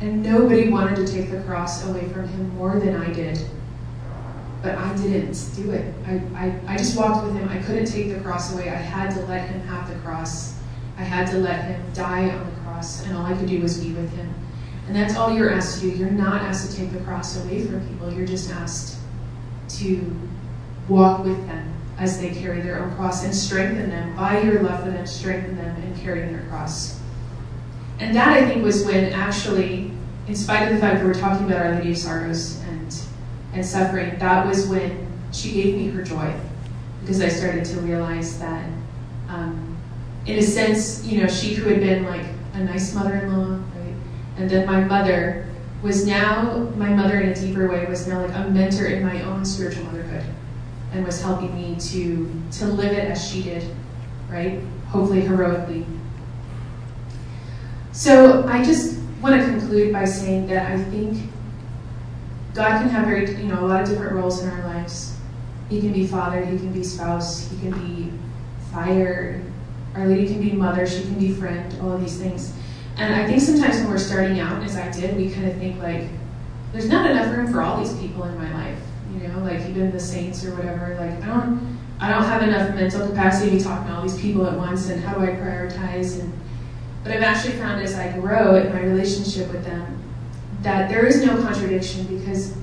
and 0.01 0.21
nobody 0.21 0.69
wanted 0.69 0.95
to 0.95 1.07
take 1.12 1.31
the 1.31 1.41
cross 1.41 1.88
away 1.88 2.07
from 2.10 2.27
him 2.27 2.55
more 2.55 2.79
than 2.79 2.95
I 2.95 3.12
did. 3.12 3.39
But 4.62 4.75
I 4.75 4.95
didn't 4.95 5.49
do 5.55 5.71
it. 5.71 5.93
I, 6.05 6.21
I, 6.36 6.73
I 6.73 6.77
just 6.77 6.97
walked 6.97 7.25
with 7.25 7.36
him. 7.36 7.47
I 7.49 7.60
couldn't 7.60 7.86
take 7.86 8.13
the 8.13 8.19
cross 8.19 8.53
away. 8.53 8.69
I 8.69 8.75
had 8.75 9.12
to 9.15 9.21
let 9.21 9.49
him 9.49 9.62
have 9.62 9.88
the 9.88 9.95
cross. 9.99 10.55
I 10.97 11.03
had 11.03 11.27
to 11.31 11.38
let 11.38 11.63
him 11.65 11.81
die 11.93 12.29
on 12.29 12.45
the 12.45 12.55
cross, 12.62 13.05
and 13.05 13.15
all 13.15 13.25
I 13.25 13.36
could 13.36 13.47
do 13.47 13.62
was 13.62 13.83
be 13.83 13.93
with 13.93 14.12
him. 14.15 14.33
And 14.88 14.95
that's 14.95 15.15
all 15.15 15.31
you're 15.31 15.53
asked 15.53 15.81
to 15.81 15.91
do. 15.91 15.97
You're 15.97 16.10
not 16.10 16.41
asked 16.41 16.71
to 16.71 16.77
take 16.77 16.91
the 16.91 16.99
cross 16.99 17.43
away 17.43 17.65
from 17.65 17.88
people. 17.88 18.12
You're 18.12 18.25
just 18.25 18.49
asked 18.51 18.97
to 19.69 20.15
walk 20.88 21.23
with 21.23 21.45
them 21.47 21.73
as 21.97 22.19
they 22.19 22.29
carry 22.29 22.62
their 22.62 22.81
own 22.83 22.95
cross 22.95 23.23
and 23.23 23.36
strengthen 23.36 23.89
them 23.89 24.15
by 24.15 24.41
your 24.41 24.62
love 24.62 24.83
for 24.83 24.91
them, 24.91 25.05
strengthen 25.05 25.57
them 25.57 25.75
in 25.83 25.95
carrying 25.99 26.31
their 26.31 26.47
cross. 26.47 26.96
And 27.99 28.15
that 28.15 28.29
I 28.29 28.45
think 28.47 28.63
was 28.63 28.86
when 28.86 29.12
actually, 29.13 29.91
in 30.27 30.36
spite 30.36 30.67
of 30.67 30.73
the 30.73 30.79
fact 30.79 30.97
that 30.97 31.05
we're 31.05 31.13
talking 31.13 31.47
about 31.47 31.65
Our 31.65 31.75
Lady 31.75 31.91
of 31.91 31.97
Sorrows 31.97 32.62
and 32.62 33.01
and 33.53 33.65
suffering, 33.65 34.17
that 34.19 34.45
was 34.45 34.67
when 34.67 35.07
she 35.31 35.53
gave 35.53 35.75
me 35.75 35.88
her 35.88 36.03
joy. 36.03 36.33
Because 37.01 37.21
I 37.21 37.29
started 37.29 37.65
to 37.65 37.79
realize 37.79 38.38
that 38.39 38.69
um, 39.29 39.77
in 40.25 40.38
a 40.38 40.41
sense, 40.41 41.05
you 41.05 41.21
know, 41.21 41.27
she 41.27 41.53
who 41.53 41.69
had 41.69 41.79
been 41.79 42.05
like 42.05 42.25
a 42.53 42.60
nice 42.60 42.93
mother-in-law, 42.93 43.60
right? 43.75 43.95
And 44.38 44.49
then 44.49 44.65
my 44.67 44.83
mother 44.83 45.47
was 45.81 46.05
now 46.05 46.60
my 46.75 46.89
mother 46.89 47.19
in 47.19 47.29
a 47.29 47.36
deeper 47.36 47.69
way 47.69 47.86
was 47.86 48.07
now 48.07 48.21
like 48.21 48.36
a 48.36 48.49
mentor 48.49 48.88
in 48.88 49.03
my 49.03 49.21
own 49.21 49.45
spiritual 49.45 49.83
motherhood 49.86 50.23
and 50.91 51.05
was 51.05 51.21
helping 51.21 51.53
me 51.53 51.75
to 51.79 52.29
to 52.51 52.65
live 52.65 52.93
it 52.93 53.10
as 53.12 53.29
she 53.29 53.43
did 53.43 53.63
right 54.29 54.60
hopefully 54.88 55.21
heroically 55.21 55.86
so 57.97 58.47
i 58.47 58.63
just 58.63 58.99
want 59.21 59.39
to 59.39 59.45
conclude 59.47 59.91
by 59.91 60.05
saying 60.05 60.45
that 60.45 60.71
i 60.71 60.77
think 60.91 61.17
god 62.53 62.79
can 62.79 62.89
have 62.89 63.05
very 63.07 63.29
you 63.41 63.47
know 63.47 63.65
a 63.65 63.67
lot 63.67 63.81
of 63.81 63.89
different 63.89 64.13
roles 64.13 64.41
in 64.41 64.49
our 64.49 64.63
lives 64.67 65.17
he 65.69 65.81
can 65.81 65.91
be 65.91 66.05
father 66.05 66.45
he 66.45 66.57
can 66.57 66.71
be 66.71 66.83
spouse 66.83 67.49
he 67.49 67.57
can 67.60 67.71
be 67.71 68.12
fire 68.71 69.41
our 69.95 70.07
lady 70.07 70.27
can 70.27 70.39
be 70.39 70.51
mother 70.51 70.86
she 70.86 71.01
can 71.01 71.17
be 71.17 71.33
friend 71.33 71.75
all 71.81 71.91
of 71.91 71.99
these 71.99 72.17
things 72.17 72.53
and 72.97 73.13
I 73.13 73.27
think 73.27 73.41
sometimes 73.41 73.77
when 73.77 73.89
we're 73.89 73.99
starting 73.99 74.39
out, 74.39 74.63
as 74.63 74.75
I 74.75 74.89
did, 74.91 75.15
we 75.15 75.29
kind 75.29 75.47
of 75.47 75.55
think 75.57 75.81
like, 75.81 76.10
there's 76.71 76.89
not 76.89 77.10
enough 77.10 77.31
room 77.36 77.51
for 77.51 77.62
all 77.62 77.77
these 77.77 77.95
people 77.97 78.23
in 78.23 78.36
my 78.38 78.51
life. 78.53 78.79
You 79.13 79.27
know, 79.27 79.39
like 79.39 79.62
even 79.67 79.91
the 79.91 79.99
saints 79.99 80.43
or 80.43 80.55
whatever. 80.55 80.95
Like 80.99 81.23
I 81.23 81.27
don't, 81.27 81.77
I 81.99 82.10
don't 82.10 82.23
have 82.23 82.41
enough 82.41 82.73
mental 82.75 83.07
capacity 83.07 83.57
to 83.57 83.63
talk 83.63 83.86
to 83.86 83.93
all 83.93 84.01
these 84.01 84.19
people 84.19 84.45
at 84.47 84.57
once. 84.57 84.89
And 84.89 85.01
how 85.03 85.13
do 85.13 85.21
I 85.21 85.27
prioritize? 85.27 86.19
And 86.19 86.33
but 87.03 87.12
I've 87.12 87.23
actually 87.23 87.53
found 87.53 87.81
as 87.81 87.95
I 87.95 88.12
grow 88.13 88.55
in 88.55 88.71
my 88.73 88.81
relationship 88.81 89.51
with 89.51 89.63
them 89.63 90.03
that 90.62 90.89
there 90.89 91.05
is 91.05 91.23
no 91.23 91.41
contradiction 91.41 92.05
because 92.07 92.55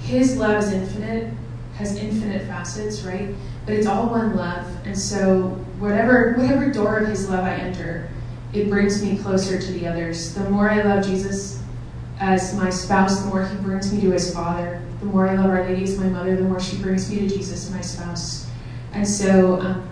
His 0.00 0.36
love 0.36 0.62
is 0.62 0.72
infinite, 0.72 1.32
has 1.76 1.96
infinite 1.96 2.46
facets, 2.46 3.02
right? 3.02 3.34
But 3.64 3.74
it's 3.74 3.86
all 3.86 4.08
one 4.08 4.36
love. 4.36 4.66
And 4.84 4.98
so 4.98 5.48
whatever 5.78 6.34
whatever 6.34 6.70
door 6.70 6.98
of 6.98 7.08
His 7.08 7.28
love 7.28 7.44
I 7.44 7.54
enter 7.54 8.10
it 8.52 8.70
brings 8.70 9.02
me 9.02 9.18
closer 9.18 9.58
to 9.58 9.72
the 9.72 9.86
others. 9.86 10.34
The 10.34 10.48
more 10.48 10.70
I 10.70 10.82
love 10.82 11.04
Jesus 11.04 11.62
as 12.18 12.54
my 12.54 12.70
spouse, 12.70 13.20
the 13.20 13.28
more 13.28 13.44
he 13.44 13.56
brings 13.56 13.92
me 13.92 14.00
to 14.02 14.10
his 14.12 14.32
Father. 14.32 14.80
The 15.00 15.06
more 15.06 15.28
I 15.28 15.34
love 15.34 15.50
Our 15.50 15.64
Lady 15.64 15.82
as 15.82 15.98
my 15.98 16.06
mother, 16.06 16.36
the 16.36 16.42
more 16.42 16.60
she 16.60 16.78
brings 16.78 17.10
me 17.10 17.18
to 17.20 17.28
Jesus, 17.28 17.70
my 17.70 17.80
spouse. 17.80 18.48
And 18.92 19.06
so 19.06 19.60
um, 19.60 19.88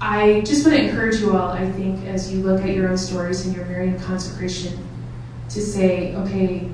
I 0.00 0.42
just 0.42 0.64
want 0.64 0.78
to 0.78 0.84
encourage 0.84 1.16
you 1.16 1.36
all, 1.36 1.48
I 1.48 1.68
think, 1.72 2.06
as 2.06 2.32
you 2.32 2.42
look 2.42 2.62
at 2.62 2.70
your 2.70 2.88
own 2.88 2.96
stories 2.96 3.44
and 3.44 3.54
your 3.54 3.64
Marian 3.66 3.98
consecration, 3.98 4.78
to 5.50 5.60
say, 5.60 6.14
okay, 6.14 6.68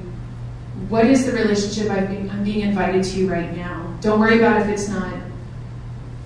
what 0.88 1.06
is 1.06 1.24
the 1.24 1.32
relationship 1.32 1.90
i 1.90 1.98
am 1.98 2.44
being 2.44 2.60
invited 2.60 3.04
to 3.04 3.28
right 3.28 3.56
now? 3.56 3.96
Don't 4.00 4.20
worry 4.20 4.38
about 4.38 4.60
if 4.60 4.68
it's 4.68 4.88
not 4.88 5.14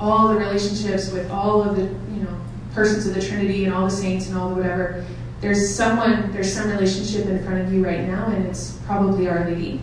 all 0.00 0.28
the 0.28 0.36
relationships 0.36 1.10
with 1.10 1.30
all 1.30 1.62
of 1.62 1.76
the, 1.76 1.82
you 1.82 2.22
know, 2.22 2.40
persons 2.72 3.06
of 3.06 3.14
the 3.14 3.20
Trinity 3.20 3.64
and 3.64 3.74
all 3.74 3.84
the 3.84 3.90
saints 3.90 4.28
and 4.28 4.36
all 4.36 4.48
the 4.48 4.56
whatever, 4.56 5.04
there's 5.40 5.72
someone, 5.72 6.32
there's 6.32 6.52
some 6.52 6.68
relationship 6.68 7.26
in 7.26 7.44
front 7.44 7.60
of 7.60 7.72
you 7.72 7.84
right 7.84 8.08
now, 8.08 8.26
and 8.26 8.44
it's 8.46 8.72
probably 8.86 9.28
Our 9.28 9.44
Lady. 9.44 9.80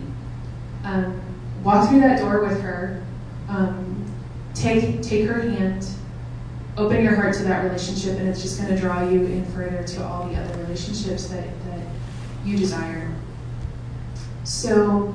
Um, 0.84 1.20
walk 1.62 1.88
through 1.88 2.00
that 2.00 2.18
door 2.18 2.44
with 2.44 2.60
her. 2.60 3.02
Um, 3.48 4.04
take 4.54 5.02
take 5.02 5.26
her 5.26 5.40
hand. 5.40 5.86
Open 6.76 7.02
your 7.02 7.14
heart 7.14 7.34
to 7.36 7.42
that 7.44 7.64
relationship, 7.64 8.18
and 8.18 8.28
it's 8.28 8.42
just 8.42 8.60
going 8.60 8.74
to 8.74 8.78
draw 8.78 9.08
you 9.08 9.24
in 9.24 9.46
further 9.46 9.82
to 9.82 10.04
all 10.04 10.28
the 10.28 10.36
other 10.38 10.58
relationships 10.62 11.26
that, 11.28 11.46
that 11.68 11.80
you 12.44 12.58
desire. 12.58 13.10
So 14.44 15.14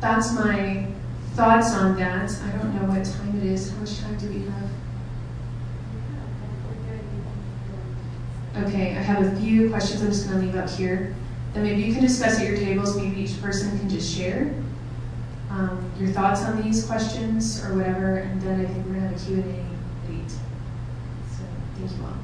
that's 0.00 0.32
my 0.32 0.88
thoughts 1.34 1.72
on 1.74 1.96
that. 1.96 2.36
I 2.44 2.50
don't 2.56 2.74
know 2.74 2.92
what 2.92 3.04
time 3.04 3.38
it 3.38 3.44
is. 3.44 3.70
How 3.70 3.78
much 3.78 3.98
time 4.00 4.18
do 4.18 4.28
we 4.28 4.40
have? 4.46 4.70
Okay, 8.66 8.96
I 8.96 9.00
have 9.00 9.24
a 9.24 9.36
few 9.40 9.70
questions 9.70 10.02
I'm 10.02 10.08
just 10.08 10.28
going 10.28 10.40
to 10.40 10.46
leave 10.46 10.56
up 10.56 10.68
here. 10.70 11.14
Then 11.54 11.62
maybe 11.62 11.82
you 11.82 11.92
can 11.92 12.02
discuss 12.02 12.40
at 12.40 12.48
your 12.48 12.56
tables. 12.56 12.96
Maybe 12.96 13.20
each 13.20 13.40
person 13.40 13.78
can 13.78 13.88
just 13.88 14.12
share 14.12 14.52
um, 15.50 15.92
your 15.98 16.08
thoughts 16.08 16.42
on 16.42 16.60
these 16.62 16.84
questions 16.84 17.64
or 17.64 17.76
whatever. 17.76 18.16
And 18.16 18.42
then 18.42 18.60
I 18.60 18.64
think 18.66 18.86
we're 18.86 18.94
going 18.94 19.02
to 19.02 19.08
have 19.08 19.22
a 19.22 19.24
Q&A 19.24 19.69
late. 21.82 22.19